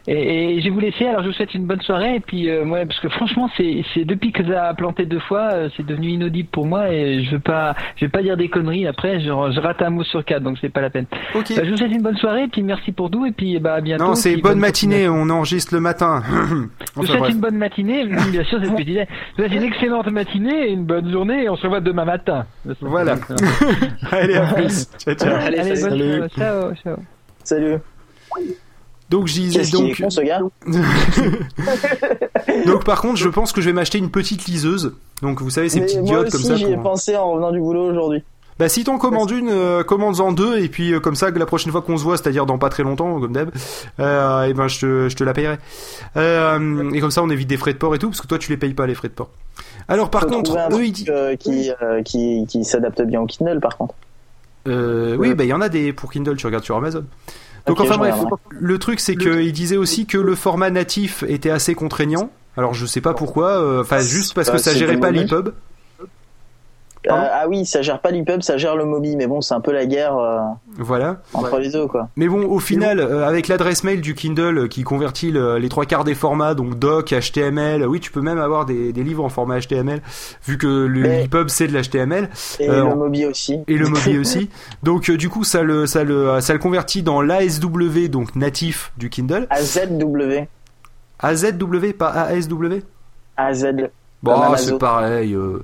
Et, 0.07 0.55
et 0.57 0.61
je 0.61 0.65
vais 0.65 0.71
vous 0.71 0.81
laisser. 0.81 1.07
Alors, 1.07 1.23
je 1.23 1.29
vous 1.29 1.33
souhaite 1.35 1.55
une 1.55 1.67
bonne 1.67 1.81
soirée. 1.83 2.17
Et 2.17 2.21
puis, 2.21 2.49
euh, 2.49 2.65
ouais, 2.65 2.87
parce 2.87 3.01
que 3.01 3.09
franchement, 3.09 3.51
c'est, 3.57 3.83
c'est 3.93 4.05
depuis 4.05 4.31
que 4.33 4.47
ça 4.47 4.69
a 4.69 4.75
planté 4.75 5.05
deux 5.07 5.19
fois, 5.19 5.49
euh, 5.53 5.69
c'est 5.77 5.85
devenu 5.85 6.09
inaudible 6.11 6.49
pour 6.51 6.67
moi. 6.67 6.91
Et 6.93 7.25
je 7.25 7.31
veux 7.33 7.41
pas, 7.41 7.75
je 7.97 8.05
vais 8.05 8.11
pas 8.11 8.23
dire 8.23 8.37
des 8.37 8.49
conneries. 8.49 8.87
Après, 8.87 9.19
je, 9.21 9.27
je 9.27 9.61
rate 9.61 9.83
un 9.83 9.91
mot 9.91 10.05
sur 10.05 10.25
quatre, 10.25 10.43
donc 10.43 10.59
c'est 10.61 10.69
pas 10.69 10.81
la 10.81 10.91
peine. 10.91 11.07
Ok. 11.35 11.53
Bah, 11.57 11.63
je 11.65 11.71
vous 11.71 11.77
souhaite 11.77 11.93
une 11.93 12.03
bonne 12.03 12.17
soirée. 12.17 12.45
Et 12.45 12.49
puis, 12.49 12.63
merci 12.63 12.93
pour 12.93 13.11
tout. 13.11 13.27
Et 13.27 13.33
puis, 13.33 13.59
bah, 13.59 13.75
à 13.75 13.81
bientôt. 13.81 14.05
Non, 14.05 14.15
c'est 14.15 14.37
bonne 14.37 14.51
bonne 14.53 14.59
matinée, 14.61 15.09
on 15.09 15.29
enregistre 15.31 15.75
le 15.75 15.81
matin. 15.81 16.23
Je 16.31 17.01
vous 17.01 17.07
souhaite 17.07 17.19
bref. 17.21 17.33
une 17.35 17.41
bonne 17.41 17.57
matinée, 17.57 18.05
bien 18.05 18.43
sûr, 18.45 18.59
c'est 18.61 18.67
ce 18.67 18.73
que 18.73 18.79
je 18.81 18.85
disais. 18.85 19.07
Je 19.37 19.43
vous 19.43 19.49
souhaite 19.49 19.61
une 19.63 19.69
excellente 19.69 20.07
matinée 20.11 20.69
et 20.69 20.73
une 20.73 20.85
bonne 20.85 21.11
journée 21.11 21.45
et 21.45 21.49
on 21.49 21.57
se 21.57 21.63
revoit 21.63 21.81
demain 21.81 22.05
matin. 22.05 22.47
Voilà. 22.81 23.15
Allez, 24.11 24.35
à 24.37 24.53
plus. 24.55 24.89
Ciao, 24.99 25.15
ciao. 25.15 25.35
Allez, 25.35 25.59
Allez, 25.59 25.77
salut. 25.77 26.19
bonne 26.19 26.29
Salut. 26.29 26.31
soirée. 26.31 26.75
Ciao, 26.75 26.75
ciao. 26.75 26.97
Salut. 27.45 27.79
Donc 29.11 29.27
qu'il 29.27 29.71
donc 29.71 30.01
con 30.01 30.09
ce 30.09 30.21
gars 30.21 30.41
donc 32.67 32.85
par 32.85 33.03
contre, 33.03 33.17
je 33.17 33.29
pense 33.29 33.53
que 33.53 33.61
je 33.61 33.67
vais 33.67 33.73
m'acheter 33.73 33.99
une 33.99 34.11
petite 34.11 34.47
liseuse. 34.47 34.95
Donc 35.21 35.43
vous 35.43 35.51
savez 35.51 35.69
ces 35.69 35.81
Mais 35.81 35.87
petites 35.87 35.99
moi 35.99 36.07
diodes 36.07 36.31
comme 36.31 36.41
aussi, 36.41 36.49
ça 36.49 36.55
j'y 36.55 36.67
ai 36.67 36.77
pensé 36.77 37.17
en 37.17 37.33
revenant 37.33 37.51
du 37.51 37.59
boulot 37.59 37.91
aujourd'hui. 37.91 38.23
Bah 38.61 38.69
si 38.69 38.85
t'en 38.85 38.99
commandes 38.99 39.31
une, 39.31 39.49
euh, 39.49 39.83
commande-en 39.83 40.33
deux 40.33 40.59
et 40.59 40.69
puis 40.69 40.93
euh, 40.93 41.01
comme 41.01 41.17
ça 41.17 41.33
que 41.33 41.39
la 41.39 41.47
prochaine 41.47 41.73
fois 41.73 41.83
qu'on 41.83 41.97
se 41.97 42.05
voit, 42.05 42.19
c'est-à-dire 42.19 42.47
dans 42.47 42.59
pas 42.59 42.69
très 42.69 42.83
longtemps 42.83 43.19
comme 43.19 43.33
d'hab, 43.33 43.51
euh, 43.99 44.45
et 44.45 44.53
ben 44.53 44.69
je 44.69 44.81
te, 44.81 45.09
je 45.09 45.17
te 45.17 45.25
la 45.25 45.33
payerai. 45.33 45.57
Euh, 46.17 46.91
et 46.93 47.01
comme 47.01 47.11
ça 47.11 47.23
on 47.23 47.31
évite 47.31 47.49
des 47.49 47.57
frais 47.57 47.73
de 47.73 47.79
port 47.79 47.95
et 47.95 47.99
tout 47.99 48.11
parce 48.11 48.21
que 48.21 48.29
toi 48.29 48.39
tu 48.39 48.51
les 48.51 48.59
payes 48.59 48.75
pas 48.75 48.87
les 48.87 48.95
frais 48.95 49.09
de 49.09 49.15
port. 49.15 49.31
Alors 49.89 50.11
par 50.11 50.27
contre, 50.27 50.57
eux 50.73 50.85
ils 50.85 50.93
disent, 50.93 51.11
qui, 51.41 51.71
qui, 52.05 52.47
qui 52.47 52.65
s'adapte 52.65 53.03
bien 53.03 53.23
au 53.23 53.27
Kindle 53.27 53.61
par 53.61 53.77
contre. 53.77 53.95
oui 54.67 55.35
bah 55.35 55.45
il 55.45 55.49
y 55.49 55.55
en 55.55 55.63
a 55.63 55.69
des 55.69 55.93
pour 55.93 56.13
Kindle, 56.13 56.37
tu 56.37 56.47
regardes 56.47 56.65
sur 56.65 56.77
Amazon. 56.77 57.05
Donc 57.67 57.81
enfin 57.81 57.99
bref, 57.99 58.15
le 58.51 58.79
truc 58.79 59.01
c'est 59.01 59.17
qu'il 59.17 59.53
disait 59.53 59.77
aussi 59.77 60.07
que 60.07 60.19
le 60.19 60.35
format 60.35 60.71
natif 60.71 61.25
était 61.29 61.51
assez 61.51 61.75
contraignant. 61.75 62.31
Alors 62.57 62.75
je 62.75 62.85
sais 62.87 63.01
pas 63.01 63.15
pourquoi, 63.15 63.51
euh, 63.63 63.83
enfin 63.83 64.01
juste 64.01 64.35
parce 64.35 64.49
Bah, 64.49 64.55
que 64.55 64.59
ça 64.59 64.75
gérait 64.75 64.99
pas 64.99 65.11
l'EPUB. 65.11 65.51
Euh, 67.09 67.13
ah 67.13 67.49
oui, 67.49 67.65
ça 67.65 67.81
gère 67.81 67.99
pas 68.01 68.11
l'EPUB, 68.11 68.43
ça 68.43 68.59
gère 68.59 68.77
le 68.77 68.85
Mobi, 68.85 69.17
mais 69.17 69.27
bon, 69.27 69.41
c'est 69.41 69.55
un 69.55 69.61
peu 69.61 69.73
la 69.73 69.87
guerre 69.87 70.19
euh, 70.19 70.39
Voilà. 70.77 71.23
entre 71.33 71.59
les 71.59 71.71
deux 71.71 71.87
quoi. 71.87 72.09
Mais 72.17 72.29
bon, 72.29 72.43
au 72.47 72.59
final, 72.59 73.01
euh, 73.01 73.27
avec 73.27 73.49
l'adresse 73.49 73.85
mail 73.85 74.03
du 74.03 74.15
Kindle 74.15 74.59
euh, 74.59 74.69
qui 74.69 74.83
convertit 74.83 75.31
le- 75.31 75.57
les 75.57 75.71
trois 75.71 75.87
quarts 75.87 76.05
des 76.05 76.15
formats, 76.15 76.53
donc 76.55 76.79
doc, 76.79 77.15
HTML, 77.15 77.87
oui, 77.87 78.01
tu 78.01 78.11
peux 78.11 78.21
même 78.21 78.39
avoir 78.39 78.67
des, 78.67 78.93
des 78.93 79.03
livres 79.03 79.25
en 79.25 79.31
format 79.31 79.59
HTML, 79.61 80.03
vu 80.47 80.59
que 80.59 80.67
le 80.67 81.01
Mais- 81.01 81.25
EPUB 81.25 81.49
c'est 81.49 81.69
de 81.69 81.73
l'HTML 81.73 82.29
Et 82.59 82.69
Euh, 82.69 82.85
le 82.91 82.95
Mobi 82.95 83.25
aussi. 83.25 83.61
et 83.67 83.79
le 83.79 83.89
Mobi 83.89 84.19
aussi. 84.19 84.51
Donc 84.83 85.09
euh, 85.09 85.17
du 85.17 85.31
coup, 85.31 85.43
ça 85.43 85.63
le 85.63 85.87
ça 85.87 86.05
le 86.05 86.39
ça 86.41 86.53
le 86.53 86.59
convertit 86.59 87.03
dans 87.03 87.23
l'ASW, 87.23 88.09
donc 88.09 88.37
natif 88.37 88.93
du 88.99 89.09
Kindle. 89.09 89.47
AZW. 89.49 90.47
AZW, 91.19 91.93
pas 91.97 92.09
ASW. 92.11 92.81
AZ. 93.37 93.67
Bon, 94.23 94.33
ah, 94.41 94.57
c'est 94.57 94.79
pareil. 94.79 95.35
euh. 95.35 95.63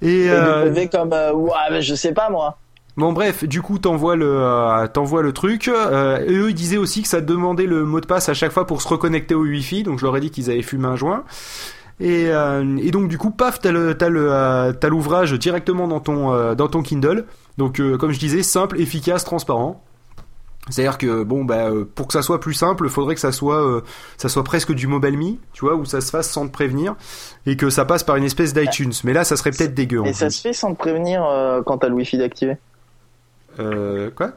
Et 0.00 0.24
Et 0.24 0.30
euh, 0.30 0.86
comme. 0.90 1.12
euh, 1.12 1.32
ouais, 1.32 1.50
mais 1.70 1.82
je 1.82 1.94
sais 1.94 2.12
pas 2.12 2.30
moi. 2.30 2.56
Bon 2.96 3.12
bref, 3.12 3.44
du 3.44 3.62
coup 3.62 3.78
t'envoies 3.78 4.16
le 4.16 4.26
euh, 4.28 4.86
t'envoies 4.88 5.22
le 5.22 5.32
truc. 5.32 5.68
Euh, 5.68 6.18
et 6.26 6.34
eux 6.34 6.50
ils 6.50 6.54
disaient 6.54 6.76
aussi 6.76 7.02
que 7.02 7.08
ça 7.08 7.20
demandait 7.20 7.66
le 7.66 7.84
mot 7.84 8.00
de 8.00 8.06
passe 8.06 8.28
à 8.28 8.34
chaque 8.34 8.52
fois 8.52 8.66
pour 8.66 8.82
se 8.82 8.88
reconnecter 8.88 9.34
au 9.34 9.42
Wi-Fi. 9.44 9.82
Donc 9.84 9.98
je 9.98 10.04
leur 10.04 10.16
ai 10.16 10.20
dit 10.20 10.30
qu'ils 10.30 10.50
avaient 10.50 10.62
fumé 10.62 10.86
un 10.86 10.96
joint. 10.96 11.24
Et, 12.00 12.28
euh, 12.28 12.78
et 12.82 12.90
donc 12.90 13.08
du 13.08 13.16
coup 13.18 13.30
paf 13.30 13.60
t'as 13.60 13.70
le 13.72 13.94
t'as 13.96 14.08
euh, 14.10 14.72
l'ouvrage 14.88 15.32
directement 15.34 15.86
dans 15.86 16.00
ton 16.00 16.32
euh, 16.32 16.54
dans 16.54 16.68
ton 16.68 16.82
Kindle. 16.82 17.26
Donc 17.58 17.80
euh, 17.80 17.96
comme 17.96 18.10
je 18.12 18.18
disais 18.18 18.42
simple, 18.42 18.80
efficace, 18.80 19.24
transparent. 19.24 19.82
C'est-à-dire 20.68 20.98
que 20.98 21.22
bon 21.24 21.44
bah 21.44 21.68
euh, 21.70 21.84
pour 21.84 22.06
que 22.06 22.12
ça 22.12 22.22
soit 22.22 22.38
plus 22.38 22.54
simple, 22.54 22.88
faudrait 22.88 23.14
que 23.14 23.20
ça 23.20 23.32
soit 23.32 23.60
euh, 23.66 23.80
ça 24.18 24.28
soit 24.28 24.44
presque 24.44 24.72
du 24.72 24.86
mobile 24.86 25.16
me, 25.16 25.38
tu 25.52 25.64
vois, 25.64 25.74
où 25.74 25.84
ça 25.84 26.00
se 26.00 26.10
fasse 26.10 26.30
sans 26.30 26.46
te 26.46 26.52
prévenir 26.52 26.94
et 27.46 27.56
que 27.56 27.70
ça 27.70 27.84
passe 27.84 28.04
par 28.04 28.16
une 28.16 28.24
espèce 28.24 28.52
d'iTunes. 28.52 28.92
Mais 29.04 29.12
là 29.12 29.24
ça 29.24 29.36
serait 29.36 29.50
peut-être 29.50 29.74
dégueu. 29.74 30.00
en 30.00 30.04
Et 30.04 30.12
ça 30.12 30.26
plus. 30.26 30.34
se 30.34 30.42
fait 30.42 30.52
sans 30.52 30.72
te 30.74 30.78
prévenir 30.78 31.24
euh, 31.24 31.62
quand 31.64 31.78
t'as 31.78 31.88
le 31.88 31.94
Wi-Fi 31.94 32.18
d'activer. 32.18 32.56
Euh, 33.58 34.10
quoi? 34.14 34.32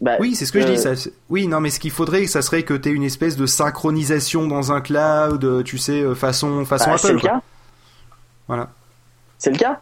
Bah, 0.00 0.16
Oui, 0.20 0.34
c'est 0.34 0.44
ce 0.44 0.52
que 0.52 0.60
je 0.60 0.66
dis. 0.66 0.78
Ça, 0.78 0.94
c'est- 0.94 1.12
oui, 1.30 1.46
non, 1.48 1.58
mais 1.60 1.70
ce 1.70 1.80
qu'il 1.80 1.90
faudrait, 1.90 2.26
ça 2.26 2.42
serait 2.42 2.62
que 2.62 2.74
tu 2.74 2.90
aies 2.90 2.92
une 2.92 3.02
espèce 3.02 3.34
de 3.34 3.46
synchronisation 3.46 4.46
dans 4.46 4.70
un 4.70 4.82
cloud, 4.82 5.64
tu 5.64 5.78
sais, 5.78 6.14
façon, 6.14 6.64
façon 6.66 6.90
bah, 6.90 6.98
c'est 6.98 7.06
Apple. 7.08 7.14
le 7.16 7.20
quoi. 7.22 7.30
cas. 7.30 7.40
Voilà. 8.46 8.70
C'est 9.38 9.50
le 9.50 9.56
cas? 9.58 9.80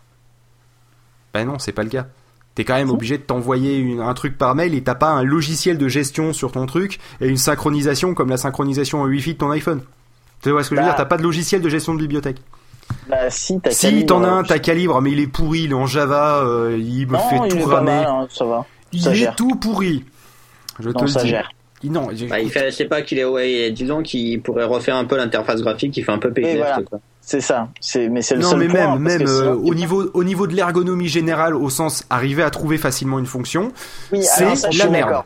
Ben 1.34 1.44
non, 1.46 1.58
c'est 1.58 1.72
pas 1.72 1.82
le 1.82 1.90
cas. 1.90 2.06
T'es 2.54 2.64
quand 2.64 2.74
même 2.74 2.90
obligé 2.90 3.18
de 3.18 3.22
t'envoyer 3.22 3.98
un 4.00 4.14
truc 4.14 4.38
par 4.38 4.54
mail 4.54 4.74
et 4.74 4.82
t'as 4.82 4.94
pas 4.94 5.08
un 5.10 5.24
logiciel 5.24 5.76
de 5.76 5.88
gestion 5.88 6.32
sur 6.32 6.52
ton 6.52 6.66
truc 6.66 7.00
et 7.20 7.26
une 7.28 7.36
synchronisation 7.36 8.14
comme 8.14 8.30
la 8.30 8.36
synchronisation 8.36 9.00
en 9.02 9.06
Wi-Fi 9.06 9.34
de 9.34 9.38
ton 9.38 9.50
iPhone. 9.50 9.82
Tu 10.42 10.50
vois 10.50 10.62
ce 10.62 10.70
que 10.70 10.76
je 10.76 10.80
veux 10.80 10.86
Bah. 10.86 10.92
dire 10.92 10.96
T'as 10.96 11.04
pas 11.06 11.16
de 11.16 11.22
logiciel 11.22 11.60
de 11.62 11.68
gestion 11.68 11.94
de 11.94 11.98
bibliothèque. 11.98 12.36
Bah 13.08 13.28
si, 13.30 13.58
t'as 13.60 13.70
Si 13.70 13.86
Calibre, 13.86 14.06
t'en 14.06 14.22
as 14.24 14.28
un, 14.28 14.42
t'as 14.44 14.58
Calibre, 14.58 15.00
mais 15.00 15.10
il 15.12 15.18
est 15.20 15.26
pourri, 15.26 15.62
il 15.62 15.70
est 15.72 15.74
en 15.74 15.86
Java, 15.86 16.42
euh, 16.44 16.78
il 16.78 17.06
me 17.08 17.14
Non, 17.14 17.18
fait 17.18 17.36
il 17.46 17.56
tout 17.60 17.64
ramer. 17.64 17.90
mal, 17.90 18.06
hein, 18.06 18.26
ça 18.30 18.44
va. 18.44 18.64
il 18.92 19.00
ça 19.02 19.10
est 19.10 19.14
gère. 19.14 19.34
tout 19.36 19.56
pourri. 19.56 20.04
Je 20.78 20.90
te 20.90 20.94
Non, 20.98 21.02
le 21.02 21.06
ça 21.08 21.22
dis. 21.22 21.28
gère. 21.28 21.50
Il- 21.82 21.90
Non, 21.92 22.08
Bah, 22.28 22.40
il 22.40 22.50
fait, 22.50 22.70
c'est 22.70 22.84
pas 22.86 23.02
qu'il 23.02 23.18
est, 23.18 23.24
ouais, 23.24 23.70
disons 23.72 24.02
qu'il 24.02 24.40
pourrait 24.42 24.64
refaire 24.64 24.96
un 24.96 25.04
peu 25.06 25.16
l'interface 25.16 25.60
graphique, 25.60 25.92
qui 25.92 26.02
fait 26.02 26.12
un 26.12 26.18
peu 26.18 26.30
PGF, 26.32 26.56
voilà. 26.58 26.82
quoi. 26.82 27.00
C'est 27.26 27.40
ça. 27.40 27.68
C'est 27.80 28.08
mais 28.10 28.20
c'est 28.22 28.34
le 28.34 28.42
Non, 28.42 28.50
seul 28.50 28.58
mais 28.60 28.68
point, 28.68 28.98
même, 28.98 28.98
même 29.18 29.24
que 29.24 29.30
euh, 29.30 29.54
au 29.54 29.74
niveau, 29.74 30.10
au 30.12 30.24
niveau 30.24 30.46
de 30.46 30.54
l'ergonomie 30.54 31.08
générale, 31.08 31.54
au 31.54 31.70
sens 31.70 32.04
arriver 32.10 32.42
à 32.42 32.50
trouver 32.50 32.76
facilement 32.76 33.18
une 33.18 33.24
fonction, 33.26 33.72
Oui, 34.12 34.22
c'est 34.22 34.44
la 34.76 34.88
merde. 34.90 35.22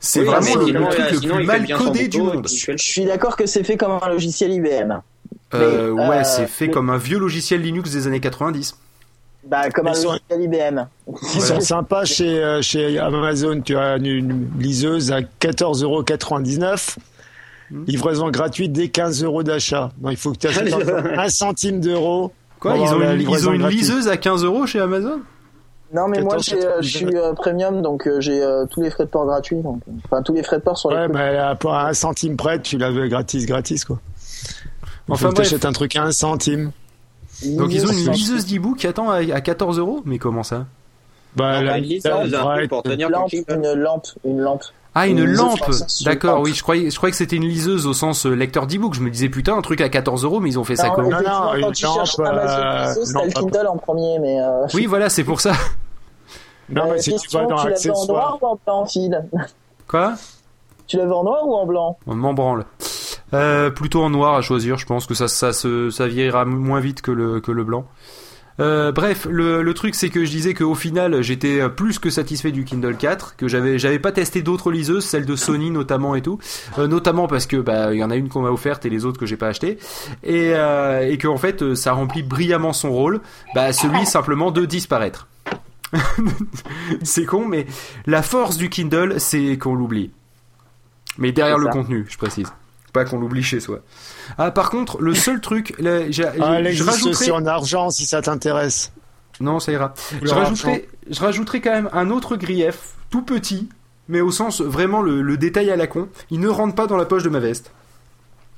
c'est 0.00 0.20
Oui, 0.20 0.26
vraiment 0.26 0.54
le, 0.56 0.66
sinon, 0.66 0.80
le 0.80 0.86
truc 0.88 1.00
euh, 1.00 1.10
le 1.28 1.34
plus 1.34 1.44
mal 1.44 1.66
codé 1.76 2.08
du 2.08 2.22
monde. 2.22 2.48
Je 2.48 2.76
suis 2.78 3.04
d'accord 3.04 3.36
que 3.36 3.44
c'est 3.46 3.62
fait 3.62 3.76
comme 3.76 3.98
un 4.02 4.08
logiciel 4.08 4.52
IBM. 4.52 5.00
Euh, 5.52 5.92
Mais, 5.94 6.08
ouais, 6.08 6.16
euh, 6.18 6.24
c'est 6.24 6.46
fait 6.46 6.66
mais- 6.66 6.72
comme 6.72 6.88
un 6.90 6.96
vieux 6.96 7.18
logiciel 7.18 7.60
Linux 7.60 7.90
des 7.90 8.06
années 8.06 8.20
90. 8.20 8.76
Bah 9.46 9.68
comme 9.68 9.86
un 9.88 9.92
Ils 9.92 9.96
sont- 9.96 10.12
logiciel 10.12 10.42
IBM. 10.42 10.86
Ils 11.34 11.42
sont 11.42 11.60
sympas 11.60 12.06
chez, 12.06 12.42
euh, 12.42 12.62
chez 12.62 12.98
Amazon. 12.98 13.60
Tu 13.60 13.76
as 13.76 13.96
une, 13.98 14.06
une 14.06 14.48
liseuse 14.58 15.12
à 15.12 15.20
14,99€. 15.20 16.96
Hmm. 17.70 17.84
Livraison 17.86 18.30
gratuite 18.30 18.72
dès 18.72 18.88
15 18.88 19.24
euros 19.24 19.42
d'achat. 19.42 19.90
Non, 20.00 20.10
il 20.10 20.16
faut 20.16 20.32
que 20.32 20.38
tu 20.38 20.46
achètes 20.48 20.72
un 21.18 21.28
centime 21.28 21.80
d'euro. 21.80 22.32
Quoi, 22.60 22.76
ils 22.76 22.82
ont, 22.92 23.00
une, 23.00 23.10
ils 23.12 23.16
livraison 23.18 23.50
ont 23.50 23.52
une 23.54 23.60
gratuite. 23.60 23.80
liseuse 23.80 24.08
à 24.08 24.16
15 24.16 24.44
euros 24.44 24.66
chez 24.66 24.80
Amazon? 24.80 25.20
Non 25.92 26.08
mais 26.08 26.20
moi 26.22 26.36
14, 26.36 26.44
j'ai, 26.46 26.64
euh, 26.66 26.82
je 26.82 26.88
suis 26.88 27.16
euh, 27.16 27.34
premium 27.34 27.80
donc 27.80 28.08
euh, 28.08 28.20
j'ai 28.20 28.42
euh, 28.42 28.64
tous 28.66 28.80
les 28.82 28.90
frais 28.90 29.04
de 29.04 29.10
port 29.10 29.26
gratuits 29.26 29.60
donc 29.60 29.80
enfin 30.06 30.22
tous 30.22 30.32
les 30.34 30.42
frais 30.42 30.56
de 30.56 30.62
port 30.62 30.76
sur 30.76 30.90
les 30.90 30.96
Ouais, 30.96 31.08
mais 31.08 31.36
à 31.38 31.54
pour 31.54 31.72
un 31.74 31.92
centime 31.92 32.36
près, 32.36 32.60
tu 32.60 32.78
l'avais 32.78 33.08
gratis, 33.08 33.46
gratis, 33.46 33.84
quoi. 33.84 34.00
Il 35.06 35.12
Enfin, 35.12 35.32
tu 35.32 35.42
achètes 35.42 35.64
un 35.64 35.72
truc 35.72 35.94
à 35.96 36.02
un 36.02 36.10
centime. 36.12 36.72
Donc 37.44 37.72
ils 37.72 37.84
ont 37.86 37.92
une 37.92 38.10
Liseuse. 38.12 38.46
d'e-book 38.46 38.78
qui 38.78 38.86
attend 38.86 39.10
à, 39.10 39.18
à 39.18 39.40
14 39.40 39.78
euros? 39.78 40.02
Mais 40.04 40.18
comment 40.18 40.42
ça? 40.42 40.66
Bah, 41.36 41.60
Non, 41.60 41.66
la- 41.66 41.78
une 41.78 41.84
liseuse, 41.84 42.34
un 42.34 42.66
pour 42.68 42.82
tenir 42.82 43.10
lampe, 43.10 43.32
une 43.32 43.72
lampe, 43.74 44.06
une 44.24 44.40
lampe. 44.40 44.62
Ah, 44.94 45.08
une 45.08 45.18
Une 45.18 45.32
lampe 45.32 45.58
D'accord, 46.04 46.40
oui, 46.40 46.54
je 46.54 46.62
croyais, 46.62 46.90
je 46.90 46.96
croyais 46.96 47.10
que 47.10 47.16
c'était 47.16 47.36
une 47.36 47.48
liseuse 47.48 47.86
au 47.86 47.92
sens 47.92 48.26
euh, 48.26 48.34
lecteur 48.34 48.66
d'e-book. 48.66 48.94
Je 48.94 49.00
me 49.00 49.10
disais, 49.10 49.28
putain, 49.28 49.56
un 49.56 49.62
truc 49.62 49.80
à 49.80 49.88
14 49.88 50.24
euros, 50.24 50.38
mais 50.38 50.50
ils 50.50 50.58
ont 50.58 50.64
fait 50.64 50.76
ça 50.76 50.88
Non, 50.88 50.94
comment 50.94 51.10
non, 51.10 51.54
une 51.54 51.62
quand 51.62 51.72
tu 51.72 51.86
cherches 51.86 52.16
lampe, 52.18 52.28
Amazon 52.28 52.62
euh, 52.62 52.88
liseuse, 52.88 53.14
non, 53.14 53.24
le 53.24 53.30
Kindle 53.32 53.66
en 53.66 53.76
premier, 53.76 54.18
mais. 54.20 54.40
Euh, 54.40 54.66
Oui, 54.74 54.86
voilà, 54.88 55.08
c'est 55.10 55.24
pour 55.24 55.40
ça. 55.40 55.52
Non, 56.68 56.84
mais 56.92 56.98
si 57.00 57.10
tu 57.10 57.18
question, 57.20 57.40
vas 57.40 57.46
dans 57.46 57.56
tu 57.56 57.68
l'avais 57.68 57.90
en 57.90 58.06
noir 58.06 58.38
ou 58.40 58.46
en 58.46 58.58
blanc, 58.64 58.86
Phil 58.86 59.24
Quoi? 59.88 60.14
Tu 60.86 60.96
l'avais 60.96 61.12
en 61.12 61.24
noir 61.24 61.46
ou 61.46 61.54
en 61.54 61.66
blanc? 61.66 61.98
On 62.06 62.14
m'en 62.14 62.32
branle. 62.32 62.64
Euh, 63.32 63.70
plutôt 63.70 64.02
en 64.02 64.10
noir 64.10 64.34
à 64.34 64.42
choisir, 64.42 64.76
je 64.78 64.86
pense 64.86 65.06
que 65.06 65.14
ça, 65.14 65.26
ça, 65.26 65.52
se, 65.52 65.90
ça 65.90 66.06
vieillira 66.06 66.44
moins 66.44 66.78
vite 66.80 67.02
que 67.02 67.10
le, 67.10 67.40
que 67.40 67.50
le 67.50 67.64
blanc. 67.64 67.84
Euh, 68.60 68.92
bref, 68.92 69.26
le, 69.28 69.62
le 69.62 69.74
truc 69.74 69.96
c'est 69.96 70.10
que 70.10 70.24
je 70.24 70.30
disais 70.30 70.54
qu'au 70.54 70.76
final 70.76 71.22
j'étais 71.22 71.68
plus 71.68 71.98
que 71.98 72.08
satisfait 72.08 72.52
du 72.52 72.64
Kindle 72.64 72.96
4, 72.96 73.34
que 73.36 73.48
j'avais 73.48 73.78
j'avais 73.80 73.98
pas 73.98 74.12
testé 74.12 74.42
d'autres 74.42 74.70
liseuses, 74.70 75.04
celles 75.04 75.26
de 75.26 75.34
Sony 75.34 75.70
notamment 75.70 76.14
et 76.14 76.22
tout, 76.22 76.38
Euh, 76.78 76.86
notamment 76.86 77.26
parce 77.26 77.46
que 77.46 77.56
bah 77.56 77.92
il 77.92 77.98
y 77.98 78.04
en 78.04 78.10
a 78.10 78.16
une 78.16 78.28
qu'on 78.28 78.42
m'a 78.42 78.50
offerte 78.50 78.86
et 78.86 78.90
les 78.90 79.04
autres 79.04 79.18
que 79.18 79.26
j'ai 79.26 79.36
pas 79.36 79.48
acheté, 79.48 79.78
et 80.22 80.52
euh, 80.54 81.08
et 81.08 81.18
que 81.18 81.26
en 81.26 81.36
fait 81.36 81.74
ça 81.74 81.92
remplit 81.92 82.22
brillamment 82.22 82.72
son 82.72 82.92
rôle, 82.92 83.20
bah 83.54 83.72
celui 83.72 84.06
simplement 84.06 84.50
de 84.52 84.64
disparaître. 84.64 85.26
c'est 87.02 87.24
con, 87.24 87.46
mais 87.46 87.66
la 88.06 88.22
force 88.22 88.56
du 88.56 88.68
Kindle 88.68 89.14
c'est 89.18 89.58
qu'on 89.58 89.74
l'oublie. 89.74 90.10
Mais 91.18 91.32
derrière 91.32 91.58
le 91.58 91.68
contenu, 91.68 92.06
je 92.08 92.18
précise. 92.18 92.52
Pas 92.94 93.04
qu'on 93.04 93.18
l'oublie 93.18 93.42
chez 93.42 93.60
soi. 93.60 93.80
Ah, 94.38 94.50
par 94.50 94.70
contre, 94.70 95.02
le 95.02 95.14
seul 95.14 95.40
truc, 95.42 95.74
là, 95.78 96.10
j'ai- 96.10 96.24
Ah, 96.40 96.62
je 96.62 96.68
existe 96.68 96.88
rajouterai. 96.88 97.10
aussi 97.10 97.30
en 97.32 97.44
argent 97.44 97.90
si 97.90 98.06
ça 98.06 98.22
t'intéresse. 98.22 98.92
Non, 99.40 99.58
ça 99.60 99.72
ira. 99.72 99.92
Je 100.22 100.32
rajouterai, 100.32 100.88
je 101.10 101.20
rajouterai 101.20 101.60
quand 101.60 101.72
même 101.72 101.90
un 101.92 102.10
autre 102.10 102.36
grief, 102.36 102.92
tout 103.10 103.22
petit, 103.22 103.68
mais 104.08 104.20
au 104.20 104.30
sens 104.30 104.60
vraiment 104.62 105.02
le, 105.02 105.20
le 105.22 105.36
détail 105.36 105.70
à 105.70 105.76
la 105.76 105.88
con. 105.88 106.08
Il 106.30 106.38
ne 106.40 106.48
rentre 106.48 106.74
pas 106.76 106.86
dans 106.86 106.96
la 106.96 107.04
poche 107.04 107.24
de 107.24 107.28
ma 107.28 107.40
veste. 107.40 107.72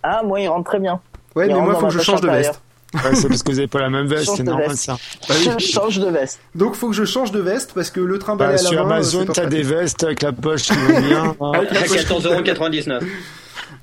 Ah, 0.03 0.21
moi, 0.23 0.39
il 0.41 0.49
rentre 0.49 0.69
très 0.69 0.79
bien. 0.81 1.01
Ouais, 1.35 1.49
Il 1.49 1.55
mais 1.55 1.61
moi, 1.63 1.75
faut 1.77 1.87
que 1.87 1.93
je 1.95 2.01
change 2.01 2.21
de 2.21 2.29
veste. 2.29 2.61
Ouais, 2.95 3.15
c'est 3.15 3.29
parce 3.29 3.43
que 3.43 3.51
vous 3.53 3.59
avez 3.59 3.67
pas 3.69 3.81
la 3.81 3.91
même 3.91 4.07
veste, 4.07 4.27
Change 4.27 4.37
c'est 4.37 4.43
de 4.45 4.49
normal 4.51 4.69
veste. 4.69 4.85
ça. 4.85 4.97
Bah 5.29 5.35
oui. 5.39 5.51
Je 5.59 5.67
change 5.73 5.99
de 5.99 6.09
veste. 6.09 6.41
Donc, 6.55 6.75
faut 6.75 6.89
que 6.91 6.95
je 6.95 7.05
change 7.05 7.33
de 7.33 7.41
veste 7.41 7.73
parce 7.75 7.91
que 7.91 8.01
le 8.01 8.19
trimballer 8.19 8.55
Bah, 8.55 8.61
à 8.61 8.63
la 8.63 8.69
sur 8.69 8.85
main, 8.87 8.95
Amazon, 8.97 9.21
c'est 9.21 9.27
pas 9.27 9.33
t'as 9.33 9.47
des 9.47 9.63
vestes 9.63 10.05
avec 10.05 10.23
la 10.23 10.33
poche 10.33 10.63
qui 10.65 10.75
va 10.77 11.01
bien. 11.01 11.25
À 11.41 11.61
poche- 11.63 12.05
14,99€. 12.05 13.01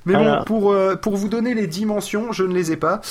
Mais 0.05 0.13
bon, 0.13 0.43
pour, 0.45 0.71
euh, 0.71 0.95
pour 0.95 1.15
vous 1.15 1.29
donner 1.29 1.53
les 1.53 1.67
dimensions, 1.67 2.31
je 2.31 2.43
ne 2.43 2.53
les 2.53 2.71
ai 2.71 2.77
pas. 2.77 3.01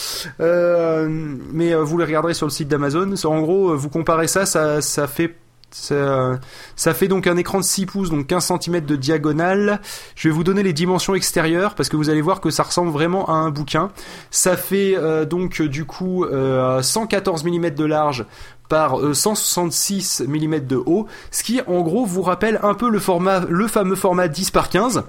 Euh, 0.41 1.09
mais 1.53 1.75
euh, 1.75 1.83
vous 1.83 1.99
les 1.99 2.05
regarderez 2.05 2.35
sur 2.35 2.47
le 2.47 2.53
site 2.53 2.69
d'Amazon. 2.69 3.15
En 3.25 3.41
gros, 3.41 3.77
vous 3.77 3.89
comparez 3.89 4.27
ça, 4.27 4.47
ça, 4.47 4.81
ça 4.81 5.07
fait. 5.07 5.37
Ça, 5.75 6.39
ça 6.77 6.93
fait 6.93 7.09
donc 7.09 7.27
un 7.27 7.39
écran 7.39 7.59
de 7.59 7.65
6 7.65 7.87
pouces, 7.87 8.11
donc 8.11 8.27
15 8.27 8.53
cm 8.61 8.85
de 8.85 8.95
diagonale. 8.95 9.81
Je 10.15 10.29
vais 10.29 10.35
vous 10.35 10.45
donner 10.45 10.63
les 10.63 10.75
dimensions 10.75 11.15
extérieures 11.15 11.75
parce 11.75 11.89
que 11.89 11.97
vous 11.97 12.11
allez 12.11 12.21
voir 12.21 12.43
que 12.43 12.51
ça 12.51 12.63
ressemble 12.63 12.91
vraiment 12.91 13.27
à 13.31 13.33
un 13.33 13.49
bouquin. 13.49 13.91
Ça 14.31 14.59
fait 14.59 14.95
euh, 14.99 15.25
donc 15.25 15.63
du 15.63 15.87
coup 15.87 16.27
euh, 16.27 16.83
114 16.83 17.45
mm 17.45 17.71
de 17.71 17.85
large 17.87 18.27
par 18.73 19.01
euh, 19.01 19.13
166 19.13 20.25
mm 20.27 20.61
de 20.61 20.77
haut, 20.77 21.07
ce 21.31 21.43
qui 21.43 21.61
en 21.67 21.83
gros 21.83 22.07
vous 22.07 22.23
rappelle 22.23 22.59
un 22.63 22.73
peu 22.73 22.89
le 22.89 22.99
format, 22.99 23.41
le 23.41 23.67
fameux 23.67 23.97
format 23.97 24.29
10 24.29 24.51
par 24.51 24.71
15 24.71 25.05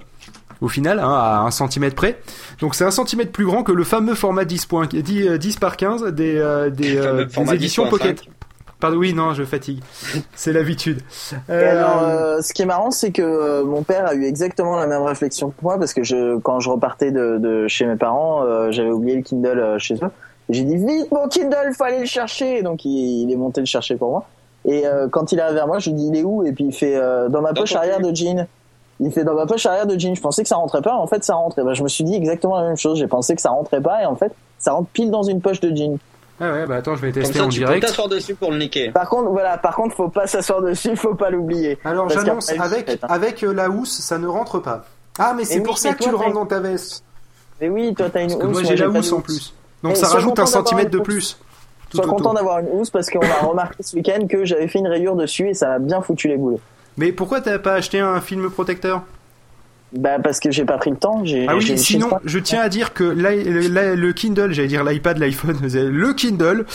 au 0.60 0.68
final, 0.68 0.98
hein, 0.98 1.12
à 1.12 1.40
1 1.46 1.50
cm 1.50 1.90
près. 1.92 2.18
Donc 2.60 2.74
c'est 2.74 2.84
un 2.84 2.90
centimètre 2.90 3.32
plus 3.32 3.44
grand 3.46 3.62
que 3.62 3.72
le 3.72 3.84
fameux 3.84 4.14
format 4.14 4.44
10, 4.44 4.66
point- 4.66 4.86
10, 4.86 5.28
euh, 5.28 5.38
10 5.38 5.56
par 5.56 5.76
15 5.76 6.04
des, 6.12 6.36
euh, 6.36 6.70
des, 6.70 6.96
euh, 6.96 7.24
des 7.24 7.54
éditions 7.54 7.84
10.5. 7.84 7.90
Pocket. 7.90 8.22
Pardon, 8.80 8.98
oui, 8.98 9.14
non, 9.14 9.32
je 9.34 9.44
fatigue. 9.44 9.80
C'est 10.34 10.52
l'habitude. 10.52 11.00
Euh, 11.48 11.70
alors, 11.70 12.02
euh, 12.02 12.40
ce 12.42 12.52
qui 12.52 12.62
est 12.62 12.66
marrant, 12.66 12.90
c'est 12.90 13.12
que 13.12 13.62
mon 13.62 13.82
père 13.82 14.06
a 14.06 14.14
eu 14.14 14.24
exactement 14.24 14.76
la 14.76 14.86
même 14.86 15.02
réflexion 15.02 15.50
que 15.50 15.54
moi, 15.62 15.78
parce 15.78 15.94
que 15.94 16.02
je, 16.02 16.38
quand 16.40 16.60
je 16.60 16.68
repartais 16.68 17.10
de, 17.10 17.38
de 17.38 17.66
chez 17.68 17.86
mes 17.86 17.96
parents, 17.96 18.42
euh, 18.42 18.70
j'avais 18.72 18.90
oublié 18.90 19.16
le 19.16 19.22
Kindle 19.22 19.76
chez 19.78 19.94
eux. 19.94 20.10
J'ai 20.50 20.64
dit 20.64 20.76
vite 20.76 21.10
mon 21.10 21.26
Kindle, 21.28 21.72
faut 21.78 21.84
aller 21.84 22.00
le 22.00 22.04
chercher. 22.06 22.62
Donc 22.62 22.84
il, 22.84 23.22
il 23.22 23.32
est 23.32 23.36
monté 23.36 23.60
le 23.60 23.66
chercher 23.66 23.94
pour 23.96 24.10
moi. 24.10 24.26
Et 24.66 24.86
euh, 24.86 25.08
quand 25.08 25.32
il 25.32 25.40
arrive 25.40 25.54
vers 25.54 25.66
moi, 25.66 25.78
je 25.78 25.88
lui 25.90 25.96
dis 25.96 26.08
il 26.08 26.16
est 26.18 26.22
où? 26.24 26.44
Et 26.44 26.52
puis 26.52 26.64
il 26.64 26.72
fait 26.74 26.96
euh, 26.96 27.30
dans 27.30 27.40
ma 27.40 27.52
Dans 27.52 27.62
poche 27.62 27.74
arrière 27.76 28.00
de 28.00 28.14
jean. 28.14 28.46
Il 29.00 29.10
fait 29.10 29.24
dans 29.24 29.34
ma 29.34 29.46
poche 29.46 29.66
arrière 29.66 29.86
de 29.86 29.98
jean. 29.98 30.14
Je 30.14 30.20
pensais 30.20 30.42
que 30.42 30.48
ça 30.48 30.56
rentrait 30.56 30.82
pas, 30.82 30.94
en 30.94 31.06
fait 31.06 31.24
ça 31.24 31.34
rentre. 31.34 31.58
Et 31.58 31.64
ben, 31.64 31.74
je 31.74 31.82
me 31.82 31.88
suis 31.88 32.04
dit 32.04 32.14
exactement 32.14 32.56
la 32.58 32.66
même 32.66 32.76
chose. 32.76 32.98
J'ai 32.98 33.08
pensé 33.08 33.34
que 33.34 33.40
ça 33.40 33.50
rentrait 33.50 33.80
pas, 33.80 34.02
et 34.02 34.06
en 34.06 34.16
fait 34.16 34.32
ça 34.58 34.72
rentre 34.72 34.88
pile 34.90 35.10
dans 35.10 35.22
une 35.22 35.40
poche 35.40 35.60
de 35.60 35.74
jean. 35.74 35.98
Ah 36.40 36.52
ouais, 36.52 36.66
bah 36.66 36.76
attends, 36.76 36.96
je 36.96 37.02
vais 37.02 37.12
tester 37.12 37.38
ça, 37.38 37.44
en 37.44 37.48
tu 37.48 37.60
peux 37.60 37.66
direct. 37.66 37.86
t'asseoir 37.86 38.08
dessus 38.08 38.34
pour 38.34 38.50
le 38.50 38.58
niquer. 38.58 38.90
Par 38.90 39.08
contre, 39.08 39.30
voilà, 39.30 39.56
par 39.56 39.76
contre, 39.76 39.94
faut 39.94 40.08
pas 40.08 40.26
s'asseoir 40.26 40.62
dessus, 40.62 40.96
faut 40.96 41.14
pas 41.14 41.30
l'oublier. 41.30 41.78
Alors 41.84 42.08
j'annonce, 42.08 42.50
avec, 42.50 42.98
avec 43.02 43.44
euh, 43.44 43.52
la 43.52 43.70
housse, 43.70 44.00
ça 44.00 44.18
ne 44.18 44.26
rentre 44.26 44.58
pas. 44.58 44.84
Ah, 45.18 45.32
mais 45.36 45.44
c'est 45.44 45.58
oui, 45.58 45.64
pour 45.64 45.78
ça 45.78 45.94
que 45.94 46.02
tu 46.02 46.10
le 46.10 46.16
rentres 46.16 46.34
dans 46.34 46.46
ta 46.46 46.58
veste. 46.58 47.04
Mais 47.60 47.68
oui, 47.68 47.94
toi 47.94 48.10
t'as 48.12 48.22
une 48.22 48.28
Parce 48.28 48.40
que 48.40 48.46
housse, 48.46 48.52
moi 48.52 48.62
j'ai 48.64 48.76
la 48.76 48.88
housse 48.88 49.10
de 49.10 49.14
en 49.14 49.20
plus. 49.20 49.54
Donc 49.84 49.92
Et 49.92 49.94
ça 49.94 50.08
rajoute 50.08 50.38
un 50.40 50.46
centimètre 50.46 50.90
de 50.90 50.98
plus. 50.98 51.38
Sois 51.92 52.04
autour. 52.04 52.16
content 52.16 52.34
d'avoir 52.34 52.58
une 52.58 52.68
housse 52.72 52.90
parce 52.90 53.08
qu'on 53.08 53.20
a 53.20 53.46
remarqué 53.46 53.84
ce 53.84 53.94
week-end 53.94 54.26
que 54.28 54.44
j'avais 54.44 54.66
fait 54.66 54.80
une 54.80 54.88
rayure 54.88 55.14
dessus 55.14 55.50
et 55.50 55.54
ça 55.54 55.68
m'a 55.68 55.78
bien 55.78 56.02
foutu 56.02 56.26
les 56.26 56.36
boules. 56.36 56.58
Mais 56.96 57.12
pourquoi 57.12 57.40
t'as 57.40 57.58
pas 57.58 57.74
acheté 57.74 58.00
un 58.00 58.20
film 58.20 58.50
protecteur? 58.50 59.02
Bah 59.96 60.18
parce 60.22 60.40
que 60.40 60.50
j'ai 60.50 60.64
pas 60.64 60.76
pris 60.76 60.90
le 60.90 60.96
temps. 60.96 61.24
J'ai, 61.24 61.46
Ah 61.48 61.54
oui, 61.56 61.78
sinon, 61.78 62.10
je 62.24 62.40
tiens 62.40 62.60
à 62.62 62.68
dire 62.68 62.94
que 62.94 63.04
le, 63.04 63.68
le- 63.68 63.94
le 63.94 64.12
Kindle, 64.12 64.50
j'allais 64.52 64.66
dire 64.66 64.82
l'iPad, 64.82 65.18
l'iPhone, 65.18 65.56
le 65.62 66.12
Kindle, 66.14 66.66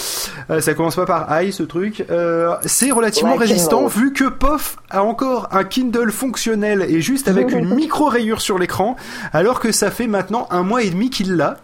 euh, 0.49 0.61
ça 0.61 0.73
commence 0.73 0.95
pas 0.95 1.05
par 1.05 1.41
i 1.43 1.51
ce 1.51 1.63
truc, 1.63 2.05
euh, 2.09 2.55
c'est 2.65 2.91
relativement 2.91 3.33
Ouais, 3.33 3.39
résistant 3.39 3.89
Kindle. 3.89 3.99
vu 3.99 4.13
que 4.13 4.23
POF 4.29 4.77
a 4.89 5.03
encore 5.03 5.49
un 5.51 5.65
Kindle 5.65 6.11
fonctionnel 6.11 6.85
et 6.87 7.01
juste 7.01 7.27
avec 7.27 7.51
une 7.51 7.67
micro 7.75 8.05
rayure 8.07 8.39
sur 8.39 8.57
l'écran, 8.57 8.95
alors 9.33 9.59
que 9.59 9.73
ça 9.73 9.91
fait 9.91 10.07
maintenant 10.07 10.47
un 10.49 10.63
mois 10.63 10.83
et 10.83 10.89
demi 10.89 11.09
qu'il 11.09 11.35
l'a. 11.35 11.57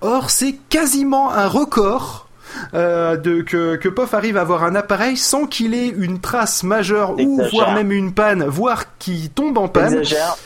Or, 0.00 0.30
c'est 0.30 0.54
quasiment 0.68 1.30
un 1.32 1.46
record. 1.46 2.27
Euh, 2.74 3.16
de 3.16 3.42
que, 3.42 3.76
que 3.76 3.88
POF 3.88 4.14
arrive 4.14 4.36
à 4.36 4.42
avoir 4.42 4.64
un 4.64 4.74
appareil 4.74 5.16
sans 5.16 5.46
qu'il 5.46 5.74
ait 5.74 5.88
une 5.88 6.20
trace 6.20 6.62
majeure 6.62 7.18
ou 7.18 7.40
voire 7.52 7.74
même 7.74 7.92
une 7.92 8.12
panne, 8.14 8.44
voire 8.44 8.96
qu'il 8.98 9.30
tombe 9.30 9.58
en 9.58 9.68
panne. 9.68 10.02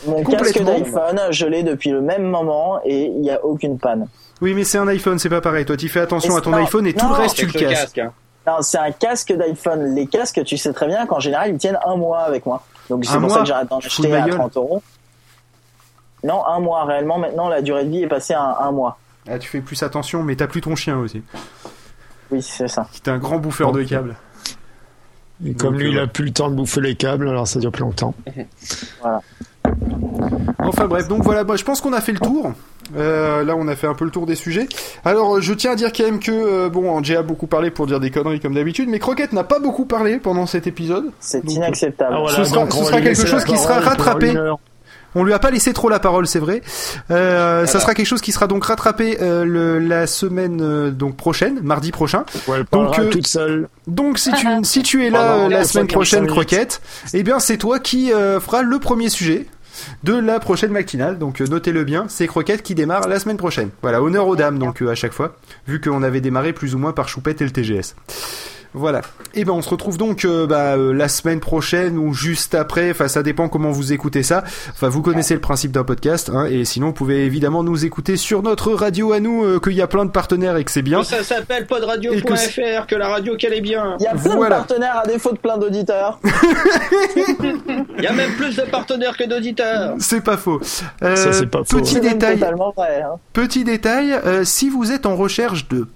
Mon 0.07 0.23
casque 0.25 0.63
d'iPhone, 0.63 1.21
je 1.31 1.47
l'ai 1.47 1.63
depuis 1.63 1.91
le 1.91 2.01
même 2.01 2.25
moment 2.25 2.81
et 2.85 3.07
il 3.07 3.25
y 3.25 3.31
a 3.31 3.45
aucune 3.45 3.79
panne. 3.79 4.07
Oui, 4.41 4.55
mais 4.55 4.65
c'est 4.65 4.79
un 4.79 4.89
iPhone, 4.89 5.19
c'est 5.19 5.29
pas 5.29 5.41
pareil. 5.41 5.65
Toi, 5.65 5.77
tu 5.77 5.89
fais 5.89 6.01
attention 6.01 6.37
à 6.37 6.41
ton 6.41 6.51
non, 6.51 6.57
iPhone 6.59 6.87
et 6.87 6.95
tout 6.95 7.07
le 7.09 7.15
reste, 7.15 7.37
tu 7.37 7.47
le 7.47 7.53
casses. 7.53 7.71
casque. 7.93 7.99
hein. 7.99 8.13
Non, 8.45 8.55
c'est 8.61 8.79
un 8.79 8.91
casque 8.91 9.33
d'iPhone. 9.33 9.95
Les 9.95 10.07
casques, 10.09 10.43
tu 10.45 10.57
sais 10.57 10.73
très 10.73 10.89
bien 10.89 11.07
qu'en 11.07 11.21
général 11.21 11.51
ils 11.51 11.59
tiennent 11.59 11.79
un 11.87 11.95
mois 11.95 12.21
avec 12.23 12.45
moi. 12.45 12.65
Donc 12.91 13.05
c'est 13.05 13.13
pour 13.13 13.21
mois 13.21 13.31
ça 13.31 13.39
que 13.41 13.47
j'arrête 13.47 13.69
d'en 13.69 13.79
acheter 13.79 14.13
à 14.13 14.23
gueule. 14.23 14.35
30 14.35 14.57
euros. 14.57 14.83
Non, 16.25 16.45
un 16.47 16.59
mois 16.61 16.85
réellement. 16.85 17.19
Maintenant, 17.19 17.49
la 17.49 17.63
durée 17.63 17.85
de 17.85 17.91
vie 17.91 18.03
est 18.03 18.09
passée 18.09 18.35
à 18.35 18.43
un, 18.43 18.67
un 18.69 18.73
mois. 18.73 18.99
Ah, 19.31 19.39
tu 19.39 19.49
fais 19.49 19.61
plus 19.61 19.81
attention, 19.85 20.25
mais 20.25 20.35
t'as 20.35 20.49
plus 20.49 20.61
ton 20.61 20.75
chien 20.75 20.99
aussi. 20.99 21.23
Oui, 22.33 22.43
c'est 22.43 22.69
ça. 22.69 22.89
Qui 22.93 23.01
est 23.05 23.09
un 23.13 23.19
grand 23.19 23.39
bouffeur 23.39 23.71
de 23.73 23.83
câbles. 23.83 24.17
Et 25.45 25.55
comme 25.55 25.73
Donc, 25.73 25.81
lui, 25.81 25.89
euh, 25.89 25.93
il 25.93 25.99
a 25.99 26.07
plus 26.07 26.25
le 26.25 26.31
temps 26.33 26.49
de 26.51 26.55
bouffer 26.55 26.81
les 26.81 26.95
câbles, 26.95 27.29
alors 27.29 27.47
ça 27.47 27.59
dure 27.61 27.73
plus 27.73 27.83
longtemps. 27.83 28.15
Enfin 30.59 30.87
bref, 30.87 31.09
donc 31.09 31.23
voilà, 31.25 31.45
moi 31.45 31.57
je 31.57 31.65
pense 31.65 31.81
qu'on 31.81 31.93
a 31.93 32.01
fait 32.01 32.13
le 32.13 32.19
tour. 32.21 32.53
Euh, 32.97 33.45
là, 33.45 33.55
on 33.57 33.67
a 33.69 33.75
fait 33.77 33.87
un 33.87 33.95
peu 33.95 34.05
le 34.05 34.11
tour 34.11 34.27
des 34.27 34.35
sujets. 34.35 34.69
Alors, 35.05 35.37
euh, 35.37 35.41
je 35.41 35.53
tiens 35.55 35.73
à 35.73 35.77
dire 35.77 35.93
quand 35.93 36.05
même 36.05 36.21
que, 36.21 36.31
euh, 36.31 36.69
bon, 36.69 36.91
Angé 36.91 37.17
a 37.17 37.23
beaucoup 37.23 37.47
parlé 37.47 37.71
pour 37.71 37.87
dire 37.87 38.01
des 38.01 38.11
conneries 38.11 38.39
comme 38.41 38.55
d'habitude, 38.55 38.89
mais 38.89 38.99
Croquette 38.99 39.33
n'a 39.33 39.45
pas 39.45 39.59
beaucoup 39.61 39.87
parlé 39.87 40.19
pendant 40.19 40.47
cet 40.47 40.67
épisode. 40.67 41.07
C'est 41.21 41.43
inacceptable. 41.51 42.15
Ah, 42.17 42.21
voilà, 42.21 42.37
Ce 42.37 42.45
sera- 42.45 42.61
donc 42.65 42.73
ce 42.73 42.85
sera 42.85 43.01
quelque 43.01 43.27
chose 43.27 43.45
qui 43.45 43.57
sera 43.57 43.81
rattrapé. 43.81 44.35
On 45.15 45.25
lui 45.25 45.33
a 45.33 45.39
pas 45.39 45.51
laissé 45.51 45.73
trop 45.73 45.89
la 45.89 45.99
parole, 45.99 46.27
c'est 46.27 46.39
vrai. 46.39 46.63
Euh, 47.11 47.67
Ça 47.67 47.81
sera 47.81 47.95
quelque 47.95 48.07
chose 48.07 48.21
qui 48.21 48.33
sera 48.33 48.47
donc 48.47 48.65
rattrapé 48.65 49.19
euh, 49.21 49.45
le, 49.45 49.79
la 49.79 50.07
semaine 50.07 50.61
euh, 50.63 50.91
donc 50.91 51.17
prochaine, 51.17 51.61
mardi 51.63 51.91
prochain. 51.93 52.25
Ouais, 52.49 52.59
elle 52.59 52.65
parlera 52.65 53.01
euh, 53.03 53.11
toute 53.11 53.27
seule. 53.27 53.69
Donc 53.87 54.19
si 54.19 54.33
tu 54.33 54.47
si 54.63 54.83
tu 54.83 55.05
es 55.07 55.11
là 55.11 55.33
Pendant 55.33 55.47
euh, 55.47 55.49
la 55.51 55.65
semaine 55.65 55.87
45 55.87 55.95
prochaine. 56.19 56.27
Croquette, 56.27 56.81
eh 57.15 57.23
bien 57.23 57.39
c'est 57.41 57.57
toi 57.59 57.79
qui 57.79 58.13
euh, 58.13 58.41
fera 58.41 58.63
le 58.63 58.79
premier 58.79 59.09
sujet 59.09 59.47
de 60.05 60.15
la 60.15 60.39
prochaine 60.41 60.71
matinale. 60.71 61.19
Donc 61.19 61.41
euh, 61.41 61.47
notez-le 61.47 61.85
bien, 61.85 62.07
c'est 62.09 62.27
Croquette 62.27 62.63
qui 62.63 62.75
démarre 62.75 63.09
la 63.09 63.19
semaine 63.19 63.37
prochaine. 63.37 63.71
Voilà, 63.83 64.03
honneur 64.03 64.27
aux 64.29 64.37
dames 64.37 64.59
donc 64.59 64.83
euh, 64.83 64.91
à 64.91 64.95
chaque 64.95 65.13
fois, 65.13 65.37
vu 65.67 65.81
qu'on 65.81 66.03
avait 66.03 66.21
démarré 66.21 66.53
plus 66.53 66.75
ou 66.75 66.79
moins 66.79 66.93
par 66.93 67.09
Choupette 67.09 67.41
et 67.41 67.45
le 67.45 67.51
TGS. 67.51 67.95
Voilà. 68.75 69.03
Et 69.35 69.45
ben 69.45 69.53
on 69.53 69.61
se 69.63 69.69
retrouve 69.69 69.99
donc 69.99 70.25
euh, 70.25 70.47
bah, 70.47 70.77
euh, 70.77 70.93
la 70.95 71.09
semaine 71.09 71.41
prochaine 71.41 71.99
ou 71.99 72.15
juste 72.15 72.55
après. 72.55 72.91
Enfin 72.91 73.07
ça 73.09 73.23
dépend 73.23 73.49
comment 73.49 73.71
vous 73.71 73.93
écoutez 73.93 74.23
ça. 74.23 74.45
Enfin 74.71 74.89
vous 74.89 75.03
connaissez 75.03 75.35
le 75.35 75.41
principe 75.41 75.73
d'un 75.73 75.85
podcast. 75.85 76.31
Hein, 76.33 76.47
et 76.47 76.65
sinon 76.65 76.89
vous 76.89 76.93
pouvez 76.95 77.25
évidemment 77.27 77.63
nous 77.63 77.85
écouter 77.85 78.17
sur 78.17 78.43
notre 78.43 78.73
radio 78.73 79.13
à 79.13 79.21
nous, 79.21 79.45
euh, 79.45 79.61
qu'il 79.61 79.73
y 79.75 79.83
a 79.83 79.87
plein 79.87 80.05
de 80.07 80.11
partenaires 80.11 80.57
et 80.57 80.65
que 80.65 80.71
c'est 80.71 80.83
bien. 80.83 81.03
Ça 81.05 81.23
s'appelle 81.23 81.63
Et 81.63 81.67
que 81.67 81.69
podradio.fr, 81.69 82.87
que 82.87 82.95
la 82.95 83.09
radio 83.09 83.37
qu'elle 83.37 83.55
est 83.55 83.61
bien. 83.61 83.97
Il 84.01 84.05
y 84.05 84.07
a 84.07 84.15
plein 84.15 84.37
Voilà. 84.37 84.57
de 84.57 84.61
partenaires 84.67 84.97
à 85.05 85.07
défaut 85.07 85.33
de 85.33 85.39
plein 85.39 85.59
d'auditeurs. 85.59 86.19
Il 87.99 88.03
y 88.05 88.07
a 88.07 88.13
même 88.13 88.33
plus 88.33 88.57
de 88.57 88.63
partenaires 88.63 89.17
que 89.17 89.25
d'auditeurs. 89.25 89.95
C'est 89.99 90.23
pas 90.23 90.37
faux. 90.37 90.61
Euh, 91.03 91.17
Ça, 91.17 91.33
c'est 91.33 91.47
pas. 91.47 91.63
Petit 91.63 92.01
détail, 92.01 92.39
totalement 92.39 92.73
vrai. 92.77 93.03
hein. 93.03 93.17
petit 93.33 93.65
détail. 93.65 94.13
euh, 94.13 94.45
si 94.45 94.69
vous 94.71 94.93
êtes 94.93 95.07
en 95.07 95.17
recherche 95.17 95.69
de 95.69 95.87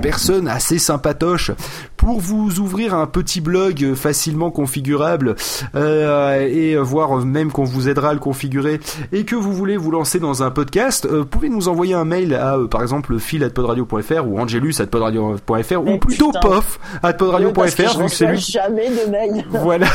personne 0.00 0.48
assez 0.48 0.78
sympatoche 0.78 1.50
pour 1.96 2.20
vous 2.20 2.58
ouvrir 2.60 2.94
un 2.94 3.06
petit 3.06 3.40
blog 3.40 3.94
facilement 3.94 4.50
configurable 4.50 5.36
euh, 5.74 6.40
et 6.48 6.76
voir 6.76 7.16
même 7.24 7.52
qu'on 7.52 7.64
vous 7.64 7.88
aidera 7.88 8.10
à 8.10 8.12
le 8.14 8.18
configurer 8.18 8.80
et 9.12 9.24
que 9.24 9.36
vous 9.36 9.52
voulez 9.52 9.76
vous 9.76 9.90
lancer 9.90 10.18
dans 10.18 10.42
un 10.42 10.50
podcast, 10.50 11.06
euh, 11.06 11.24
pouvez 11.24 11.48
nous 11.48 11.68
envoyer 11.68 11.94
un 11.94 12.04
mail 12.04 12.34
à 12.34 12.56
euh, 12.56 12.66
par 12.66 12.82
exemple 12.82 13.18
phil@podradio.fr 13.18 14.26
ou 14.26 14.38
angelus@podradio.fr 14.38 15.80
ou 15.86 15.98
plutôt 15.98 16.32
putain. 16.32 16.40
pof 16.40 16.80
Parce 17.00 17.14
que 17.14 17.18
@podradio.fr 17.18 17.92
je 17.92 17.98
vu 17.98 18.04
que 18.04 18.10
c'est 18.10 18.26
lui. 18.26 18.38
jamais 18.38 18.88
de 18.88 19.10
mail. 19.10 19.44
Voilà. 19.50 19.86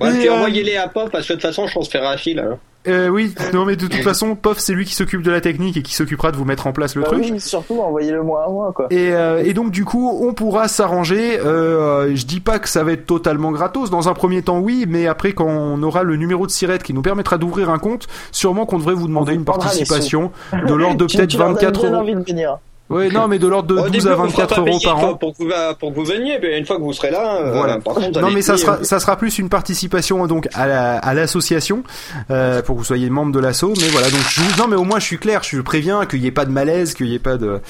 Ouais, 0.00 0.10
Et, 0.10 0.18
puis 0.18 0.28
euh, 0.28 0.34
envoyez-les 0.34 0.76
à 0.76 0.88
Pop 0.88 1.10
parce 1.10 1.26
que 1.26 1.32
de 1.34 1.38
toute 1.38 1.48
façon, 1.48 1.66
je 1.66 1.72
transférerai 1.72 2.14
à 2.14 2.16
Phil. 2.16 2.38
hein. 2.38 2.58
Euh, 2.88 3.08
oui, 3.08 3.34
non 3.52 3.64
mais 3.64 3.76
de 3.76 3.86
toute 3.86 4.02
façon, 4.02 4.34
Pof, 4.34 4.58
c'est 4.58 4.72
lui 4.72 4.84
qui 4.84 4.94
s'occupe 4.94 5.22
de 5.22 5.30
la 5.30 5.40
technique 5.40 5.76
et 5.76 5.82
qui 5.82 5.94
s'occupera 5.94 6.32
de 6.32 6.36
vous 6.36 6.44
mettre 6.44 6.66
en 6.66 6.72
place 6.72 6.94
le 6.96 7.02
Bah 7.02 7.08
truc. 7.08 7.26
oui, 7.30 7.40
surtout 7.40 7.80
envoyez-le 7.80 8.22
moi 8.22 8.44
à 8.46 8.50
moi 8.50 8.72
quoi. 8.74 8.86
Et, 8.90 9.12
euh, 9.12 9.42
et 9.44 9.54
donc 9.54 9.70
du 9.70 9.84
coup, 9.84 10.10
on 10.22 10.32
pourra 10.34 10.68
s'arranger. 10.68 11.38
Euh, 11.40 12.14
je 12.14 12.26
dis 12.26 12.40
pas 12.40 12.58
que 12.58 12.68
ça 12.68 12.84
va 12.84 12.92
être 12.92 13.06
totalement 13.06 13.52
gratos. 13.52 13.90
Dans 13.90 14.08
un 14.08 14.14
premier 14.14 14.42
temps, 14.42 14.58
oui, 14.58 14.86
mais 14.88 15.06
après, 15.06 15.32
quand 15.32 15.46
on 15.48 15.82
aura 15.82 16.02
le 16.02 16.16
numéro 16.16 16.46
de 16.46 16.50
Sirette 16.50 16.82
qui 16.82 16.94
nous 16.94 17.02
permettra 17.02 17.38
d'ouvrir 17.38 17.70
un 17.70 17.78
compte, 17.78 18.06
sûrement 18.32 18.66
qu'on 18.66 18.78
devrait 18.78 18.94
vous 18.94 19.08
demander 19.08 19.32
On 19.32 19.36
une 19.36 19.44
participation 19.44 20.30
de 20.52 20.74
l'ordre 20.74 20.96
de 20.96 21.04
peut-être 21.06 21.28
tu 21.28 21.36
leur 21.38 21.48
donnes 21.48 21.56
24 21.56 21.80
bien 22.24 22.48
euros. 22.50 22.58
Ouais, 22.90 23.10
non, 23.10 23.28
mais 23.28 23.38
de 23.38 23.46
l'ordre 23.46 23.68
de 23.74 23.80
Au 23.80 23.88
12 23.88 23.90
début, 23.90 24.08
à 24.08 24.18
on 24.18 24.22
vous 24.24 24.30
fera 24.30 24.42
24 24.46 24.64
pas 24.64 24.70
euros 24.70 24.80
par 24.82 24.98
an. 24.98 25.14
Pour, 25.16 25.32
que 25.36 25.42
vous, 25.42 25.50
pour 25.78 25.90
que 25.90 25.94
vous 25.94 26.04
veniez, 26.06 26.38
mais 26.40 26.58
une 26.58 26.64
fois 26.64 26.76
que 26.76 26.82
vous 26.82 26.92
serez 26.94 27.10
là, 27.10 27.36
euh, 27.42 27.52
Voilà. 27.52 27.78
par 27.80 27.94
contre, 27.94 28.20
Non 28.20 28.30
mais 28.30 28.40
ça 28.40 28.54
oui, 28.54 28.58
sera 28.60 28.78
euh, 28.78 28.82
ça 28.84 28.98
sera 28.98 29.16
plus 29.16 29.38
une 29.38 29.50
participation 29.50 30.26
donc 30.26 30.48
à 30.54 30.66
la- 30.66 30.96
à 30.96 31.12
l'association 31.14 31.82
euh, 32.30 32.62
pour 32.62 32.76
que 32.76 32.80
vous 32.80 32.84
soyez 32.86 33.10
membre 33.10 33.32
de 33.32 33.40
l'asso 33.40 33.64
mais 33.78 33.88
voilà 33.88 34.08
donc 34.10 34.20
je 34.30 34.40
vous 34.40 34.60
non 34.62 34.68
mais 34.68 34.76
au 34.76 34.84
moins 34.84 34.98
je 35.00 35.04
suis 35.04 35.18
clair 35.18 35.42
je 35.42 35.56
vous 35.58 35.62
préviens 35.62 36.06
qu'il 36.06 36.20
y 36.22 36.26
ait 36.26 36.30
pas 36.32 36.46
de 36.46 36.50
malaise 36.50 36.94
qu'il 36.94 37.06
y 37.08 37.14
ait 37.14 37.18
pas 37.18 37.36
de 37.36 37.60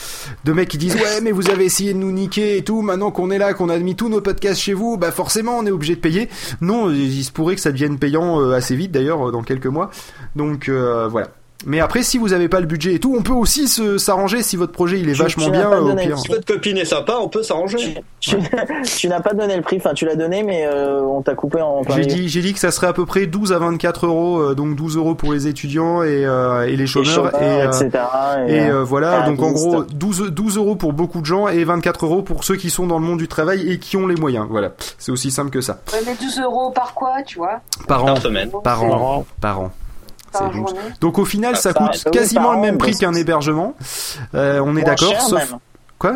de 0.45 0.53
mecs 0.53 0.69
qui 0.69 0.79
disent 0.79 0.95
ouais 0.95 1.21
mais 1.23 1.33
vous 1.33 1.51
avez 1.51 1.65
essayé 1.65 1.93
de 1.95 1.99
nous 1.99 2.13
niquer 2.13 2.57
et 2.57 2.63
tout 2.63 2.83
maintenant 2.83 3.11
qu'on 3.11 3.31
est 3.31 3.39
là 3.39 3.55
qu'on 3.55 3.69
a 3.71 3.77
mis 3.79 3.97
tous 3.97 4.09
nos 4.09 4.21
podcasts 4.21 4.61
chez 4.61 4.73
vous 4.75 4.97
bah 4.99 5.11
forcément 5.11 5.59
on 5.59 5.67
est 5.67 5.71
obligé 5.73 5.97
de 5.97 6.01
payer 6.01 6.29
non 6.61 6.91
il 6.91 7.25
se 7.25 7.33
pourrait 7.33 7.57
que 7.57 7.61
ça 7.61 7.73
devienne 7.73 7.99
payant 7.99 8.41
euh, 8.41 8.53
assez 8.55 8.77
vite 8.77 8.93
d'ailleurs 8.93 9.29
euh, 9.29 9.33
dans 9.33 9.43
quelques 9.43 9.67
mois 9.67 9.91
donc 10.37 10.69
euh, 10.69 11.09
voilà 11.09 11.29
mais 11.67 11.81
après, 11.81 12.03
si 12.03 12.19
vous 12.19 12.33
avez 12.33 12.49
pas 12.49 12.61
le 12.61 12.67
budget 12.67 12.95
et 12.95 12.99
tout, 13.01 13.15
on 13.19 13.23
peut 13.23 13.33
aussi 13.33 13.67
se 13.69 13.99
s'arranger 13.99 14.43
si 14.43 14.57
votre 14.57 14.73
projet 14.73 15.01
il 15.01 15.09
est 15.09 15.13
Tu- 15.15 15.23
vachement 15.23 15.45
tu 15.47 15.51
bien. 15.51 15.71
euh, 15.73 15.81
Au 15.81 15.89
donné 15.89 16.07
pire. 16.07 16.19
Si 16.19 16.29
votre 16.29 16.45
copine 16.47 16.77
est 16.79 16.85
sympa, 16.85 17.17
on 17.21 17.29
peut 17.29 17.43
s'arranger. 17.43 18.03
Tu, 18.21 18.37
tu 18.97 19.09
n'as 19.09 19.21
pas 19.21 19.35
donné 19.35 19.57
le 19.57 19.63
prix, 19.63 19.77
enfin 19.79 19.93
tu 19.95 20.05
l'as 20.07 20.15
donné, 20.17 20.43
mais 20.45 20.67
euh, 20.67 21.01
on 21.03 21.21
t'a 21.23 21.35
coupé 21.35 21.61
en 21.61 21.83
plein 21.83 21.97
J'ai 21.97 22.07
dit, 22.07 22.29
j'ai 22.29 22.41
dit 22.43 22.53
que 22.53 22.59
ça 22.61 22.71
serait 22.71 22.87
à 22.87 22.93
peu 22.93 23.07
près 23.07 23.27
12 23.27 23.53
à 23.53 23.59
24 23.59 24.07
euros, 24.07 24.39
euh, 24.41 24.55
donc 24.55 24.77
12 24.77 24.97
euros 24.97 25.15
pour 25.15 25.33
les 25.33 25.47
étudiants 25.49 26.03
et, 26.03 26.25
euh, 26.25 26.65
et 26.67 26.71
les 26.71 26.77
Les 26.79 26.87
chômeurs. 26.87 27.13
chauffeurs, 27.15 27.43
et, 27.43 27.63
euh, 27.63 27.67
etc. 27.67 28.05
Et, 28.49 28.57
et 28.57 28.71
voilà, 28.85 29.23
à 29.25 29.27
donc 29.29 29.43
en 29.43 29.51
gros 29.51 29.83
12, 29.85 30.31
12 30.31 30.57
euros 30.59 30.77
pour 30.77 30.93
beaucoup 30.93 31.21
de 31.21 31.27
gens 31.27 31.49
et 31.49 31.65
24 31.65 32.05
euros 32.07 32.23
pour 32.23 32.45
ceux 32.45 32.57
qui 32.57 32.71
sont 32.71 32.87
dans 32.87 32.99
le 32.99 33.05
monde 33.05 33.19
du 33.19 33.27
travail 33.29 33.71
et 33.71 33.79
qui 33.79 33.97
ont 33.97 34.07
les 34.07 34.17
moyens. 34.17 34.47
Voilà, 34.49 34.73
c'est 34.99 35.11
aussi 35.13 35.31
simple 35.31 35.51
que 35.51 35.61
ça. 35.61 35.81
Ouais, 35.93 35.99
mais 36.07 36.15
12 36.21 36.41
euros 36.41 36.71
par 36.71 36.95
quoi, 36.95 37.23
tu 37.27 37.39
vois? 37.39 37.61
Par 37.89 38.05
an, 38.05 38.07
Par 38.15 38.23
semaine. 38.23 38.51
par 38.51 38.63
Par 38.63 38.83
an, 38.85 39.17
an. 39.19 39.27
par 39.41 39.61
an. 39.61 39.73
Juste. 40.53 40.77
Donc 41.01 41.19
au 41.19 41.25
final, 41.25 41.57
ça 41.57 41.73
coûte 41.73 42.05
quasiment 42.13 42.53
le 42.53 42.61
même 42.61 42.79
prix 42.79 42.95
qu'un 42.97 43.15
hébergement. 43.15 43.75
Euh, 44.35 44.61
on 44.65 44.77
est 44.77 44.83
d'accord, 44.83 45.21
sauf 45.21 45.39
même. 45.51 45.59
quoi? 45.99 46.15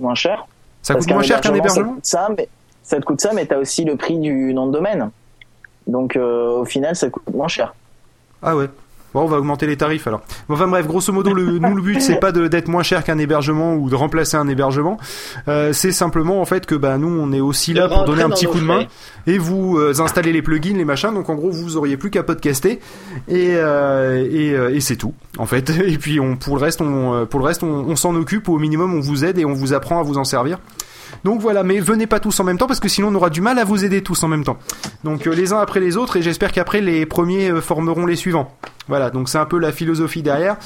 Moins 0.00 0.14
cher. 0.14 0.46
Ça 0.82 0.94
Parce 0.94 1.06
coûte 1.06 1.14
moins 1.14 1.22
cher 1.22 1.40
qu'un 1.40 1.54
hébergement. 1.54 1.94
coûte 1.94 2.06
ça, 2.06 2.28
mais 2.36 2.48
ça 2.82 2.98
te 2.98 3.04
coûte 3.04 3.20
ça, 3.20 3.32
mais 3.34 3.46
t'as 3.46 3.58
aussi 3.58 3.84
le 3.84 3.96
prix 3.96 4.18
du 4.18 4.52
nom 4.54 4.66
de 4.66 4.72
domaine. 4.72 5.10
Donc 5.86 6.16
euh, 6.16 6.58
au 6.60 6.64
final, 6.64 6.94
ça 6.96 7.08
coûte 7.10 7.22
moins 7.32 7.48
cher. 7.48 7.74
Ah 8.42 8.56
ouais. 8.56 8.68
Bon, 9.14 9.22
on 9.22 9.26
va 9.26 9.38
augmenter 9.38 9.66
les 9.66 9.76
tarifs 9.76 10.06
alors. 10.06 10.22
Bon, 10.48 10.54
Enfin 10.54 10.68
bref, 10.68 10.86
grosso 10.86 11.12
modo, 11.12 11.32
le, 11.34 11.58
nous 11.58 11.74
le 11.74 11.82
but 11.82 12.00
c'est 12.00 12.16
pas 12.16 12.32
d'être 12.32 12.68
moins 12.68 12.82
cher 12.82 13.04
qu'un 13.04 13.18
hébergement 13.18 13.74
ou 13.74 13.90
de 13.90 13.94
remplacer 13.94 14.36
un 14.36 14.48
hébergement. 14.48 14.98
Euh, 15.48 15.72
c'est 15.72 15.92
simplement 15.92 16.40
en 16.40 16.44
fait 16.44 16.66
que 16.66 16.74
bah 16.74 16.96
nous 16.98 17.08
on 17.08 17.32
est 17.32 17.40
aussi 17.40 17.72
là 17.74 17.88
pour 17.88 18.04
donner 18.04 18.22
un 18.22 18.30
petit 18.30 18.46
coup 18.46 18.58
de 18.58 18.64
main 18.64 18.86
et 19.26 19.38
vous 19.38 19.78
euh, 19.78 20.00
installez 20.00 20.32
les 20.32 20.42
plugins, 20.42 20.76
les 20.76 20.84
machins. 20.84 21.12
Donc 21.12 21.28
en 21.30 21.34
gros 21.34 21.50
vous 21.50 21.76
auriez 21.76 21.96
plus 21.96 22.10
qu'à 22.10 22.22
podcaster 22.22 22.80
et 23.28 23.54
euh, 23.56 24.26
et, 24.30 24.52
euh, 24.54 24.74
et 24.74 24.80
c'est 24.80 24.96
tout 24.96 25.14
en 25.38 25.46
fait. 25.46 25.70
Et 25.86 25.98
puis 25.98 26.20
on 26.20 26.36
pour 26.36 26.56
le 26.56 26.62
reste 26.62 26.80
on 26.80 27.14
euh, 27.14 27.24
pour 27.24 27.40
le 27.40 27.46
reste 27.46 27.62
on, 27.62 27.66
on 27.66 27.96
s'en 27.96 28.14
occupe 28.14 28.48
ou 28.48 28.54
au 28.54 28.58
minimum 28.58 28.94
on 28.94 29.00
vous 29.00 29.24
aide 29.24 29.38
et 29.38 29.44
on 29.44 29.52
vous 29.52 29.72
apprend 29.72 30.00
à 30.00 30.02
vous 30.02 30.16
en 30.18 30.24
servir. 30.24 30.58
Donc 31.24 31.40
voilà, 31.40 31.62
mais 31.62 31.78
venez 31.80 32.06
pas 32.06 32.20
tous 32.20 32.38
en 32.40 32.44
même 32.44 32.58
temps 32.58 32.66
parce 32.66 32.80
que 32.80 32.88
sinon 32.88 33.08
on 33.08 33.14
aura 33.14 33.30
du 33.30 33.40
mal 33.40 33.58
à 33.58 33.64
vous 33.64 33.84
aider 33.84 34.02
tous 34.02 34.22
en 34.22 34.28
même 34.28 34.44
temps. 34.44 34.58
Donc 35.04 35.26
euh, 35.26 35.34
les 35.34 35.52
uns 35.52 35.58
après 35.58 35.80
les 35.80 35.96
autres 35.96 36.16
et 36.16 36.22
j'espère 36.22 36.52
qu'après 36.52 36.80
les 36.80 37.06
premiers 37.06 37.50
euh, 37.50 37.60
formeront 37.60 38.06
les 38.06 38.16
suivants. 38.16 38.56
Voilà, 38.88 39.10
donc 39.10 39.28
c'est 39.28 39.38
un 39.38 39.44
peu 39.44 39.58
la 39.58 39.70
philosophie 39.70 40.22
derrière 40.22 40.56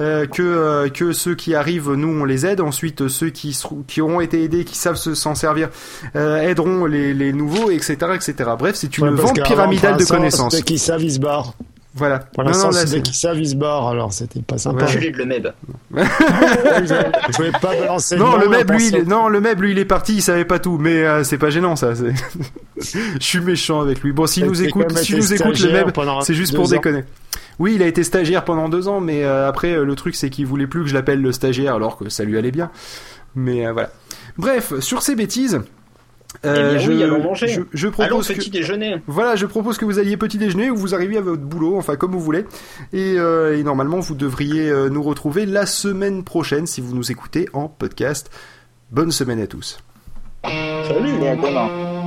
euh, 0.00 0.26
que 0.26 0.42
euh, 0.42 0.88
que 0.88 1.12
ceux 1.12 1.34
qui 1.36 1.54
arrivent, 1.54 1.92
nous 1.92 2.08
on 2.08 2.24
les 2.24 2.44
aide. 2.44 2.60
Ensuite, 2.60 3.06
ceux 3.08 3.30
qui 3.30 3.56
qui 3.86 4.00
auront 4.00 4.20
été 4.20 4.42
aidés, 4.42 4.64
qui 4.64 4.76
savent 4.76 4.96
se- 4.96 5.14
s'en 5.14 5.34
servir, 5.36 5.68
euh, 6.16 6.38
aideront 6.38 6.86
les, 6.86 7.14
les 7.14 7.32
nouveaux, 7.32 7.70
etc., 7.70 7.96
etc. 8.14 8.34
Bref, 8.58 8.74
c'est 8.74 8.98
une 8.98 9.04
Ouais, 9.10 9.10
vente 9.22 9.40
pyramidale 9.42 9.96
de 9.96 10.04
connaissances. 10.04 10.54
Dès 10.54 10.62
qu'ils 10.62 10.80
savent, 10.80 11.02
ils 11.02 11.12
se 11.12 11.20
barrent. 11.20 11.54
Voilà. 11.94 12.20
Pour 12.20 12.44
Non, 12.44 12.50
l'instant, 12.50 12.70
c'est 12.72 13.02
qu'ils 13.02 13.14
savent, 13.14 13.38
ils 13.38 13.50
se 13.50 13.56
barrent. 13.56 13.88
Alors, 13.88 14.12
c'était 14.12 14.42
pas 14.42 14.58
sympa. 14.58 14.84
Ouais. 14.84 14.90
Enculé 14.90 15.10
de 15.10 15.16
le 15.18 15.24
MEB. 15.26 15.48
Je 15.94 17.32
pouvais 17.36 17.50
pas 17.52 17.74
balancer 17.78 18.16
non, 18.16 18.36
le 18.36 18.48
lui, 18.76 18.88
il 18.88 18.96
est- 18.96 19.04
non, 19.08 19.28
le 19.28 19.40
meuble, 19.40 19.64
lui, 19.64 19.72
il 19.72 19.78
est 19.78 19.84
parti, 19.84 20.14
il 20.14 20.22
savait 20.22 20.44
pas 20.44 20.58
tout, 20.58 20.78
mais 20.78 21.02
euh, 21.04 21.24
c'est 21.24 21.38
pas 21.38 21.50
gênant, 21.50 21.76
ça. 21.76 21.92
Je 22.76 22.98
suis 23.20 23.40
méchant 23.40 23.80
avec 23.80 24.02
lui. 24.02 24.12
Bon, 24.12 24.26
s'il 24.26 24.46
nous 24.46 24.62
écoute, 24.62 24.92
été 24.92 25.16
nous 25.16 25.34
écoute, 25.34 25.58
le 25.60 25.90
pendant 25.92 26.20
c'est 26.20 26.34
juste 26.34 26.54
pour 26.54 26.66
ans. 26.66 26.76
déconner. 26.76 27.04
Oui, 27.60 27.74
il 27.76 27.82
a 27.82 27.86
été 27.86 28.02
stagiaire 28.02 28.44
pendant 28.44 28.68
deux 28.68 28.88
ans, 28.88 29.00
mais 29.00 29.22
euh, 29.22 29.46
après, 29.48 29.72
euh, 29.74 29.84
le 29.84 29.94
truc, 29.94 30.16
c'est 30.16 30.30
qu'il 30.30 30.46
voulait 30.46 30.66
plus 30.66 30.80
que 30.82 30.86
je 30.88 30.94
l'appelle 30.94 31.20
le 31.22 31.30
stagiaire, 31.30 31.74
alors 31.76 31.96
que 31.96 32.08
ça 32.08 32.24
lui 32.24 32.36
allait 32.36 32.50
bien. 32.50 32.70
Mais 33.36 33.66
euh, 33.66 33.72
voilà. 33.72 33.90
Bref, 34.38 34.78
sur 34.80 35.02
ces 35.02 35.14
bêtises, 35.14 35.60
euh, 36.46 36.54
Eh 36.56 36.70
bien 36.74 36.78
je, 36.78 36.90
oui, 36.92 37.02
allons 37.02 37.22
manger. 37.22 37.48
je, 37.48 37.60
je 37.72 37.86
Allons, 37.88 37.92
propose 38.08 38.28
que, 38.28 38.32
petit 38.34 38.50
déjeuner. 38.50 38.96
voilà, 39.06 39.36
je 39.36 39.46
propose 39.46 39.76
que 39.78 39.84
vous 39.84 39.98
alliez 39.98 40.16
petit 40.16 40.38
déjeuner 40.38 40.70
ou 40.70 40.76
vous 40.76 40.94
arriviez 40.94 41.18
à 41.18 41.22
votre 41.22 41.42
boulot, 41.42 41.76
enfin 41.76 41.96
comme 41.96 42.12
vous 42.12 42.20
voulez. 42.20 42.46
Et, 42.92 43.16
euh, 43.18 43.58
et 43.58 43.62
normalement, 43.62 44.00
vous 44.00 44.14
devriez 44.14 44.70
euh, 44.70 44.88
nous 44.88 45.02
retrouver 45.02 45.44
la 45.44 45.66
semaine 45.66 46.24
prochaine 46.24 46.66
si 46.66 46.80
vous 46.80 46.94
nous 46.96 47.10
écoutez 47.12 47.48
en 47.52 47.68
podcast. 47.68 48.30
Bonne 48.90 49.10
semaine 49.12 49.40
à 49.40 49.46
tous. 49.46 49.80
Salut. 50.44 51.10
Et 51.20 51.28
à 51.28 51.36
demain. 51.36 51.99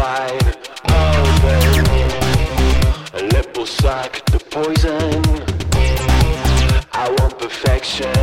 wine, 0.00 0.54
oh, 0.88 1.20
open. 1.26 1.62
A 3.18 3.22
the 4.32 4.40
poison. 4.56 5.22
I 6.92 7.04
want 7.18 7.38
perfection. 7.38 8.19